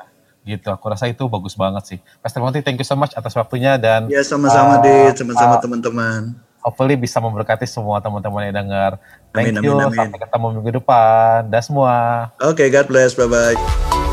gitu. 0.47 0.67
Aku 0.74 0.89
rasa 0.89 1.05
itu 1.05 1.22
bagus 1.30 1.53
banget 1.53 1.84
sih. 1.86 1.99
Pastor 2.22 2.41
Monty 2.41 2.65
thank 2.65 2.82
you 2.82 2.88
so 2.88 2.97
much 2.97 3.13
atas 3.13 3.34
waktunya 3.38 3.78
dan 3.78 4.09
ya 4.09 4.26
sama-sama 4.26 4.80
uh, 4.80 4.84
deh 4.86 5.13
sama-sama 5.13 5.57
uh, 5.57 5.61
teman-teman. 5.61 6.22
hopefully 6.59 6.99
bisa 6.99 7.24
memberkati 7.24 7.63
semua 7.63 8.03
teman-teman 8.03 8.51
yang 8.51 8.55
dengar. 8.65 8.91
Thank 9.32 9.55
amin, 9.55 9.63
you. 9.63 9.80
amin, 9.80 9.93
amin. 9.93 9.97
sampai 10.11 10.20
ketemu 10.20 10.47
minggu 10.59 10.72
depan. 10.82 11.47
Dah 11.47 11.63
semua. 11.63 11.95
Oke 12.43 12.65
okay, 12.65 12.67
God 12.67 12.91
bless. 12.91 13.15
Bye 13.15 13.30
bye 13.30 14.09